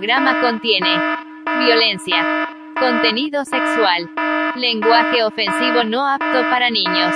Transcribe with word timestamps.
programa 0.00 0.40
contiene 0.40 0.98
violencia, 1.58 2.48
contenido 2.74 3.44
sexual, 3.44 4.10
lenguaje 4.56 5.22
ofensivo 5.22 5.84
no 5.84 6.08
apto 6.08 6.40
para 6.48 6.70
niños. 6.70 7.14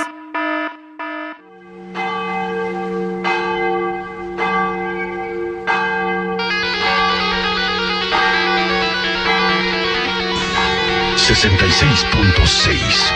Sesenta 11.17 11.65
y 11.65 11.71
seis 11.71 12.05
punto 12.13 12.47
seis 12.47 13.15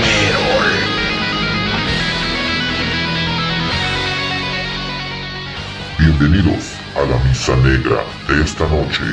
Merol. 0.00 0.72
Bienvenidos 5.98 6.71
a 6.94 7.02
la 7.04 7.18
misa 7.24 7.56
negra 7.56 8.04
de 8.28 8.42
esta 8.42 8.66
noche. 8.66 9.04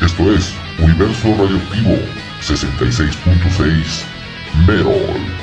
Esto 0.00 0.34
es 0.34 0.54
Universo 0.78 1.28
Radioactivo 1.38 1.98
66.6 2.40 4.04
Merol. 4.66 5.41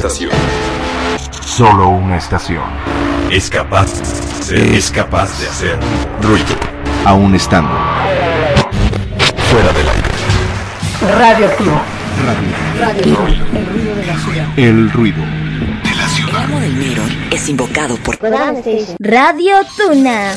Estación. 0.00 0.30
Solo 1.44 1.90
una 1.90 2.16
estación. 2.16 2.62
Es 3.30 3.50
capaz, 3.50 3.92
es 4.50 4.90
capaz 4.90 5.38
de 5.38 5.46
hacer 5.46 5.78
ruido. 6.22 6.56
Aún 7.04 7.34
estando 7.34 7.68
Fuera 9.50 9.70
del 9.74 9.86
aire. 9.90 11.18
Radioactivo. 11.18 11.80
el 14.56 14.90
ruido. 14.90 15.18
De 15.20 15.94
la 15.94 16.04
El 16.04 16.10
ciudad. 16.10 16.44
amo 16.44 16.60
del 16.60 16.72
Mirror 16.72 17.10
es 17.30 17.48
invocado 17.50 17.96
por 17.96 18.18
Radio 19.00 19.56
Tuna. 19.76 20.34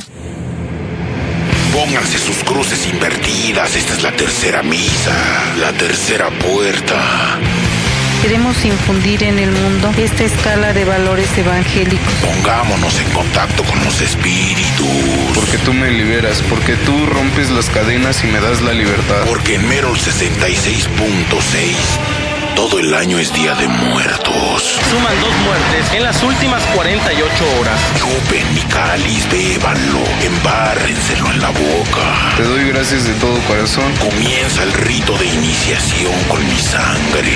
Pónganse 1.72 2.18
sus 2.18 2.44
cruces 2.44 2.86
invertidas. 2.92 3.74
Esta 3.78 3.94
es 3.94 4.04
la 4.04 4.12
tercera 4.12 4.62
misa, 4.62 5.16
la 5.58 5.72
tercera 5.72 6.28
puerta. 6.32 7.40
Queremos 8.24 8.64
infundir 8.64 9.22
en 9.22 9.38
el 9.38 9.52
mundo 9.52 9.92
esta 9.98 10.24
escala 10.24 10.72
de 10.72 10.86
valores 10.86 11.28
evangélicos. 11.38 12.14
Pongámonos 12.22 12.98
en 13.02 13.12
contacto 13.12 13.66
con 13.66 13.84
los 13.84 14.00
espíritus. 14.00 14.88
Porque 15.36 15.58
tú 15.58 15.74
me 15.74 15.92
liberas, 15.92 16.42
porque 16.50 16.78
tú 16.78 17.06
rompes 17.06 17.52
las 17.52 17.70
cadenas 17.70 18.24
y 18.24 18.28
me 18.28 18.40
das 18.40 18.62
la 18.62 18.72
libertad. 18.72 19.26
Porque 19.28 19.56
en 19.56 19.68
Merol 19.68 19.98
66.6 19.98 20.88
todo 22.56 22.80
el 22.80 22.94
año 22.94 23.20
es 23.20 23.34
Día 23.34 23.56
de 23.56 23.68
Muertos. 23.68 24.80
Suman 24.90 25.20
dos 25.20 25.36
muertes 25.44 25.94
en 25.94 26.04
las 26.04 26.24
últimas 26.24 26.64
48 26.76 27.60
horas. 27.60 27.78
Chupen 27.98 28.54
mi 28.54 28.62
cáliz, 28.62 29.28
bébanlo, 29.30 30.02
embárrenselo 30.24 31.30
en 31.30 31.42
la 31.42 31.50
boca. 31.50 32.38
Te 32.38 32.44
doy 32.44 32.70
gracias 32.70 33.06
de 33.06 33.16
todo 33.16 33.38
corazón. 33.50 33.92
Comienza 34.00 34.64
el 34.64 34.72
rito 34.72 35.18
de 35.18 35.26
iniciación 35.26 36.14
con 36.30 36.40
mi 36.48 36.58
sangre. 36.58 37.34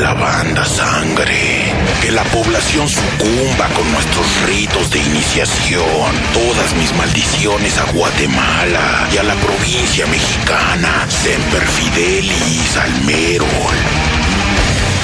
La 0.00 0.12
banda 0.12 0.64
sangre. 0.64 1.72
Que 2.00 2.10
la 2.10 2.24
población 2.24 2.88
sucumba 2.88 3.68
con 3.76 3.90
nuestros 3.92 4.26
ritos 4.46 4.90
de 4.90 4.98
iniciación. 4.98 6.12
Todas 6.32 6.74
mis 6.74 6.92
maldiciones 6.96 7.78
a 7.78 7.92
Guatemala 7.92 9.08
y 9.12 9.18
a 9.18 9.22
la 9.22 9.34
provincia 9.36 10.06
mexicana. 10.06 11.06
Semper 11.08 11.62
Fidelis 11.66 12.76
al 12.76 13.04
Merol. 13.04 13.76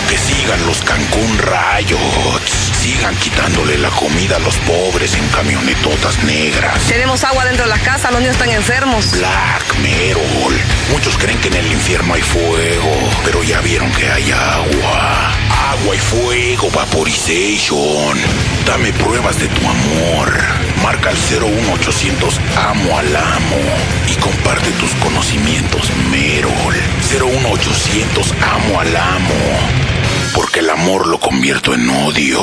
Que 0.09 0.19
sigan 0.19 0.67
los 0.67 0.81
Cancún 0.83 1.39
Riots. 1.39 2.60
Sigan 2.81 3.15
quitándole 3.17 3.77
la 3.77 3.91
comida 3.91 4.37
a 4.37 4.39
los 4.39 4.57
pobres 4.57 5.15
en 5.15 5.29
camionetotas 5.29 6.25
negras. 6.25 6.83
Tenemos 6.89 7.23
agua 7.25 7.45
dentro 7.45 7.65
de 7.65 7.71
la 7.71 7.79
casa, 7.79 8.11
los 8.11 8.21
niños 8.21 8.37
están 8.37 8.49
enfermos. 8.49 9.13
Black 9.13 9.77
Merol. 9.83 10.59
Muchos 10.91 11.19
creen 11.19 11.39
que 11.41 11.49
en 11.49 11.57
el 11.57 11.73
infierno 11.73 12.15
hay 12.15 12.23
fuego, 12.23 12.91
pero 13.23 13.43
ya 13.43 13.61
vieron 13.61 13.93
que 13.93 14.11
hay 14.11 14.33
agua. 14.33 15.31
Agua 15.73 15.95
y 15.95 15.99
fuego, 15.99 16.71
vaporization. 16.71 18.19
Dame 18.65 18.95
pruebas 18.95 19.39
de 19.39 19.49
tu 19.49 19.61
amor. 19.61 20.41
Marca 20.83 21.11
el 21.11 21.19
01800 21.19 22.41
Amo 22.57 22.97
al 22.97 23.15
Amo 23.15 23.61
y 24.09 24.15
comparte 24.15 24.71
tus 24.81 24.95
conocimientos, 24.95 25.91
Merol. 26.11 26.75
01800 27.13 28.35
Amo 28.41 28.81
al 28.81 28.97
Amo. 28.97 29.90
Porque 30.35 30.61
el 30.61 30.71
amor 30.71 31.07
lo 31.07 31.19
convierto 31.19 31.75
en 31.75 31.89
odio. 31.89 32.41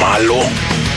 Malo. 0.00 0.36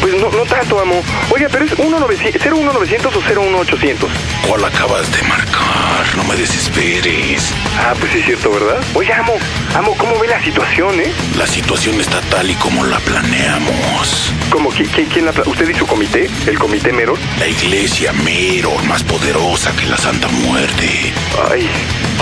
Pues 0.02 0.14
no, 0.16 0.30
no 0.32 0.44
tanto, 0.46 0.80
amo. 0.80 1.02
Oiga, 1.30 1.48
pero 1.52 1.66
es 1.66 1.78
01900 1.78 3.14
o 3.16 3.22
01800. 3.22 4.10
¿Cuál 4.48 4.64
acabas 4.66 5.12
de 5.12 5.22
marcar? 5.24 6.16
No 6.16 6.24
me 6.24 6.36
desesperes. 6.36 7.52
Ah, 7.78 7.94
pues 8.00 8.12
sí 8.14 8.20
es 8.20 8.26
cierto, 8.26 8.50
¿verdad? 8.52 8.82
Oye, 8.94 9.12
amo, 9.14 9.34
amo, 9.76 9.96
¿cómo 9.98 10.18
ve 10.20 10.28
la 10.28 10.42
situación, 10.44 11.00
eh? 11.02 11.12
La 11.38 11.46
situación 11.46 12.00
está 12.00 12.22
tal 12.22 12.50
y 12.50 12.56
como 12.56 12.86
la 12.86 13.00
planeamos. 13.00 14.34
¿Cómo? 14.50 14.72
¿Qui- 14.72 14.90
qui- 14.90 15.08
¿Quién 15.12 15.26
la 15.26 15.32
pla- 15.34 15.44
¿Usted 15.46 15.68
y 15.70 15.74
su 15.74 15.86
comité? 15.86 16.30
¿El 16.48 16.58
comité 16.58 16.92
Meror? 16.94 17.18
La 17.38 17.48
iglesia 17.48 18.14
Mero, 18.14 18.72
más 18.88 19.04
poderosa 19.04 19.72
que 19.76 19.86
la 19.86 19.98
Santa 19.98 20.28
Muerte. 20.30 21.14
Ay, 21.52 21.70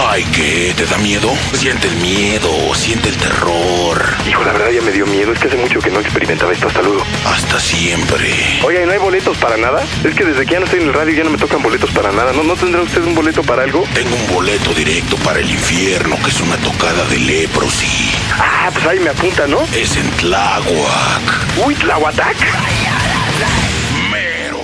Ay, 0.10 0.24
¿qué? 0.32 0.74
¿Te 0.78 0.86
da 0.86 0.98
miedo? 1.00 1.32
Siente 1.54 1.88
el 1.88 1.96
miedo, 1.96 2.50
siente 2.76 3.10
el 3.10 3.18
terror. 3.18 4.06
hijo, 4.30 4.44
la 4.44 4.52
verdad 4.54 4.70
ya 4.70 4.82
me 4.82 4.92
dio 4.92 5.08
miedo. 5.08 5.34
Es 5.34 5.40
que 5.40 5.48
hace 5.48 5.58
mucho 5.58 5.80
que 5.80 5.90
no 5.90 6.00
experimentaba 6.00 6.54
esto. 6.54 6.68
Hasta 6.68 6.82
luego. 6.84 7.04
Hasta 7.26 7.60
siempre. 7.68 8.34
Oiga, 8.64 8.82
¿y 8.82 8.86
no 8.86 8.94
hay 8.94 8.98
boletos 8.98 9.38
para 9.38 9.58
nada? 9.58 9.84
Es 10.04 10.16
que 10.16 10.24
desde 10.24 10.46
que 10.46 10.54
ya 10.54 10.60
no 10.60 10.66
estoy 10.66 10.80
en 10.80 10.88
el 10.88 10.94
radio 10.94 11.14
ya 11.14 11.24
no 11.26 11.30
me 11.32 11.38
tocan 11.38 11.62
boletos 11.62 11.92
para 11.92 12.12
nada. 12.12 12.32
¿No, 12.32 12.44
no 12.44 12.56
tendrá 12.56 12.82
usted 12.82 13.04
un 13.04 13.14
boleto 13.14 13.44
para 13.44 13.64
algo? 13.64 13.84
Tengo 13.94 14.16
un 14.16 14.34
boleto 14.34 14.74
directo 14.74 15.18
para 15.18 15.40
el 15.40 15.50
infierno, 15.50 16.18
que 16.24 16.30
es 16.30 16.40
una 16.40 16.56
tocada 16.58 17.04
de 17.06 17.20
leprosy. 17.20 18.12
Ah, 18.40 18.70
pues 18.74 18.86
ahí 18.86 19.00
me 19.00 19.10
apunta, 19.10 19.48
¿no? 19.48 19.62
Es 19.74 19.98
en 19.98 20.10
Tláhuac. 20.12 21.66
Uy, 21.66 21.76
Tlahuatac. 21.76 22.38
Mero. 24.12 24.62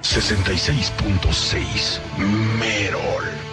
Sesenta 0.00 0.52
y 0.52 0.58
seis 0.58 0.90
punto 0.96 1.30
seis 1.32 2.00
Merol. 2.16 2.58
Merol. 2.58 3.51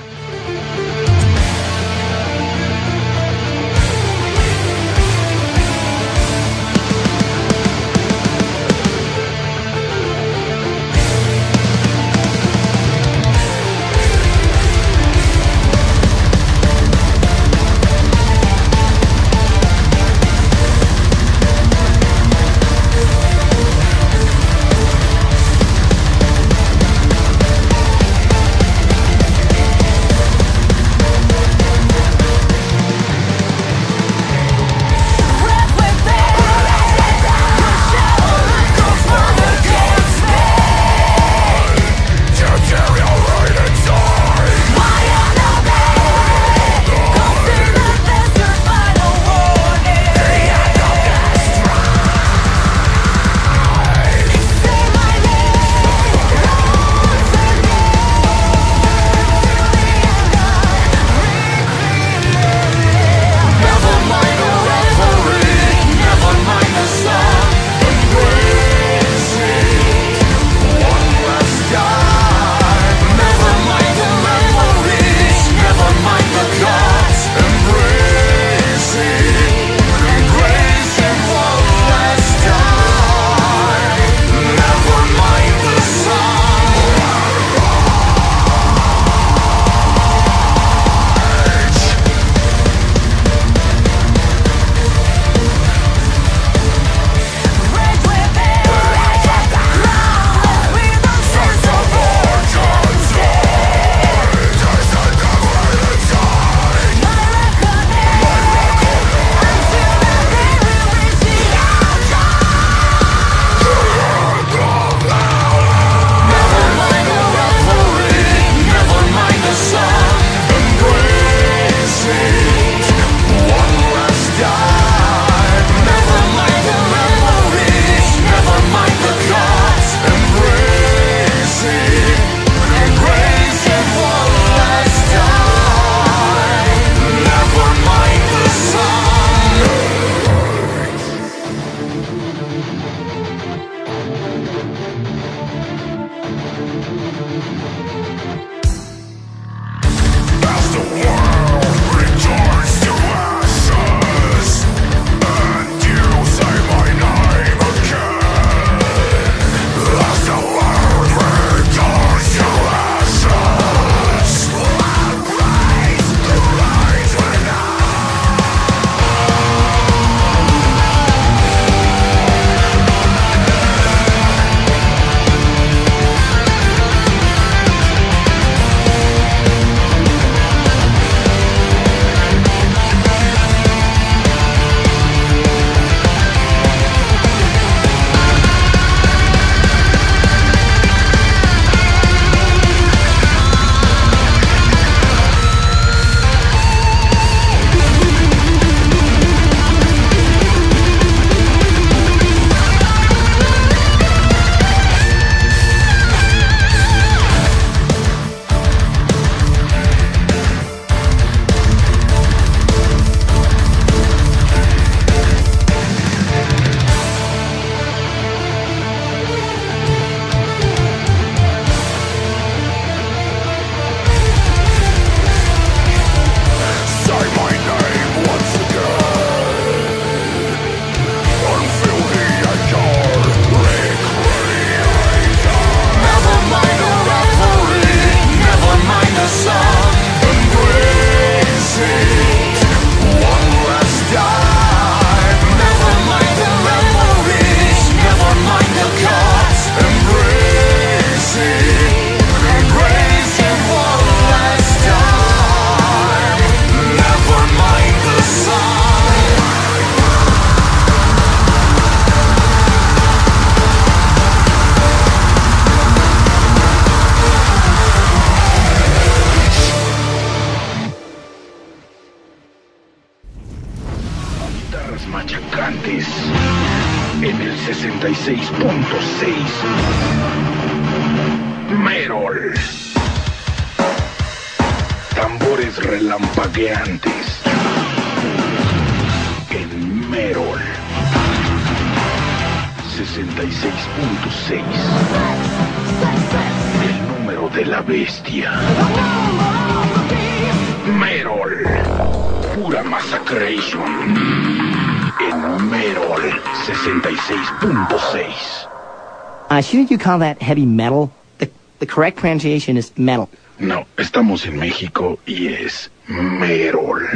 Shouldn't 309.70 309.92
you 309.92 310.00
call 310.00 310.20
that 310.20 310.42
heavy 310.42 310.66
metal? 310.66 311.12
The, 311.38 311.50
the 311.78 311.86
correct 311.86 312.18
pronunciation 312.18 312.76
is 312.76 312.92
metal. 312.98 313.30
No, 313.60 313.86
estamos 313.98 314.46
en 314.48 314.58
México 314.58 315.20
y 315.28 315.50
es 315.50 315.92
Merol. 316.08 317.08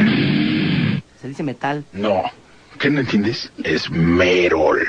¿Se 1.19 1.29
dice 1.29 1.41
metal? 1.41 1.83
No. 1.93 2.29
¿Qué 2.79 2.91
no 2.91 3.00
entiendes? 3.00 3.51
Es 3.63 3.89
Merol. 3.89 4.86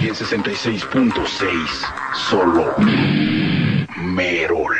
Y 0.00 0.08
en 0.08 0.14
66.6, 0.14 1.68
solo 2.30 2.74
Merol. 3.96 4.74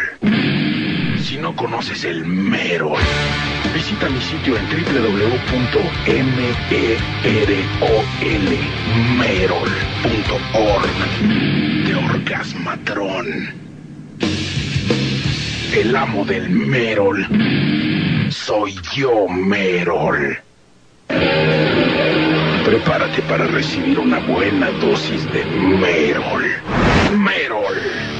Si 1.23 1.37
no 1.37 1.55
conoces 1.55 2.05
el 2.05 2.25
Merol, 2.25 3.01
visita 3.75 4.09
mi 4.09 4.21
sitio 4.21 4.57
en 4.57 4.69
www.merol.org 10.05 11.87
de 11.87 11.95
Orgasmatrón. 11.95 13.27
El 15.75 15.97
amo 15.97 16.25
del 16.27 16.51
Merol. 16.51 17.27
Soy 18.31 18.75
yo, 18.95 19.27
Merol. 19.29 20.39
Prepárate 22.65 23.23
para 23.23 23.47
recibir 23.47 23.99
una 23.99 24.19
buena 24.19 24.71
dosis 24.73 25.25
de 25.33 25.45
Merol. 25.45 26.45
Merol. 27.17 28.14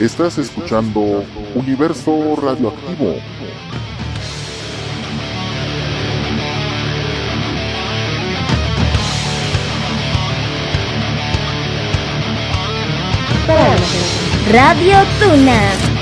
Estás 0.00 0.36
escuchando 0.36 1.24
Universo 1.54 2.36
Radioactivo. 2.36 3.14
Radio 14.52 14.98
Tuna. 15.18 15.95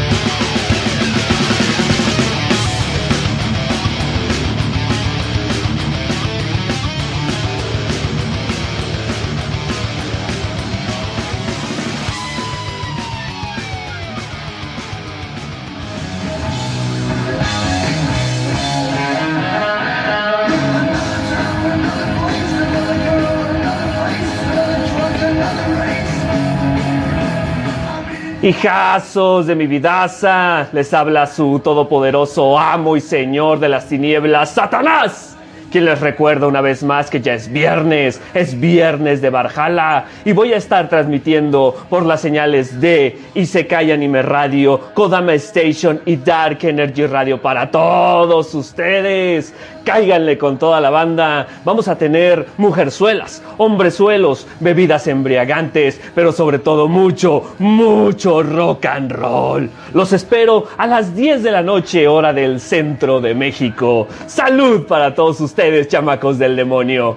Hijazos 28.44 29.46
de 29.46 29.54
mi 29.54 29.66
vidaza, 29.66 30.68
les 30.72 30.92
habla 30.92 31.26
su 31.26 31.60
todopoderoso 31.60 32.58
amo 32.58 32.94
y 32.94 33.00
señor 33.00 33.58
de 33.58 33.70
las 33.70 33.88
tinieblas, 33.88 34.50
Satanás 34.50 35.33
quien 35.74 35.86
les 35.86 36.00
recuerda 36.00 36.46
una 36.46 36.60
vez 36.60 36.84
más 36.84 37.10
que 37.10 37.20
ya 37.20 37.34
es 37.34 37.50
viernes, 37.50 38.20
es 38.32 38.60
viernes 38.60 39.20
de 39.20 39.28
Barjala 39.28 40.04
y 40.24 40.30
voy 40.30 40.52
a 40.52 40.56
estar 40.56 40.88
transmitiendo 40.88 41.74
por 41.90 42.06
las 42.06 42.20
señales 42.20 42.80
de 42.80 43.18
Isekai 43.34 43.90
Anime 43.90 44.22
Radio, 44.22 44.78
Kodama 44.94 45.34
Station 45.34 46.00
y 46.06 46.14
Dark 46.14 46.58
Energy 46.62 47.06
Radio 47.06 47.42
para 47.42 47.72
todos 47.72 48.54
ustedes. 48.54 49.52
Cáiganle 49.84 50.38
con 50.38 50.58
toda 50.58 50.80
la 50.80 50.88
banda. 50.88 51.46
Vamos 51.64 51.88
a 51.88 51.98
tener 51.98 52.46
mujerzuelas, 52.56 53.42
hombrezuelos, 53.58 54.46
bebidas 54.60 55.08
embriagantes, 55.08 56.00
pero 56.14 56.32
sobre 56.32 56.58
todo 56.58 56.88
mucho, 56.88 57.54
mucho 57.58 58.42
rock 58.42 58.86
and 58.86 59.12
roll. 59.12 59.68
Los 59.92 60.14
espero 60.14 60.68
a 60.78 60.86
las 60.86 61.14
10 61.14 61.42
de 61.42 61.50
la 61.50 61.62
noche, 61.62 62.08
hora 62.08 62.32
del 62.32 62.60
centro 62.60 63.20
de 63.20 63.34
México. 63.34 64.08
Salud 64.26 64.86
para 64.86 65.14
todos 65.14 65.40
ustedes, 65.42 65.63
chamacos 65.88 66.38
del 66.38 66.56
demonio. 66.56 67.16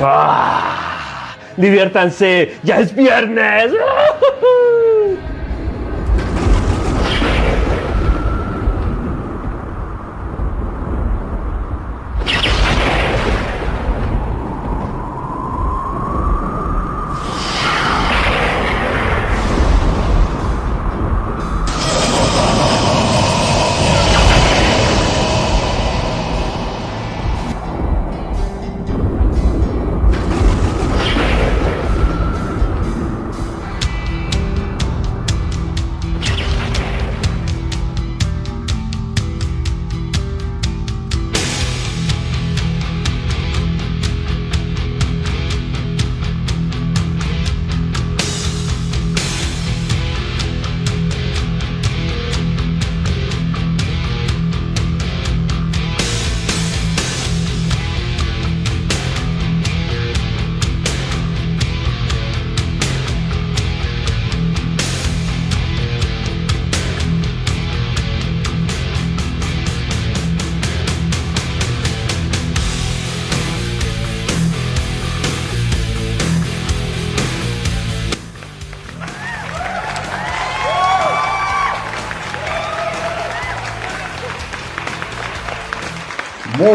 ¡Ah! 0.00 1.36
Diviértanse, 1.56 2.56
ya 2.62 2.80
es 2.80 2.94
viernes. 2.94 3.72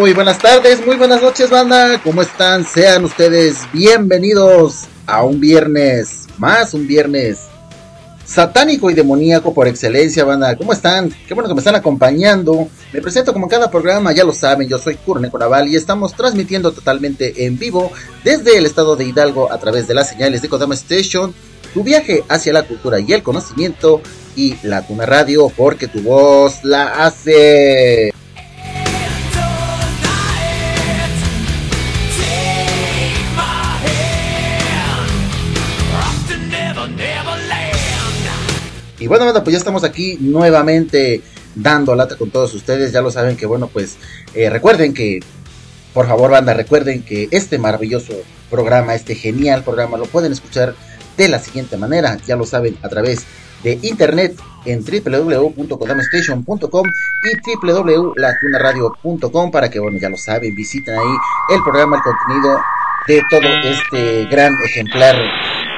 Muy 0.10 0.16
buenas 0.16 0.40
tardes, 0.40 0.84
muy 0.84 0.96
buenas 0.96 1.22
noches, 1.22 1.52
banda. 1.52 2.02
¿Cómo 2.04 2.24
están? 2.24 2.66
Sean 2.66 3.06
ustedes 3.06 3.60
bienvenidos 3.72 4.86
a 5.06 5.24
un 5.24 5.40
viernes 5.40 6.26
más, 6.40 6.74
un 6.74 6.88
viernes 6.88 7.42
satánico 8.26 8.90
y 8.90 8.96
demoníaco 8.96 9.54
por 9.54 9.68
excelencia, 9.68 10.26
banda. 10.26 10.58
¿Cómo 10.58 10.74
están? 10.74 11.14
Qué 11.28 11.36
bueno 11.36 11.48
que 11.48 11.54
me 11.54 11.60
están 11.60 11.76
acompañando. 11.76 12.70
Me 12.92 13.04
presento 13.04 13.34
como 13.34 13.46
en 13.46 13.52
cada 13.52 13.70
programa, 13.70 14.12
ya 14.12 14.24
lo 14.24 14.34
saben, 14.34 14.68
yo 14.68 14.80
soy 14.80 14.96
Kurne 14.96 15.30
Coraval 15.30 15.68
y 15.68 15.76
estamos 15.76 16.16
transmitiendo 16.16 16.72
totalmente 16.72 17.46
en 17.46 17.60
vivo 17.60 17.92
desde 18.24 18.58
el 18.58 18.66
estado 18.66 18.96
de 18.96 19.06
Hidalgo 19.06 19.52
a 19.52 19.60
través 19.60 19.88
de 19.88 19.94
las 19.94 20.10
señales 20.10 20.42
de 20.42 20.50
Kodama 20.50 20.74
Station. 20.74 21.36
Tu 21.72 21.84
viaje 21.84 22.24
hacia 22.30 22.52
la 22.52 22.64
cultura 22.64 23.00
y 23.00 23.14
el 23.14 23.22
conocimiento 23.22 24.02
y 24.36 24.56
la 24.64 24.82
Tuna 24.88 25.06
Radio 25.06 25.50
porque 25.56 25.88
tu 25.88 26.02
voz 26.02 26.64
la 26.64 27.06
hace. 27.06 28.12
Bueno, 39.10 39.26
banda, 39.26 39.44
pues 39.44 39.54
ya 39.54 39.58
estamos 39.58 39.84
aquí 39.84 40.18
nuevamente 40.22 41.22
dando 41.56 41.96
lata 41.96 42.16
con 42.16 42.30
todos 42.30 42.54
ustedes. 42.54 42.94
Ya 42.94 43.02
lo 43.02 43.12
saben 43.12 43.36
que, 43.36 43.46
bueno, 43.46 43.68
pues 43.68 43.98
eh, 44.36 44.50
recuerden 44.50 44.94
que, 44.94 45.20
por 45.94 46.08
favor, 46.08 46.32
banda, 46.32 46.54
recuerden 46.54 47.04
que 47.04 47.28
este 47.32 47.58
maravilloso 47.58 48.14
programa, 48.50 48.96
este 48.96 49.16
genial 49.16 49.64
programa, 49.64 49.98
lo 49.98 50.06
pueden 50.06 50.32
escuchar 50.32 50.76
de 51.18 51.28
la 51.28 51.40
siguiente 51.40 51.76
manera. 51.76 52.18
Ya 52.28 52.36
lo 52.36 52.46
saben, 52.46 52.78
a 52.84 52.90
través 52.90 53.26
de 53.64 53.80
internet 53.82 54.40
en 54.66 54.86
www.kodamestation.com 54.86 56.88
y 56.88 57.66
www.latunaradio.com 57.66 59.52
para 59.52 59.70
que, 59.70 59.80
bueno, 59.80 59.98
ya 60.00 60.10
lo 60.10 60.18
saben, 60.18 60.56
visiten 60.56 60.96
ahí 60.96 61.16
el 61.50 61.64
programa, 61.64 61.98
el 61.98 62.04
contenido 62.04 62.60
de 63.08 63.22
todo 63.30 63.48
este 63.64 64.26
gran 64.26 64.54
ejemplar 64.64 65.16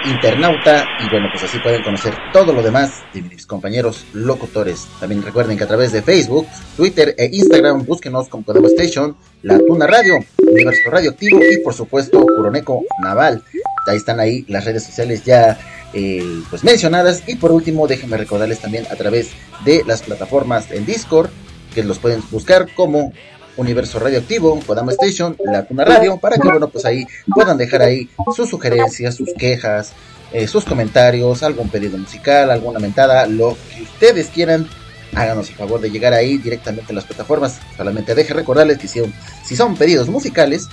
internauta 0.06 0.86
y 1.00 1.10
bueno 1.10 1.28
pues 1.32 1.44
así 1.44 1.60
pueden 1.60 1.84
conocer 1.84 2.14
todo 2.34 2.54
lo 2.54 2.62
demás 2.62 3.04
de 3.14 3.22
mis 3.22 3.46
compañeros 3.46 4.06
locutores. 4.14 4.88
También 5.00 5.22
recuerden 5.22 5.58
que 5.58 5.64
a 5.64 5.68
través 5.68 5.92
de 5.92 6.02
Facebook 6.02 6.48
Twitter 6.78 7.16
e 7.18 7.30
Instagram 7.32 7.86
búsquenos 7.86 8.28
como 8.30 8.44
Kodama 8.44 8.68
Station 8.68 9.16
La 9.44 9.58
Tuna 9.60 9.88
Radio 9.88 10.20
Universo 10.38 10.90
Radioactivo 10.90 11.40
y 11.44 11.58
por 11.58 11.74
supuesto 11.74 12.26
Curoneco 12.26 12.84
Naval. 13.04 13.44
Ahí 13.88 13.98
están 13.98 14.20
ahí 14.20 14.46
las 14.48 14.66
redes 14.66 14.84
sociales 14.84 15.24
ya 15.24 15.58
eh, 15.94 16.42
pues 16.50 16.64
mencionadas. 16.64 17.24
Y 17.28 17.36
por 17.36 17.52
último 17.52 17.88
déjenme 17.88 18.18
recordarles 18.18 18.60
también 18.60 18.86
a 18.92 18.96
través 18.96 19.32
de 19.66 19.84
las 19.86 20.02
plataformas 20.02 20.72
en 20.72 20.86
Discord 20.86 21.30
que 21.74 21.84
los 21.84 22.00
pueden 22.00 22.22
buscar 22.32 22.68
como 22.76 23.14
Universo 23.62 24.00
Radioactivo, 24.00 24.60
Podama 24.60 24.92
Station, 24.92 25.38
La 25.46 25.66
Tuna 25.66 25.86
Radio, 25.86 26.18
para 26.18 26.38
que, 26.38 26.48
bueno, 26.48 26.68
pues 26.70 26.84
ahí 26.86 27.06
puedan 27.34 27.58
dejar 27.58 27.84
ahí 27.84 28.10
sus 28.36 28.50
sugerencias, 28.50 29.16
sus 29.16 29.30
quejas, 29.38 29.94
eh, 30.34 30.48
sus 30.48 30.66
comentarios, 30.66 31.44
algún 31.44 31.70
pedido 31.70 31.98
musical, 31.98 32.52
alguna 32.52 32.80
mentada, 32.80 33.28
lo 33.28 33.58
que 33.74 33.84
ustedes 33.84 34.28
quieran. 34.28 34.68
Háganos 35.14 35.50
el 35.50 35.56
favor 35.56 35.80
de 35.82 35.92
llegar 35.92 36.14
ahí 36.14 36.38
directamente 36.38 36.92
a 36.92 36.96
las 36.96 37.06
plataformas. 37.06 37.60
Solamente 37.78 38.16
deje 38.16 38.34
recordarles 38.34 38.78
que 38.78 38.88
si, 38.88 39.02
si 39.46 39.56
son 39.56 39.76
pedidos 39.76 40.10
musicales, 40.10 40.68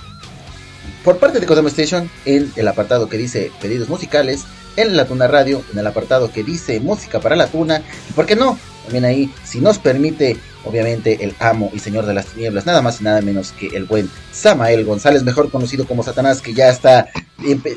por 1.03 1.17
parte 1.17 1.39
de 1.39 1.45
Kodama 1.45 1.69
Station, 1.69 2.09
en 2.25 2.51
el 2.55 2.67
apartado 2.67 3.07
que 3.07 3.17
dice 3.17 3.51
pedidos 3.61 3.89
musicales, 3.89 4.45
en 4.75 4.95
la 4.95 5.05
Tuna 5.05 5.27
Radio, 5.27 5.63
en 5.73 5.79
el 5.79 5.87
apartado 5.87 6.31
que 6.31 6.43
dice 6.43 6.79
música 6.79 7.19
para 7.19 7.35
la 7.35 7.47
Tuna, 7.47 7.81
y 8.09 8.13
por 8.13 8.25
qué 8.25 8.35
no, 8.35 8.57
también 8.89 9.05
ahí, 9.05 9.31
si 9.43 9.61
nos 9.61 9.77
permite 9.77 10.35
obviamente 10.65 11.23
el 11.23 11.35
amo 11.39 11.69
y 11.71 11.77
señor 11.77 12.07
de 12.07 12.15
las 12.15 12.25
tinieblas, 12.25 12.65
nada 12.65 12.81
más 12.81 12.99
y 12.99 13.03
nada 13.03 13.21
menos 13.21 13.51
que 13.51 13.67
el 13.67 13.85
buen 13.85 14.09
Samael 14.31 14.83
González, 14.83 15.23
mejor 15.23 15.51
conocido 15.51 15.85
como 15.85 16.01
Satanás, 16.01 16.41
que 16.41 16.55
ya 16.55 16.69
está 16.69 17.07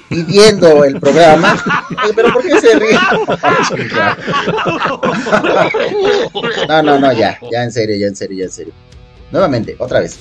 pidiendo 0.08 0.84
el 0.84 0.98
programa. 0.98 1.62
Pero 2.16 2.32
¿por 2.32 2.42
qué 2.42 2.58
se 2.58 2.78
ríe? 2.78 2.98
No, 6.66 6.82
no, 6.82 6.98
no, 6.98 7.12
ya, 7.12 7.38
ya 7.50 7.62
en 7.62 7.72
serio, 7.72 7.96
ya 7.96 8.06
en 8.06 8.16
serio, 8.16 8.38
ya 8.38 8.44
en 8.44 8.52
serio. 8.52 8.72
Nuevamente, 9.30 9.76
otra 9.78 10.00
vez. 10.00 10.16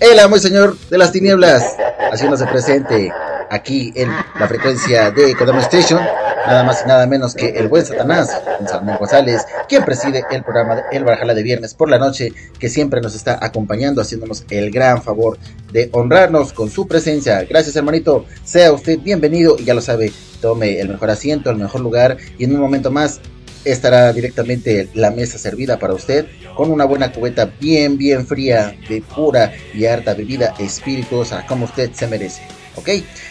El 0.00 0.18
amo 0.18 0.36
y 0.36 0.40
señor 0.40 0.76
de 0.90 0.98
las 0.98 1.12
tinieblas, 1.12 1.76
haciéndose 2.12 2.46
presente 2.46 3.12
aquí 3.48 3.92
en 3.94 4.10
la 4.10 4.48
frecuencia 4.48 5.12
de 5.12 5.36
Kodama 5.36 5.60
Station, 5.60 6.00
nada 6.46 6.64
más 6.64 6.82
y 6.84 6.88
nada 6.88 7.06
menos 7.06 7.34
que 7.34 7.50
el 7.50 7.68
buen 7.68 7.84
Satanás, 7.84 8.30
Salmón 8.66 8.96
González, 8.98 9.42
quien 9.68 9.84
preside 9.84 10.24
el 10.30 10.42
programa 10.42 10.76
de 10.76 10.82
El 10.92 11.04
Barjala 11.04 11.34
de 11.34 11.42
Viernes 11.42 11.74
por 11.74 11.88
la 11.88 11.98
Noche, 11.98 12.32
que 12.58 12.68
siempre 12.68 13.00
nos 13.00 13.14
está 13.14 13.38
acompañando, 13.40 14.00
haciéndonos 14.00 14.44
el 14.50 14.70
gran 14.70 15.02
favor 15.02 15.38
de 15.72 15.88
honrarnos 15.92 16.52
con 16.52 16.70
su 16.70 16.86
presencia. 16.86 17.44
Gracias, 17.44 17.76
hermanito, 17.76 18.24
sea 18.44 18.72
usted 18.72 18.98
bienvenido 18.98 19.56
y 19.58 19.64
ya 19.64 19.74
lo 19.74 19.80
sabe, 19.80 20.12
tome 20.40 20.80
el 20.80 20.88
mejor 20.88 21.10
asiento, 21.10 21.50
el 21.50 21.56
mejor 21.56 21.80
lugar 21.80 22.16
y 22.38 22.44
en 22.44 22.54
un 22.54 22.60
momento 22.60 22.90
más 22.90 23.20
estará 23.64 24.12
directamente 24.12 24.88
la 24.94 25.10
mesa 25.10 25.38
servida 25.38 25.78
para 25.78 25.94
usted 25.94 26.26
con 26.56 26.70
una 26.70 26.84
buena 26.84 27.12
cubeta 27.12 27.50
bien, 27.60 27.98
bien 27.98 28.26
fría 28.26 28.74
de 28.88 29.02
pura 29.02 29.52
y 29.74 29.84
harta 29.86 30.14
bebida 30.14 30.54
espirituosa 30.58 31.44
como 31.46 31.66
usted 31.66 31.92
se 31.92 32.06
merece. 32.06 32.59
¿Ok? 32.76 32.88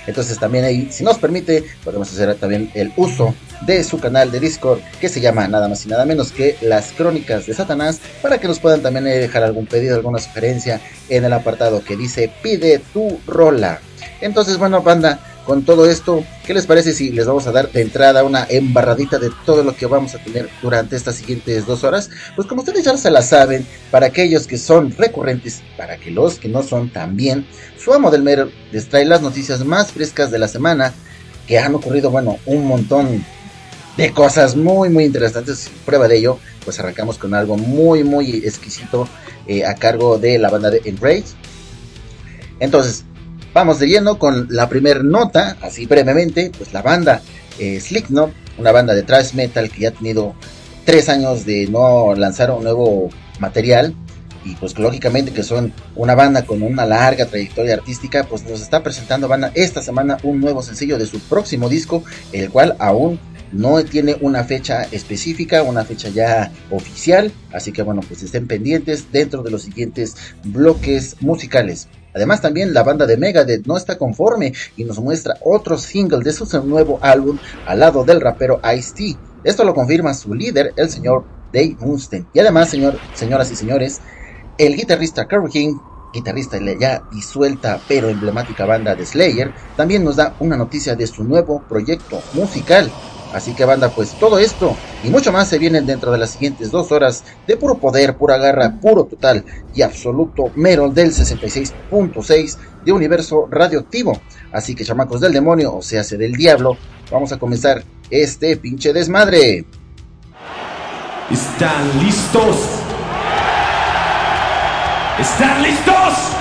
Entonces 0.08 0.40
también 0.40 0.66
ahí, 0.66 0.88
si 0.92 1.04
nos 1.04 1.18
permite, 1.18 1.64
podemos 1.84 2.12
hacer 2.12 2.36
también 2.36 2.72
el 2.74 2.92
uso 2.98 3.34
de 3.62 3.84
su 3.84 4.00
canal 4.00 4.32
de 4.32 4.40
Discord 4.40 4.80
que 5.00 5.10
se 5.10 5.22
llama 5.22 5.48
nada 5.48 5.68
más 5.68 5.86
y 5.86 5.90
nada 5.90 6.06
menos 6.06 6.32
que 6.32 6.58
Las 6.62 6.92
Crónicas 6.92 7.46
de 7.46 7.54
Satanás 7.54 8.00
para 8.22 8.38
que 8.38 8.48
nos 8.48 8.60
puedan 8.60 8.82
también 8.82 9.06
dejar 9.06 9.44
algún 9.44 9.66
pedido, 9.66 9.96
alguna 9.96 10.20
sugerencia 10.20 10.82
en 11.10 11.26
el 11.26 11.34
apartado 11.34 11.84
que 11.84 11.98
dice 11.98 12.32
pide 12.42 12.80
tu 12.94 13.20
rola. 13.28 13.82
Entonces, 14.22 14.58
bueno, 14.58 14.82
banda, 14.82 15.20
con 15.50 15.64
todo 15.64 15.90
esto, 15.90 16.24
¿qué 16.46 16.54
les 16.54 16.68
parece 16.68 16.94
si 16.94 17.10
les 17.10 17.26
vamos 17.26 17.48
a 17.48 17.52
dar 17.52 17.72
de 17.72 17.82
entrada 17.82 18.24
una 18.24 18.46
embarradita 18.48 19.18
de 19.18 19.32
todo 19.48 19.64
lo 19.64 19.76
que 19.76 19.88
vamos 19.88 20.14
a 20.14 20.24
tener 20.24 20.48
durante 20.62 20.96
estas 20.96 21.16
siguientes 21.16 21.66
dos 21.66 21.84
horas? 21.84 22.12
Pues 22.36 22.48
como 22.48 22.62
ustedes 22.62 22.86
ya 22.86 22.96
se 22.96 23.10
la 23.10 23.24
saben, 23.24 23.66
para 23.90 24.06
aquellos 24.06 24.46
que 24.46 24.60
son 24.60 24.92
recurrentes, 24.96 25.64
para 25.76 25.98
que 25.98 26.12
los 26.12 26.38
que 26.38 26.50
no 26.50 26.62
son 26.62 26.92
también, 26.92 27.48
su 27.80 27.92
amo 27.92 28.12
del 28.12 28.22
mero 28.22 28.52
les 28.72 28.90
trae 28.90 29.06
las 29.06 29.24
noticias 29.24 29.66
más 29.66 29.92
frescas 29.92 30.30
de 30.30 30.38
la 30.38 30.48
semana, 30.48 30.94
que 31.48 31.58
han 31.58 31.74
ocurrido, 31.74 32.12
bueno, 32.12 32.38
un 32.46 32.68
montón 32.68 33.26
de 33.98 34.12
cosas 34.12 34.56
muy, 34.56 34.90
muy 34.90 35.06
interesantes. 35.06 35.72
Prueba 35.84 36.08
de 36.08 36.18
ello, 36.18 36.38
pues 36.64 36.80
arrancamos 36.80 37.18
con 37.18 37.34
algo 37.34 37.58
muy, 37.58 38.04
muy 38.04 38.36
exquisito 38.46 39.10
eh, 39.48 39.66
a 39.66 39.74
cargo 39.74 40.20
de 40.20 40.38
la 40.38 40.52
banda 40.52 40.70
de 40.70 40.84
Enrage. 40.86 41.24
Entonces, 42.60 43.04
Vamos 43.54 43.80
de 43.80 43.88
lleno 43.88 44.20
con 44.20 44.48
la 44.50 44.70
primera 44.70 45.02
nota, 45.02 45.58
así 45.62 45.86
brevemente, 45.86 46.52
pues 46.56 46.72
la 46.74 46.82
banda 46.82 47.22
eh, 47.58 47.82
una 48.58 48.72
banda 48.72 48.94
de 48.94 49.04
thrash 49.04 49.34
metal 49.34 49.70
que 49.70 49.82
ya 49.82 49.90
ha 49.90 49.92
tenido 49.92 50.36
tres 50.86 51.10
años 51.10 51.46
de 51.46 51.68
no 51.68 52.14
lanzar 52.16 52.52
un 52.52 52.64
nuevo 52.64 53.10
material 53.40 53.94
y 54.46 54.56
pues 54.56 54.78
lógicamente 54.78 55.32
que 55.32 55.44
son 55.44 55.74
una 55.96 56.16
banda 56.16 56.46
con 56.46 56.62
una 56.62 56.86
larga 56.86 57.26
trayectoria 57.26 57.76
artística, 57.76 58.24
pues 58.24 58.44
nos 58.44 58.62
está 58.62 58.84
presentando 58.84 59.30
esta 59.56 59.82
semana 59.82 60.18
un 60.24 60.40
nuevo 60.40 60.62
sencillo 60.62 60.98
de 60.98 61.06
su 61.06 61.20
próximo 61.20 61.70
disco, 61.70 62.04
el 62.32 62.50
cual 62.50 62.76
aún 62.80 63.20
no 63.52 63.84
tiene 63.84 64.16
una 64.22 64.44
fecha 64.44 64.84
específica, 64.92 65.64
una 65.64 65.84
fecha 65.84 66.10
ya 66.10 66.52
oficial, 66.70 67.32
así 67.52 67.72
que 67.72 67.82
bueno, 67.82 68.02
pues 68.08 68.24
estén 68.24 68.48
pendientes 68.48 69.12
dentro 69.12 69.42
de 69.44 69.52
los 69.52 69.64
siguientes 69.64 70.16
bloques 70.44 71.18
musicales. 71.20 71.88
Además 72.14 72.42
también 72.42 72.74
la 72.74 72.84
banda 72.84 73.06
de 73.06 73.18
Megadeth 73.18 73.66
no 73.66 73.78
está 73.78 73.98
conforme 73.98 74.54
y 74.78 74.84
nos 74.84 75.00
muestra 75.00 75.36
otro 75.44 75.78
single 75.78 76.24
de 76.24 76.34
su 76.34 76.46
nuevo 76.64 77.00
álbum 77.02 77.38
al 77.66 77.80
lado 77.80 78.04
del 78.04 78.22
rapero 78.22 78.60
Ice-T. 78.76 79.18
Esto 79.44 79.64
lo 79.64 79.74
confirma 79.74 80.14
su 80.14 80.34
líder, 80.34 80.74
el 80.76 80.90
señor 80.90 81.26
Dave 81.54 81.78
Mustaine. 81.80 82.26
Y 82.34 82.40
además, 82.40 82.70
señor, 82.70 83.00
señoras 83.14 83.52
y 83.52 83.56
señores, 83.56 84.02
el 84.58 84.76
guitarrista 84.76 85.28
Kerry 85.28 85.50
King, 85.50 85.76
guitarrista 86.14 86.58
de 86.58 86.66
la 86.66 86.80
ya 86.80 87.04
disuelta 87.12 87.80
pero 87.88 88.10
emblemática 88.10 88.66
banda 88.66 88.96
de 88.96 89.06
Slayer, 89.06 89.54
también 89.78 90.04
nos 90.04 90.16
da 90.18 90.36
una 90.40 90.58
noticia 90.58 90.96
de 90.96 91.08
su 91.08 91.24
nuevo 91.24 91.64
proyecto 91.70 92.22
musical. 92.34 92.92
Así 93.34 93.54
que 93.54 93.66
banda, 93.66 93.90
pues 93.90 94.12
todo 94.20 94.40
esto 94.40 94.76
y 95.04 95.10
mucho 95.10 95.32
más 95.32 95.48
se 95.48 95.60
vienen 95.60 95.86
dentro 95.86 96.12
de 96.12 96.18
las 96.18 96.32
siguientes 96.32 96.72
dos 96.72 96.92
horas 96.92 97.24
de 97.46 97.58
puro 97.58 97.78
poder, 97.78 98.18
pura 98.18 98.38
garra, 98.38 98.80
puro 98.82 99.06
total 99.06 99.46
y 99.76 99.84
absoluto 99.84 100.52
mero 100.56 100.90
del 100.90 101.12
66.6 101.12 102.58
de 102.84 102.92
universo 102.92 103.48
radioactivo. 103.50 104.20
Así 104.52 104.74
que 104.74 104.84
chamacos 104.84 105.22
del 105.22 105.34
demonio, 105.34 105.76
o 105.76 105.82
sea, 105.82 106.02
del 106.04 106.34
diablo, 106.34 106.78
vamos 107.12 107.32
a 107.32 107.38
comenzar 107.38 107.84
este 108.10 108.58
pinche 108.58 108.94
desmadre. 108.94 109.66
¿Están 111.30 112.04
listos? 112.04 112.58
¿Están 115.20 115.62
listos? 115.62 116.39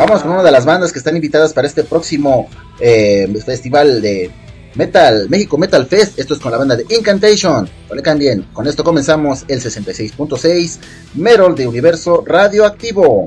Vamos 0.00 0.22
con 0.22 0.30
una 0.30 0.42
de 0.42 0.50
las 0.50 0.64
bandas 0.64 0.94
que 0.94 0.98
están 0.98 1.14
invitadas 1.14 1.52
para 1.52 1.68
este 1.68 1.84
próximo 1.84 2.48
eh, 2.80 3.30
festival 3.44 4.00
de 4.00 4.30
Metal, 4.74 5.28
México 5.28 5.58
Metal 5.58 5.86
Fest. 5.86 6.18
Esto 6.18 6.32
es 6.32 6.40
con 6.40 6.50
la 6.50 6.56
banda 6.56 6.74
de 6.74 6.86
Incantation. 6.88 7.68
No 7.86 7.94
le 7.94 8.00
cambien. 8.00 8.46
Con 8.54 8.66
esto 8.66 8.82
comenzamos 8.82 9.44
el 9.46 9.60
66.6 9.60 10.78
Merol 11.16 11.54
de 11.54 11.68
Universo 11.68 12.24
Radioactivo. 12.26 13.26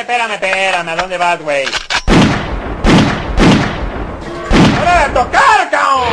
Espérame, 0.00 0.88
¿a 0.88 0.96
dónde 0.96 1.16
vas, 1.18 1.40
güey? 1.40 1.64
¡Hora 4.80 5.08
de 5.08 5.14
tocar, 5.14 5.70
cabrón! 5.70 6.12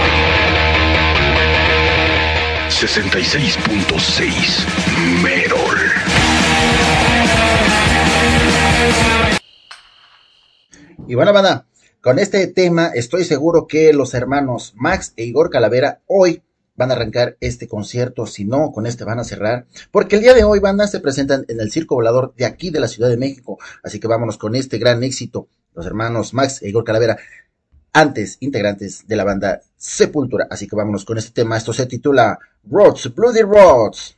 66.6 2.69 4.65
Merol. 5.21 5.77
Y 11.07 11.15
bueno, 11.15 11.33
banda, 11.33 11.65
con 12.01 12.19
este 12.19 12.47
tema 12.47 12.87
estoy 12.93 13.23
seguro 13.23 13.67
que 13.67 13.93
los 13.93 14.13
hermanos 14.13 14.73
Max 14.75 15.13
e 15.15 15.23
Igor 15.23 15.49
Calavera 15.49 16.01
hoy 16.07 16.43
van 16.75 16.91
a 16.91 16.95
arrancar 16.95 17.37
este 17.39 17.67
concierto, 17.67 18.25
si 18.25 18.45
no, 18.45 18.71
con 18.71 18.85
este 18.85 19.03
van 19.03 19.19
a 19.19 19.23
cerrar, 19.23 19.65
porque 19.91 20.15
el 20.15 20.21
día 20.21 20.33
de 20.33 20.43
hoy, 20.43 20.59
banda, 20.59 20.87
se 20.87 20.99
presentan 20.99 21.45
en 21.47 21.59
el 21.59 21.71
Circo 21.71 21.95
Volador 21.95 22.33
de 22.35 22.45
aquí 22.45 22.69
de 22.69 22.79
la 22.79 22.87
Ciudad 22.87 23.09
de 23.09 23.17
México, 23.17 23.59
así 23.83 23.99
que 23.99 24.07
vámonos 24.07 24.37
con 24.37 24.55
este 24.55 24.77
gran 24.77 25.03
éxito, 25.03 25.47
los 25.75 25.85
hermanos 25.85 26.33
Max 26.33 26.61
e 26.61 26.69
Igor 26.69 26.83
Calavera, 26.83 27.17
antes 27.93 28.37
integrantes 28.39 29.07
de 29.07 29.15
la 29.15 29.23
banda 29.23 29.61
Sepultura, 29.77 30.47
así 30.49 30.67
que 30.67 30.75
vámonos 30.75 31.05
con 31.05 31.17
este 31.17 31.31
tema, 31.31 31.57
esto 31.57 31.73
se 31.73 31.85
titula 31.85 32.39
Roads, 32.63 33.13
Bloody 33.13 33.41
Roads. 33.41 34.17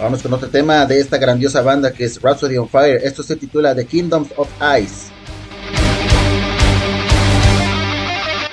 Vamos 0.00 0.22
con 0.22 0.32
otro 0.32 0.48
tema 0.48 0.86
de 0.86 1.00
esta 1.00 1.18
grandiosa 1.18 1.60
banda 1.60 1.92
que 1.92 2.04
es 2.04 2.22
Rhapsody 2.22 2.56
on 2.56 2.68
Fire. 2.68 3.00
Esto 3.02 3.24
se 3.24 3.34
titula 3.34 3.74
The 3.74 3.84
Kingdoms 3.84 4.28
of 4.36 4.48
Ice. 4.80 5.10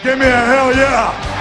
Give 0.03 0.17
me 0.17 0.25
a 0.25 0.45
hell 0.45 0.75
yeah! 0.75 1.34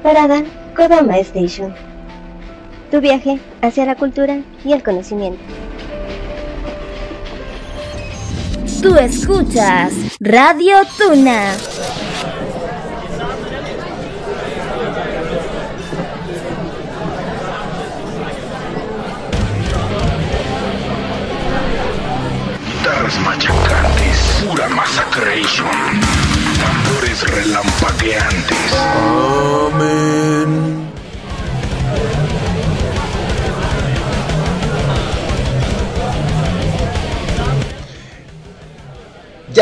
Parada, 0.00 0.42
Kodama 0.74 1.18
Station. 1.18 1.74
Tu 2.90 3.00
viaje 3.00 3.38
hacia 3.62 3.86
la 3.86 3.94
cultura 3.94 4.40
y 4.64 4.72
el 4.72 4.82
conocimiento. 4.82 5.40
Tú 8.82 8.96
escuchas 8.96 9.92
Radio 10.20 10.76
Tuna. 10.98 11.52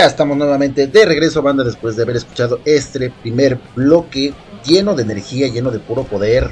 Estamos 0.09 0.37
nuevamente 0.37 0.87
de 0.87 1.05
regreso, 1.05 1.43
banda, 1.43 1.65
después 1.65 1.97
de 1.97 2.03
haber 2.03 2.17
escuchado 2.17 2.61
este 2.65 3.11
primer 3.11 3.59
bloque 3.75 4.35
lleno 4.65 4.95
de 4.95 5.03
energía, 5.03 5.49
lleno 5.49 5.71
de 5.71 5.79
puro 5.79 6.05
poder, 6.05 6.51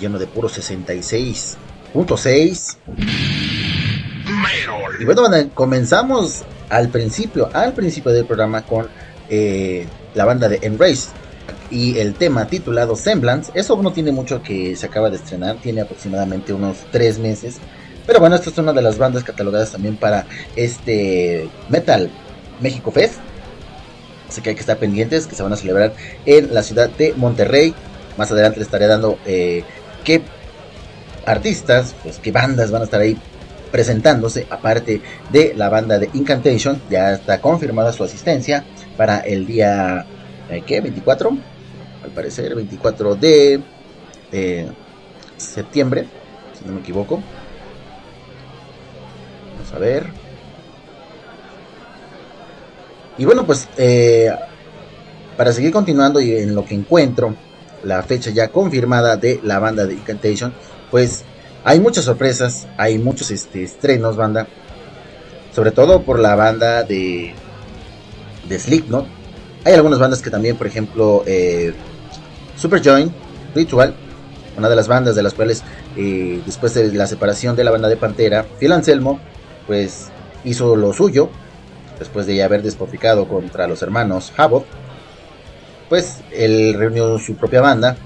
lleno 0.00 0.18
de 0.18 0.26
puro 0.26 0.48
66.6. 0.48 2.76
Y 5.00 5.04
bueno, 5.04 5.22
comenzamos 5.54 6.42
al 6.68 6.88
principio, 6.88 7.48
al 7.52 7.72
principio 7.72 8.12
del 8.12 8.24
programa 8.24 8.62
con 8.62 8.88
eh, 9.28 9.86
la 10.14 10.24
banda 10.24 10.48
de 10.48 10.58
Embrace 10.62 11.08
y 11.70 11.98
el 11.98 12.14
tema 12.14 12.46
titulado 12.46 12.96
Semblance. 12.96 13.52
Eso 13.54 13.80
no 13.82 13.92
tiene 13.92 14.12
mucho 14.12 14.42
que 14.42 14.76
se 14.76 14.86
acaba 14.86 15.10
de 15.10 15.16
estrenar, 15.16 15.56
tiene 15.56 15.82
aproximadamente 15.82 16.52
unos 16.52 16.78
3 16.90 17.18
meses. 17.18 17.56
Pero 18.06 18.20
bueno, 18.20 18.36
esta 18.36 18.50
es 18.50 18.58
una 18.58 18.72
de 18.72 18.82
las 18.82 18.98
bandas 18.98 19.24
catalogadas 19.24 19.72
también 19.72 19.96
para 19.96 20.26
este 20.54 21.48
Metal 21.68 22.10
México 22.60 22.90
Fest. 22.90 23.16
Así 24.28 24.40
que 24.40 24.50
hay 24.50 24.54
que 24.54 24.60
estar 24.60 24.78
pendientes 24.78 25.26
que 25.26 25.36
se 25.36 25.42
van 25.42 25.52
a 25.52 25.56
celebrar 25.56 25.94
en 26.24 26.52
la 26.52 26.62
ciudad 26.62 26.90
de 26.90 27.14
Monterrey. 27.14 27.74
Más 28.16 28.30
adelante 28.32 28.58
les 28.58 28.66
estaré 28.66 28.86
dando 28.86 29.18
eh, 29.24 29.62
qué 30.04 30.22
artistas, 31.24 31.94
pues 32.02 32.18
qué 32.18 32.32
bandas 32.32 32.70
van 32.70 32.82
a 32.82 32.84
estar 32.84 33.00
ahí 33.00 33.16
presentándose. 33.70 34.46
Aparte 34.50 35.00
de 35.30 35.54
la 35.54 35.68
banda 35.68 35.98
de 35.98 36.10
Incantation, 36.14 36.80
ya 36.90 37.12
está 37.12 37.40
confirmada 37.40 37.92
su 37.92 38.04
asistencia 38.04 38.64
para 38.96 39.20
el 39.20 39.46
día, 39.46 40.06
eh, 40.50 40.62
¿qué? 40.66 40.80
24, 40.80 41.36
al 42.04 42.10
parecer, 42.10 42.54
24 42.54 43.14
de 43.16 43.60
eh, 44.32 44.66
septiembre, 45.36 46.06
si 46.58 46.64
no 46.66 46.72
me 46.72 46.80
equivoco. 46.80 47.22
Vamos 49.56 49.72
a 49.72 49.78
ver. 49.78 50.25
Y 53.18 53.24
bueno, 53.24 53.46
pues 53.46 53.68
eh, 53.76 54.30
para 55.36 55.52
seguir 55.52 55.72
continuando 55.72 56.20
y 56.20 56.36
en 56.36 56.54
lo 56.54 56.64
que 56.64 56.74
encuentro 56.74 57.34
la 57.82 58.02
fecha 58.02 58.30
ya 58.30 58.48
confirmada 58.48 59.16
de 59.16 59.40
la 59.42 59.58
banda 59.58 59.86
de 59.86 59.94
Incantation, 59.94 60.52
pues 60.90 61.24
hay 61.64 61.80
muchas 61.80 62.04
sorpresas, 62.04 62.66
hay 62.76 62.98
muchos 62.98 63.30
este, 63.30 63.62
estrenos, 63.62 64.16
banda. 64.16 64.46
Sobre 65.54 65.70
todo 65.70 66.02
por 66.02 66.18
la 66.18 66.34
banda 66.34 66.82
de, 66.82 67.32
de 68.48 68.58
Slipknot. 68.58 69.06
Hay 69.64 69.74
algunas 69.74 69.98
bandas 69.98 70.22
que 70.22 70.30
también, 70.30 70.56
por 70.56 70.66
ejemplo, 70.66 71.24
eh, 71.26 71.72
Superjoint, 72.56 73.12
Ritual, 73.54 73.94
una 74.56 74.68
de 74.68 74.76
las 74.76 74.86
bandas 74.86 75.16
de 75.16 75.22
las 75.22 75.34
cuales 75.34 75.62
eh, 75.96 76.40
después 76.46 76.74
de 76.74 76.92
la 76.92 77.06
separación 77.06 77.56
de 77.56 77.64
la 77.64 77.70
banda 77.70 77.88
de 77.88 77.96
Pantera, 77.96 78.46
Phil 78.60 78.72
Anselmo, 78.72 79.18
pues 79.66 80.08
hizo 80.44 80.76
lo 80.76 80.92
suyo, 80.92 81.30
después 81.98 82.26
de 82.26 82.42
haber 82.42 82.62
despotricado 82.62 83.28
contra 83.28 83.66
los 83.66 83.82
hermanos 83.82 84.32
Havoc, 84.36 84.66
pues 85.88 86.18
él 86.32 86.74
reunió 86.74 87.18
su 87.18 87.36
propia 87.36 87.60
banda, 87.60 87.96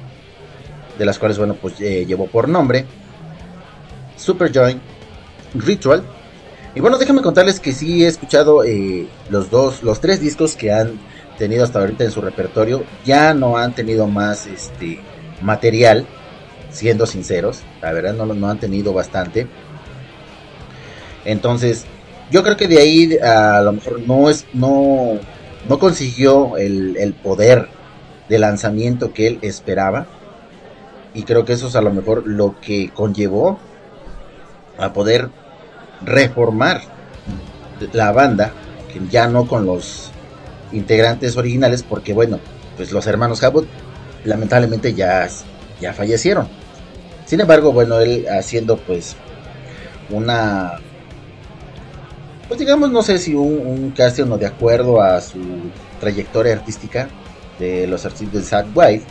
de 0.98 1.04
las 1.06 1.18
cuales, 1.18 1.38
bueno, 1.38 1.54
pues 1.54 1.80
eh, 1.80 2.04
llevó 2.06 2.26
por 2.26 2.48
nombre 2.48 2.84
Superjoint 4.16 4.80
Ritual. 5.54 6.02
Y 6.74 6.80
bueno, 6.80 6.98
déjenme 6.98 7.22
contarles 7.22 7.58
que 7.58 7.72
sí 7.72 8.04
he 8.04 8.06
escuchado 8.06 8.62
eh, 8.64 9.08
los 9.28 9.50
dos, 9.50 9.82
los 9.82 10.00
tres 10.00 10.20
discos 10.20 10.54
que 10.54 10.72
han 10.72 11.00
tenido 11.38 11.64
hasta 11.64 11.80
ahorita 11.80 12.04
en 12.04 12.10
su 12.10 12.20
repertorio. 12.20 12.84
Ya 13.04 13.34
no 13.34 13.56
han 13.56 13.74
tenido 13.74 14.06
más 14.06 14.46
este 14.46 15.00
material, 15.40 16.06
siendo 16.70 17.06
sinceros. 17.06 17.62
La 17.82 17.92
verdad 17.92 18.12
no, 18.14 18.26
no 18.26 18.48
han 18.48 18.60
tenido 18.60 18.92
bastante. 18.92 19.48
Entonces, 21.24 21.86
yo 22.30 22.42
creo 22.42 22.56
que 22.56 22.68
de 22.68 22.78
ahí 22.78 23.18
a 23.18 23.60
lo 23.62 23.72
mejor 23.72 24.00
no 24.06 24.30
es 24.30 24.46
no 24.52 25.18
no 25.68 25.78
consiguió 25.78 26.56
el, 26.56 26.96
el, 26.96 27.12
poder 27.12 27.68
de 28.28 28.38
lanzamiento 28.38 29.12
que 29.12 29.26
él 29.26 29.38
esperaba. 29.42 30.06
Y 31.12 31.24
creo 31.24 31.44
que 31.44 31.52
eso 31.52 31.68
es 31.68 31.76
a 31.76 31.82
lo 31.82 31.92
mejor 31.92 32.26
lo 32.26 32.58
que 32.60 32.90
conllevó 32.94 33.58
a 34.78 34.92
poder 34.92 35.28
reformar 36.02 36.80
la 37.92 38.12
banda 38.12 38.52
que 38.92 39.00
ya 39.10 39.26
no 39.26 39.46
con 39.46 39.66
los 39.66 40.10
integrantes 40.72 41.36
originales 41.36 41.82
porque 41.82 42.12
bueno 42.12 42.38
pues 42.76 42.92
los 42.92 43.06
hermanos 43.06 43.42
Habot 43.42 43.66
lamentablemente 44.24 44.94
ya 44.94 45.28
ya 45.80 45.92
fallecieron. 45.92 46.48
Sin 47.26 47.40
embargo 47.40 47.72
bueno 47.72 47.98
él 48.00 48.26
haciendo 48.28 48.76
pues 48.76 49.16
una 50.10 50.78
pues 52.50 52.58
digamos, 52.58 52.90
no 52.90 53.00
sé 53.00 53.16
si 53.18 53.32
un, 53.32 53.64
un 53.64 53.90
casting 53.92 54.24
no 54.24 54.36
de 54.36 54.46
acuerdo 54.46 55.00
a 55.00 55.20
su 55.20 55.38
trayectoria 56.00 56.52
artística 56.52 57.08
de 57.60 57.86
los 57.86 58.04
artistas 58.04 58.32
de 58.32 58.42
Zack 58.42 58.66
White 58.74 59.04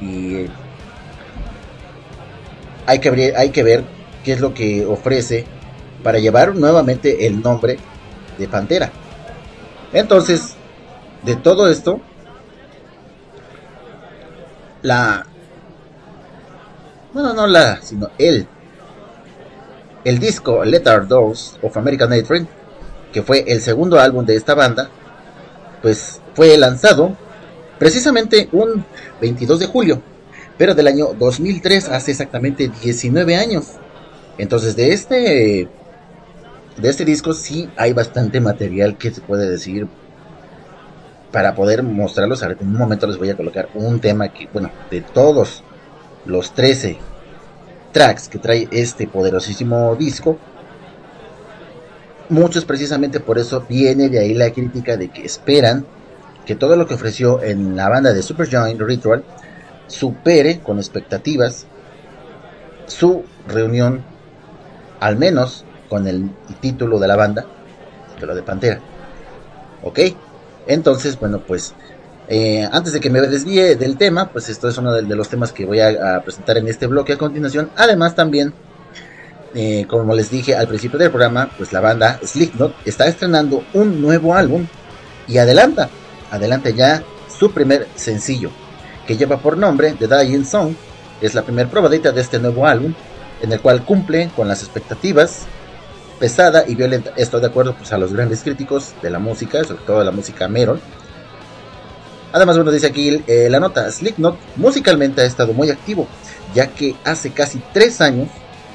y 0.00 0.46
hay 2.86 2.98
que, 2.98 3.10
ver, 3.10 3.36
hay 3.36 3.50
que 3.50 3.62
ver 3.62 3.84
qué 4.24 4.32
es 4.32 4.40
lo 4.40 4.54
que 4.54 4.86
ofrece 4.86 5.44
para 6.02 6.18
llevar 6.18 6.56
nuevamente 6.56 7.26
el 7.26 7.42
nombre 7.42 7.76
de 8.38 8.48
Pantera. 8.48 8.90
Entonces, 9.92 10.54
de 11.24 11.36
todo 11.36 11.68
esto, 11.70 12.00
la... 14.80 15.26
Bueno, 17.12 17.34
no 17.34 17.46
la, 17.46 17.82
sino 17.82 18.08
el... 18.16 18.48
El 20.04 20.18
disco 20.18 20.64
Letter 20.64 21.06
Doors 21.06 21.58
of 21.60 21.76
American 21.76 22.08
Night 22.08 22.26
que 23.12 23.22
fue 23.22 23.44
el 23.46 23.60
segundo 23.60 23.98
álbum 23.98 24.24
de 24.24 24.36
esta 24.36 24.54
banda, 24.54 24.90
pues 25.82 26.20
fue 26.34 26.56
lanzado 26.56 27.16
precisamente 27.78 28.48
un 28.52 28.84
22 29.20 29.60
de 29.60 29.66
julio, 29.66 30.02
pero 30.56 30.74
del 30.74 30.88
año 30.88 31.14
2003, 31.18 31.88
hace 31.88 32.10
exactamente 32.10 32.70
19 32.82 33.36
años. 33.36 33.66
Entonces 34.38 34.76
de 34.76 34.92
este 34.92 35.68
de 36.76 36.88
este 36.88 37.04
disco 37.04 37.32
sí 37.32 37.68
hay 37.76 37.92
bastante 37.92 38.40
material 38.40 38.96
que 38.96 39.10
se 39.10 39.20
puede 39.20 39.48
decir 39.48 39.88
para 41.32 41.54
poder 41.54 41.82
mostrarlos. 41.82 42.42
En 42.42 42.56
un 42.60 42.76
momento 42.76 43.06
les 43.06 43.18
voy 43.18 43.30
a 43.30 43.36
colocar 43.36 43.68
un 43.74 44.00
tema 44.00 44.28
que, 44.28 44.48
bueno, 44.52 44.70
de 44.90 45.00
todos 45.00 45.62
los 46.24 46.54
13 46.54 46.98
tracks 47.92 48.28
que 48.28 48.38
trae 48.38 48.68
este 48.70 49.06
poderosísimo 49.06 49.94
disco, 49.96 50.38
muchos 52.28 52.64
precisamente 52.64 53.20
por 53.20 53.38
eso 53.38 53.64
viene 53.68 54.08
de 54.08 54.18
ahí 54.20 54.34
la 54.34 54.50
crítica 54.50 54.96
de 54.96 55.08
que 55.08 55.24
esperan 55.24 55.86
que 56.46 56.54
todo 56.54 56.76
lo 56.76 56.86
que 56.86 56.94
ofreció 56.94 57.42
en 57.42 57.76
la 57.76 57.88
banda 57.88 58.12
de 58.12 58.22
Superjoint 58.22 58.80
Ritual 58.80 59.24
supere 59.86 60.60
con 60.60 60.78
expectativas 60.78 61.66
su 62.86 63.24
reunión, 63.46 64.02
al 65.00 65.16
menos 65.16 65.64
con 65.88 66.06
el 66.06 66.30
título 66.60 66.98
de 66.98 67.08
la 67.08 67.16
banda, 67.16 67.44
de 68.18 68.26
lo 68.26 68.34
de 68.34 68.42
Pantera. 68.42 68.80
¿Ok? 69.82 70.00
Entonces, 70.66 71.18
bueno, 71.18 71.40
pues 71.46 71.74
eh, 72.28 72.68
antes 72.70 72.92
de 72.92 73.00
que 73.00 73.10
me 73.10 73.20
desvíe 73.20 73.76
del 73.76 73.96
tema, 73.96 74.30
pues 74.30 74.48
esto 74.48 74.68
es 74.68 74.76
uno 74.76 74.92
de, 74.92 75.02
los 75.02 75.28
temas 75.28 75.52
que 75.52 75.64
voy 75.64 75.80
a, 75.80 76.20
presentar 76.22 76.58
en 76.58 76.68
este 76.68 76.86
bloque 76.86 77.14
a 77.14 77.18
continuación. 77.18 77.70
Además 77.76 78.14
también, 78.14 78.52
eh, 79.54 79.86
como 79.88 80.14
les 80.14 80.30
dije 80.30 80.54
al 80.54 80.68
principio 80.68 80.98
del 80.98 81.10
programa, 81.10 81.50
pues 81.56 81.72
la 81.72 81.80
banda 81.80 82.20
Slipknot 82.24 82.74
está 82.84 83.06
estrenando 83.06 83.64
un 83.74 84.00
nuevo 84.00 84.34
álbum 84.34 84.66
y 85.26 85.38
adelanta, 85.38 85.88
adelanta 86.30 86.70
ya 86.70 87.02
su 87.28 87.50
primer 87.52 87.86
sencillo, 87.94 88.50
que 89.06 89.16
lleva 89.16 89.38
por 89.38 89.56
nombre 89.56 89.94
The 89.98 90.06
Dying 90.06 90.44
Song. 90.44 90.74
Es 91.20 91.34
la 91.34 91.42
primera 91.42 91.68
probadita 91.68 92.12
de 92.12 92.20
este 92.20 92.38
nuevo 92.38 92.66
álbum, 92.66 92.94
en 93.42 93.52
el 93.52 93.60
cual 93.60 93.84
cumple 93.84 94.30
con 94.36 94.48
las 94.48 94.62
expectativas 94.62 95.46
pesada 96.18 96.64
y 96.66 96.74
violenta. 96.74 97.12
Esto 97.16 97.40
de 97.40 97.46
acuerdo 97.46 97.74
pues, 97.74 97.92
a 97.92 97.98
los 97.98 98.12
grandes 98.12 98.42
críticos 98.42 98.94
de 99.02 99.10
la 99.10 99.18
música, 99.18 99.62
sobre 99.64 99.82
todo 99.84 100.00
de 100.00 100.04
la 100.04 100.10
música 100.10 100.48
metal 100.48 100.80
Además, 102.32 102.56
bueno, 102.56 102.70
dice 102.70 102.86
aquí 102.86 103.22
eh, 103.26 103.48
la 103.50 103.58
nota, 103.58 103.90
Slipknot 103.90 104.36
musicalmente 104.56 105.22
ha 105.22 105.24
estado 105.24 105.54
muy 105.54 105.70
activo, 105.70 106.06
ya 106.54 106.66
que 106.66 106.94
hace 107.04 107.30
casi 107.30 107.60
tres 107.72 108.00
años 108.00 108.28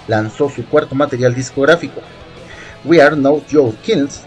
lanzó 0.08 0.50
su 0.50 0.66
cuarto 0.66 0.96
material 0.96 1.34
discográfico, 1.34 2.02
We 2.84 3.02
Are 3.02 3.16
No 3.16 3.42
Joe 3.52 3.74
Kills, 3.84 4.22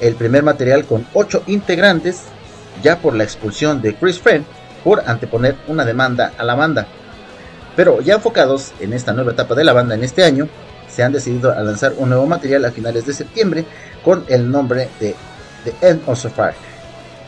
el 0.00 0.14
primer 0.14 0.42
material 0.42 0.84
con 0.84 1.06
ocho 1.14 1.42
integrantes, 1.46 2.22
ya 2.82 2.98
por 2.98 3.14
la 3.14 3.24
expulsión 3.24 3.82
de 3.82 3.94
Chris 3.94 4.18
Friend 4.18 4.44
por 4.84 5.02
anteponer 5.06 5.56
una 5.68 5.84
demanda 5.84 6.32
a 6.38 6.44
la 6.44 6.54
banda. 6.54 6.86
Pero 7.76 8.00
ya 8.00 8.14
enfocados 8.14 8.72
en 8.80 8.92
esta 8.92 9.12
nueva 9.12 9.32
etapa 9.32 9.54
de 9.54 9.64
la 9.64 9.72
banda 9.72 9.94
en 9.94 10.04
este 10.04 10.24
año, 10.24 10.48
se 10.88 11.02
han 11.02 11.12
decidido 11.12 11.52
a 11.52 11.60
lanzar 11.60 11.94
un 11.98 12.08
nuevo 12.08 12.26
material 12.26 12.64
a 12.64 12.72
finales 12.72 13.06
de 13.06 13.12
septiembre 13.12 13.64
con 14.04 14.24
el 14.28 14.50
nombre 14.50 14.88
de 14.98 15.14
The 15.64 15.88
End 15.88 16.02
of 16.06 16.20
Fire 16.34 16.69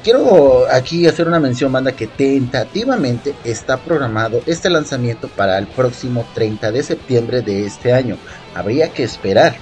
quiero 0.03 0.67
aquí 0.71 1.07
hacer 1.07 1.29
una 1.29 1.41
mención, 1.41 1.73
banda, 1.73 1.93
que 1.93 2.07
tentativamente 2.07 3.35
está 3.45 3.77
programado 3.77 4.43
este 4.47 4.71
lanzamiento 4.71 5.29
para 5.29 5.59
el 5.59 5.67
próximo 5.67 6.27
30 6.35 6.73
de 6.73 6.83
septiembre 6.83 7.43
de 7.43 7.67
este 7.67 7.93
año. 7.93 8.17
Habría 8.55 8.93
que 8.93 9.05
esperar, 9.05 9.57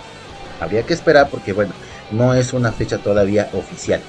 habría 0.61 0.83
que 0.83 0.95
esperar 0.95 1.29
porque, 1.31 1.53
bueno, 1.53 1.73
no 2.11 2.35
es 2.35 2.53
una 2.53 2.73
fecha 2.73 2.99
todavía 2.99 3.51
oficial. 3.53 4.01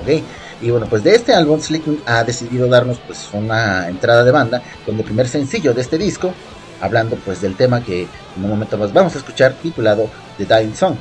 ¿Ok? 0.00 0.22
Y 0.62 0.70
bueno, 0.70 0.86
pues 0.90 1.02
de 1.02 1.14
este 1.14 1.32
álbum, 1.32 1.60
Slick 1.60 1.84
ha 2.06 2.22
decidido 2.22 2.68
darnos 2.68 2.98
pues 2.98 3.28
una 3.32 3.88
entrada 3.88 4.24
de 4.24 4.30
banda 4.30 4.62
con 4.84 4.96
el 4.96 5.04
primer 5.04 5.26
sencillo 5.26 5.72
de 5.72 5.80
este 5.80 5.96
disco, 5.96 6.34
hablando 6.80 7.16
pues 7.16 7.40
del 7.40 7.56
tema 7.56 7.82
que 7.82 8.02
en 8.02 8.44
un 8.44 8.50
momento 8.50 8.76
más 8.76 8.92
vamos 8.92 9.14
a 9.14 9.18
escuchar, 9.18 9.54
titulado 9.54 10.10
The 10.36 10.44
Dying 10.44 10.76
Song. 10.76 10.96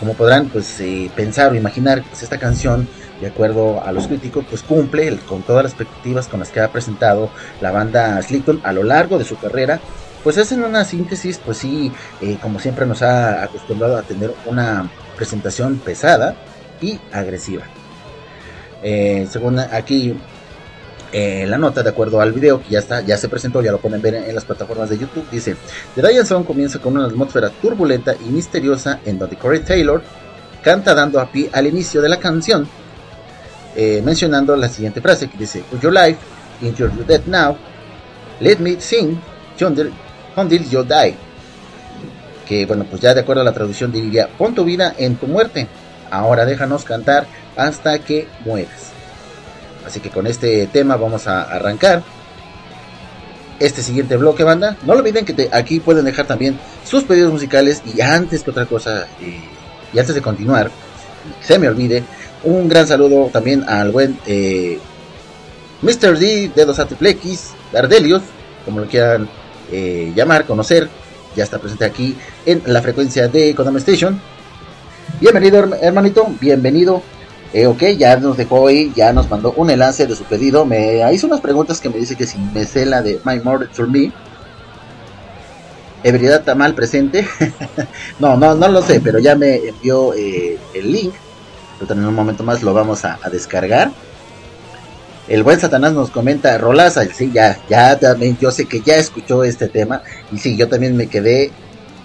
Como 0.00 0.14
podrán 0.14 0.48
pues 0.48 0.80
eh, 0.80 1.10
pensar 1.14 1.52
o 1.52 1.54
imaginar, 1.54 2.02
pues 2.08 2.22
esta 2.22 2.38
canción 2.38 2.88
de 3.20 3.26
acuerdo 3.26 3.84
a 3.84 3.92
los 3.92 4.06
críticos, 4.06 4.46
pues 4.48 4.62
cumple 4.62 5.18
con 5.18 5.42
todas 5.42 5.62
las 5.62 5.72
expectativas 5.72 6.26
con 6.26 6.40
las 6.40 6.48
que 6.48 6.60
ha 6.60 6.72
presentado 6.72 7.30
la 7.60 7.70
banda 7.70 8.20
Slipton 8.22 8.62
a 8.64 8.72
lo 8.72 8.82
largo 8.82 9.18
de 9.18 9.26
su 9.26 9.36
carrera. 9.36 9.78
Pues 10.24 10.38
es 10.38 10.52
en 10.52 10.64
una 10.64 10.84
síntesis, 10.84 11.38
pues 11.38 11.58
sí, 11.58 11.92
eh, 12.22 12.38
como 12.40 12.60
siempre 12.60 12.86
nos 12.86 13.02
ha 13.02 13.42
acostumbrado 13.42 13.98
a 13.98 14.02
tener 14.02 14.34
una 14.46 14.90
presentación 15.16 15.78
pesada 15.78 16.34
y 16.80 16.98
agresiva. 17.12 17.64
Eh, 18.82 19.26
según 19.30 19.58
aquí 19.58 20.18
eh, 21.12 21.44
la 21.48 21.58
nota, 21.58 21.82
de 21.82 21.90
acuerdo 21.90 22.20
al 22.20 22.32
video 22.32 22.62
que 22.62 22.70
ya 22.70 22.78
está, 22.78 23.00
ya 23.00 23.16
se 23.16 23.28
presentó, 23.28 23.62
ya 23.62 23.72
lo 23.72 23.78
pueden 23.78 24.00
ver 24.00 24.14
en, 24.14 24.34
las 24.34 24.44
plataformas 24.44 24.90
de 24.90 24.98
YouTube, 24.98 25.28
dice, 25.30 25.56
The 25.94 26.02
Diane 26.02 26.24
Song 26.24 26.44
comienza 26.44 26.78
con 26.78 26.96
una 26.96 27.06
atmósfera 27.06 27.50
turbulenta 27.50 28.14
y 28.14 28.30
misteriosa 28.30 29.00
en 29.04 29.18
donde 29.18 29.36
Corey 29.36 29.60
Taylor 29.60 30.02
canta 30.62 30.94
dando 30.94 31.20
a 31.20 31.30
pie 31.30 31.50
al 31.52 31.66
inicio 31.66 32.00
de 32.00 32.08
la 32.08 32.18
canción 32.18 32.68
eh, 33.76 34.02
mencionando 34.04 34.56
la 34.56 34.68
siguiente 34.68 35.00
frase 35.00 35.28
que 35.28 35.38
dice, 35.38 35.62
Put 35.70 35.80
your 35.80 35.92
life 35.92 36.18
into 36.60 36.78
your 36.78 37.06
death 37.06 37.26
now, 37.26 37.56
let 38.40 38.58
me 38.58 38.80
sing 38.80 39.18
until 40.36 40.64
you 40.68 40.84
die. 40.84 41.14
Que 42.46 42.66
bueno, 42.66 42.84
pues 42.90 43.00
ya 43.00 43.14
de 43.14 43.20
acuerdo 43.20 43.42
a 43.42 43.44
la 43.44 43.52
traducción 43.52 43.92
diría, 43.92 44.28
pon 44.36 44.54
tu 44.54 44.64
vida 44.64 44.94
en 44.98 45.16
tu 45.16 45.26
muerte, 45.28 45.68
ahora 46.10 46.44
déjanos 46.44 46.84
cantar 46.84 47.26
hasta 47.56 47.98
que 48.00 48.26
mueras. 48.44 48.89
Así 49.86 50.00
que 50.00 50.10
con 50.10 50.26
este 50.26 50.66
tema 50.66 50.96
vamos 50.96 51.26
a 51.26 51.42
arrancar 51.42 52.02
este 53.58 53.82
siguiente 53.82 54.16
bloque, 54.16 54.42
banda. 54.42 54.76
No 54.84 54.94
olviden 54.94 55.24
que 55.24 55.48
aquí 55.52 55.80
pueden 55.80 56.04
dejar 56.04 56.26
también 56.26 56.58
sus 56.84 57.04
pedidos 57.04 57.32
musicales 57.32 57.82
y 57.84 58.00
antes 58.00 58.42
que 58.42 58.50
otra 58.50 58.66
cosa, 58.66 59.06
eh, 59.20 59.40
y 59.92 59.98
antes 59.98 60.14
de 60.14 60.22
continuar, 60.22 60.70
se 61.42 61.58
me 61.58 61.68
olvide, 61.68 62.02
un 62.42 62.68
gran 62.68 62.86
saludo 62.86 63.28
también 63.32 63.64
al 63.68 63.90
buen 63.90 64.18
eh, 64.26 64.78
Mr. 65.82 66.18
D, 66.18 66.50
Dedos 66.54 66.78
Atiplex, 66.78 67.50
Dardelius, 67.72 68.22
como 68.64 68.80
lo 68.80 68.86
quieran 68.86 69.28
eh, 69.70 70.12
llamar, 70.14 70.46
conocer. 70.46 70.88
Ya 71.36 71.44
está 71.44 71.58
presente 71.58 71.84
aquí 71.84 72.16
en 72.44 72.62
la 72.66 72.82
frecuencia 72.82 73.28
de 73.28 73.54
Kodama 73.54 73.78
Station. 73.78 74.20
Bienvenido, 75.20 75.76
hermanito, 75.80 76.26
bienvenido. 76.40 77.02
Eh, 77.52 77.66
ok, 77.66 77.82
ya 77.98 78.16
nos 78.16 78.36
dejó 78.36 78.60
hoy, 78.60 78.92
ya 78.94 79.12
nos 79.12 79.28
mandó 79.28 79.52
un 79.56 79.70
enlace 79.70 80.06
de 80.06 80.14
su 80.14 80.24
pedido. 80.24 80.64
Me 80.64 81.02
hizo 81.12 81.26
unas 81.26 81.40
preguntas 81.40 81.80
que 81.80 81.88
me 81.88 81.98
dice 81.98 82.16
que 82.16 82.26
si 82.26 82.38
me 82.38 82.64
sé 82.64 82.86
la 82.86 83.02
de 83.02 83.20
My 83.24 83.40
Murder 83.40 83.68
to 83.68 83.86
Me. 83.86 84.12
Ebriedad 86.02 86.44
mal 86.54 86.74
presente. 86.74 87.26
no, 88.18 88.36
no, 88.36 88.54
no 88.54 88.68
lo 88.68 88.82
sé, 88.82 89.00
pero 89.00 89.18
ya 89.18 89.34
me 89.34 89.56
envió 89.56 90.14
eh, 90.14 90.58
el 90.74 90.92
link 90.92 91.14
en 91.88 92.04
un 92.04 92.14
momento 92.14 92.44
más 92.44 92.62
lo 92.62 92.74
vamos 92.74 93.04
a, 93.04 93.18
descargar. 93.30 93.90
El 95.28 95.42
buen 95.42 95.60
Satanás 95.60 95.92
nos 95.92 96.10
comenta, 96.10 96.56
Rolaza, 96.58 97.04
sí, 97.06 97.30
ya, 97.32 97.58
ya 97.68 97.98
también, 97.98 98.36
yo 98.38 98.50
sé 98.50 98.66
que 98.66 98.80
ya 98.80 98.96
escuchó 98.96 99.44
este 99.44 99.68
tema, 99.68 100.02
y 100.32 100.38
sí, 100.38 100.56
yo 100.56 100.68
también 100.68 100.96
me 100.96 101.06
quedé 101.06 101.52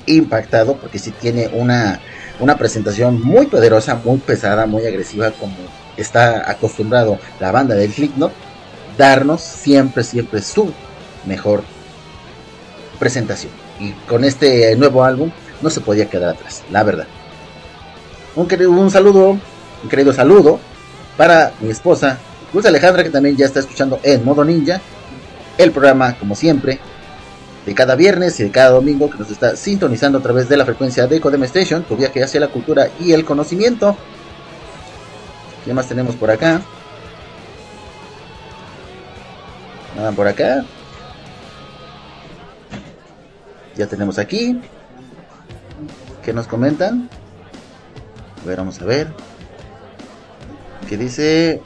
impactado, 0.06 0.78
porque 0.78 1.00
sí 1.00 1.12
tiene 1.12 1.50
una, 1.54 2.00
una 2.40 2.58
presentación 2.58 3.22
muy 3.22 3.48
poderosa, 3.48 4.00
muy 4.04 4.18
pesada, 4.18 4.66
muy 4.66 4.86
agresiva, 4.86 5.32
como 5.32 5.56
está 5.98 6.50
acostumbrado 6.50 7.20
la 7.40 7.52
banda 7.52 7.76
del 7.76 7.92
Slipknot, 7.92 8.32
darnos 8.98 9.42
siempre, 9.42 10.04
siempre 10.04 10.42
su 10.42 10.72
mejor 11.26 11.64
presentación. 13.00 13.52
Y 13.80 13.92
con 14.08 14.24
este 14.24 14.76
nuevo 14.76 15.04
álbum 15.04 15.32
no 15.62 15.70
se 15.70 15.82
podía 15.82 16.10
quedar 16.10 16.30
atrás, 16.36 16.64
la 16.72 16.84
verdad. 16.84 17.08
Un, 18.36 18.48
un 18.68 18.92
saludo 18.92 19.38
un 19.86 19.90
querido 19.90 20.14
saludo 20.14 20.60
para 21.16 21.54
mi 21.62 21.70
esposa, 21.70 22.18
Luz 22.54 22.66
Alejandra, 22.66 23.04
que 23.04 23.12
también 23.12 23.38
ya 23.38 23.46
está 23.46 23.60
escuchando 23.60 24.00
en 24.02 24.26
modo 24.26 24.44
ninja 24.44 24.82
el 25.58 25.72
programa, 25.72 26.16
como 26.18 26.36
siempre, 26.36 26.80
de 27.66 27.74
cada 27.74 27.96
viernes 27.96 28.40
y 28.40 28.44
de 28.44 28.52
cada 28.52 28.72
domingo 28.72 29.10
que 29.10 29.18
nos 29.18 29.32
está 29.32 29.56
sintonizando 29.56 30.20
a 30.20 30.22
través 30.22 30.48
de 30.48 30.58
la 30.58 30.66
frecuencia 30.66 31.08
de 31.08 31.20
Codem 31.20 31.44
Station, 31.44 31.84
tu 31.84 31.98
viaje 31.98 32.24
hacia 32.24 32.40
la 32.40 32.50
cultura 32.50 32.90
y 33.00 33.14
el 33.14 33.26
conocimiento. 33.26 33.98
¿Qué 35.64 35.74
más 35.74 35.88
tenemos 35.88 36.16
por 36.16 36.30
acá? 36.30 36.62
Nada 39.96 40.12
por 40.12 40.28
acá. 40.28 40.64
Ya 43.76 43.88
tenemos 43.88 44.20
aquí. 44.20 44.62
¿Qué 46.24 46.34
nos 46.34 46.48
comentan? 46.48 47.10
A 48.44 48.48
ver, 48.48 48.58
vamos 48.58 48.82
a 48.82 48.86
ver 48.86 49.08
que 50.88 50.98
dice... 50.98 51.62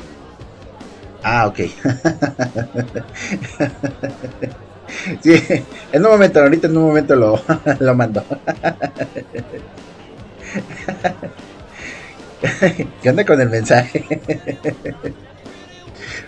Ah, 1.22 1.48
ok. 1.48 1.60
sí, 5.22 5.44
en 5.92 6.06
un 6.06 6.12
momento, 6.12 6.40
ahorita 6.42 6.68
en 6.68 6.78
un 6.78 6.84
momento 6.84 7.16
lo, 7.16 7.42
lo 7.80 7.96
mando. 7.96 8.24
¿Qué 13.02 13.10
onda 13.10 13.26
con 13.26 13.42
el 13.42 13.50
mensaje? 13.50 14.06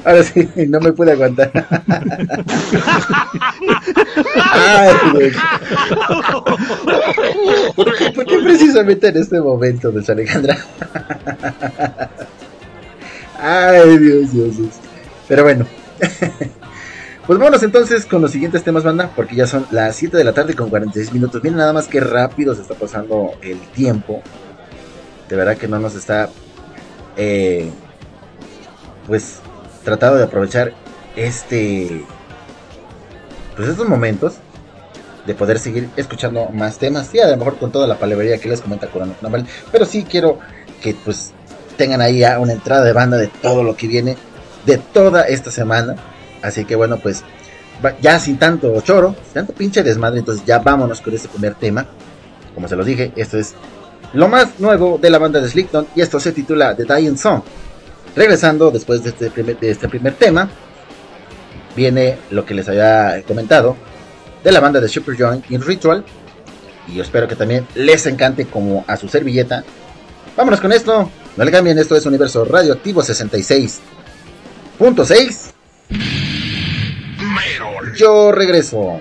Ahora 0.04 0.24
sí, 0.24 0.50
no 0.68 0.80
me 0.80 0.92
pude 0.94 1.12
aguantar. 1.12 1.52
Ay, 4.52 4.94
¿Por, 7.76 7.98
qué, 7.98 8.12
¿Por 8.12 8.26
qué 8.26 8.40
precisamente 8.40 9.08
en 9.10 9.18
este 9.18 9.40
momento, 9.40 9.92
de 9.92 10.12
Alejandra? 10.12 10.58
Ay, 13.40 13.98
Dios, 14.00 14.34
Dios, 14.34 14.58
Dios. 14.58 14.74
Pero 15.28 15.44
bueno. 15.44 15.66
Pues 17.32 17.40
vámonos 17.40 17.64
entonces 17.64 18.06
con 18.06 18.22
los 18.22 18.32
siguientes 18.32 18.62
temas, 18.62 18.84
banda, 18.84 19.10
porque 19.16 19.38
ya 19.38 19.48
son 19.48 19.66
las 19.72 19.96
7 19.96 20.18
de 20.18 20.26
la 20.26 20.34
tarde 20.34 20.54
con 20.54 20.70
46 20.70 21.14
minutos. 21.14 21.42
Miren 21.42 21.60
nada 21.60 21.72
más 21.72 21.88
que 21.88 22.02
rápido 22.02 22.54
se 22.54 22.62
está 22.62 22.74
pasando 22.74 23.36
el 23.42 23.58
tiempo. 23.70 24.22
De 25.30 25.38
verdad 25.38 25.56
que 25.56 25.70
no 25.70 25.80
nos 25.80 25.96
está, 25.96 26.28
eh, 27.16 27.72
pues, 29.08 29.40
tratado 29.86 30.18
de 30.18 30.26
aprovechar 30.26 30.74
este, 31.16 32.04
pues 33.56 33.70
estos 33.70 33.88
momentos 33.88 34.34
de 35.26 35.34
poder 35.34 35.58
seguir 35.58 35.88
escuchando 35.96 36.50
más 36.50 36.80
temas. 36.80 37.16
Y 37.16 37.20
a 37.20 37.30
lo 37.30 37.38
mejor 37.38 37.58
con 37.58 37.72
toda 37.72 37.88
la 37.88 37.98
palabrería 37.98 38.40
que 38.40 38.50
les 38.50 38.60
comenta 38.60 38.88
Corona 38.88 39.16
Pero 39.72 39.86
sí 39.86 40.04
quiero 40.04 40.38
que, 40.82 40.96
pues, 40.96 41.32
tengan 41.78 42.02
ahí 42.02 42.20
ya 42.20 42.40
una 42.40 42.52
entrada 42.52 42.84
de 42.84 42.92
banda 42.92 43.16
de 43.16 43.28
todo 43.28 43.64
lo 43.64 43.78
que 43.78 43.88
viene 43.88 44.18
de 44.66 44.78
toda 44.80 45.22
esta 45.30 45.50
semana. 45.50 45.96
Así 46.42 46.66
que 46.66 46.76
bueno, 46.76 46.98
pues 46.98 47.24
ya 48.02 48.20
sin 48.20 48.38
tanto 48.38 48.80
choro, 48.82 49.16
tanto 49.34 49.54
pinche 49.54 49.84
desmadre, 49.84 50.20
entonces 50.20 50.46
ya 50.46 50.60
vámonos 50.60 51.02
con 51.02 51.14
este 51.14 51.28
primer 51.28 51.56
tema. 51.56 51.86
Como 52.54 52.68
se 52.68 52.76
los 52.76 52.86
dije, 52.86 53.12
esto 53.16 53.38
es 53.38 53.56
lo 54.14 54.28
más 54.28 54.60
nuevo 54.60 55.00
de 55.02 55.10
la 55.10 55.18
banda 55.18 55.40
de 55.40 55.50
Slickton 55.50 55.88
y 55.96 56.02
esto 56.02 56.20
se 56.20 56.32
titula 56.32 56.76
The 56.76 56.84
Dying 56.84 57.18
Song. 57.18 57.42
Regresando 58.16 58.72
después 58.72 59.04
de 59.04 59.12
este 59.12 59.32
primer, 59.32 59.58
este 59.62 59.88
tema, 60.12 60.50
viene 61.76 62.18
lo 62.30 62.46
que 62.46 62.54
les 62.54 62.68
había 62.68 63.24
comentado 63.26 63.78
de 64.44 64.52
la 64.52 64.60
banda 64.60 64.82
de 64.82 64.90
Superjoint 64.90 65.50
in 65.50 65.62
Ritual. 65.62 66.04
Y 66.88 66.96
yo 66.96 67.04
espero 67.04 67.28
que 67.28 67.36
también 67.36 67.68
les 67.76 68.08
encante 68.08 68.48
como 68.48 68.84
a 68.88 68.98
su 68.98 69.08
servilleta. 69.08 69.64
Vámonos 70.36 70.60
con 70.60 70.74
esto. 70.74 71.10
No 71.38 71.46
le 71.46 71.52
cambien, 71.52 71.80
esto 71.80 71.96
es 71.96 72.06
Universo 72.06 72.44
Radioactivo 72.44 73.02
66.6. 73.02 75.51
Yo 78.02 78.32
regreso. 78.32 79.00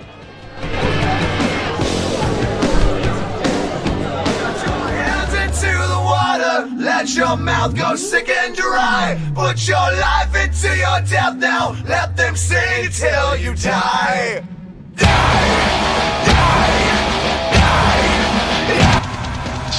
hands 4.92 5.32
into 5.32 5.72
the 5.72 6.00
water. 6.04 6.68
Let 6.76 7.16
your 7.16 7.38
mouth 7.38 7.74
go 7.74 7.96
sick 7.96 8.28
and 8.28 8.54
dry. 8.54 9.18
Put 9.34 9.66
your 9.66 9.78
life 9.78 10.36
into 10.36 10.76
your 10.76 11.00
death 11.08 11.36
now. 11.36 11.74
Let 11.88 12.14
them 12.14 12.36
sing 12.36 12.90
till 12.90 13.38
you 13.38 13.54
die. 13.54 14.42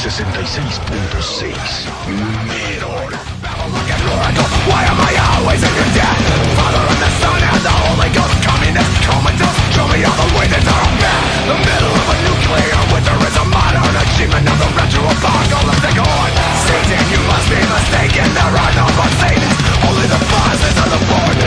66.6 0.01 1.85
Merol. 2.49 3.11
Why 4.65 4.81
am 4.89 4.97
I 4.99 5.13
always 5.37 5.61
in 5.61 5.75
your 5.75 5.89
debt? 5.93 6.17
Father 6.57 6.80
Show 8.71 9.83
me 9.91 9.99
all 10.07 10.15
the 10.15 10.31
that 10.47 10.63
The 11.43 11.57
middle 11.59 11.91
of 11.91 12.07
a 12.07 12.15
nuclear 12.23 12.79
winter 12.95 13.17
is 13.27 13.35
a 13.35 13.45
achievement 13.99 14.47
of 14.47 14.57
the 14.63 14.71
Satan, 16.63 17.03
you 17.11 17.19
must 17.27 17.47
be 17.51 17.59
mistaken. 17.59 18.31
There 18.31 18.55
are 18.55 18.73
no 18.79 18.87
more 18.95 19.11
Only 19.83 20.07
the 20.07 20.21
the 20.87 21.01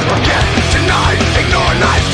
Forget, 0.05 0.45
deny, 0.69 1.17
ignore, 1.41 1.75
knives 1.81 2.14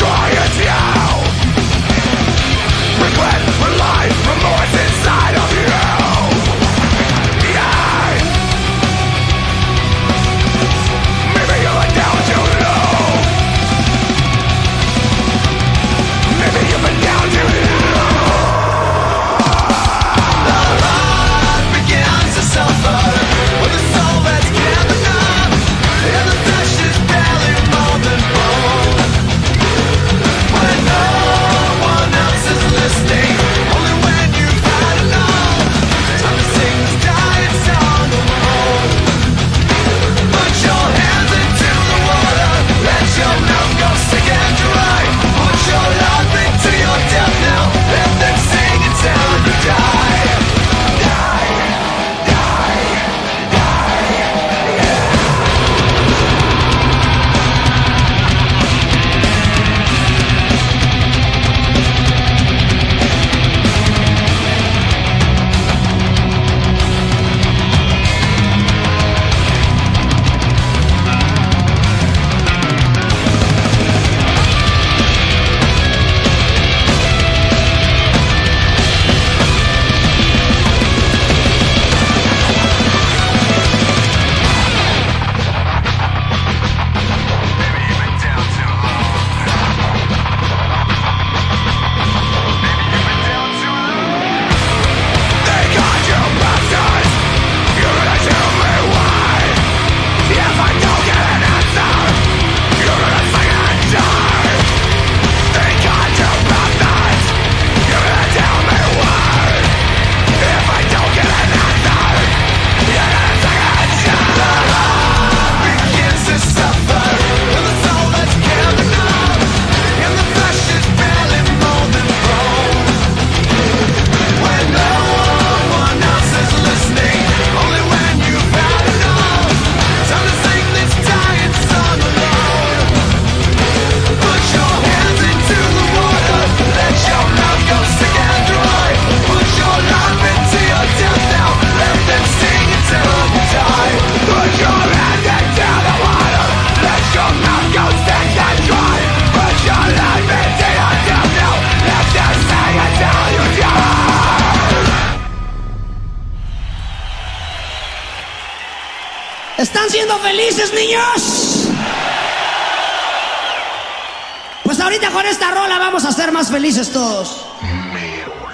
Ahorita 164.82 165.10
con 165.12 165.26
esta 165.26 165.50
rola 165.50 165.78
vamos 165.78 166.06
a 166.06 166.12
ser 166.12 166.32
más 166.32 166.50
felices 166.50 166.90
todos. 166.90 167.44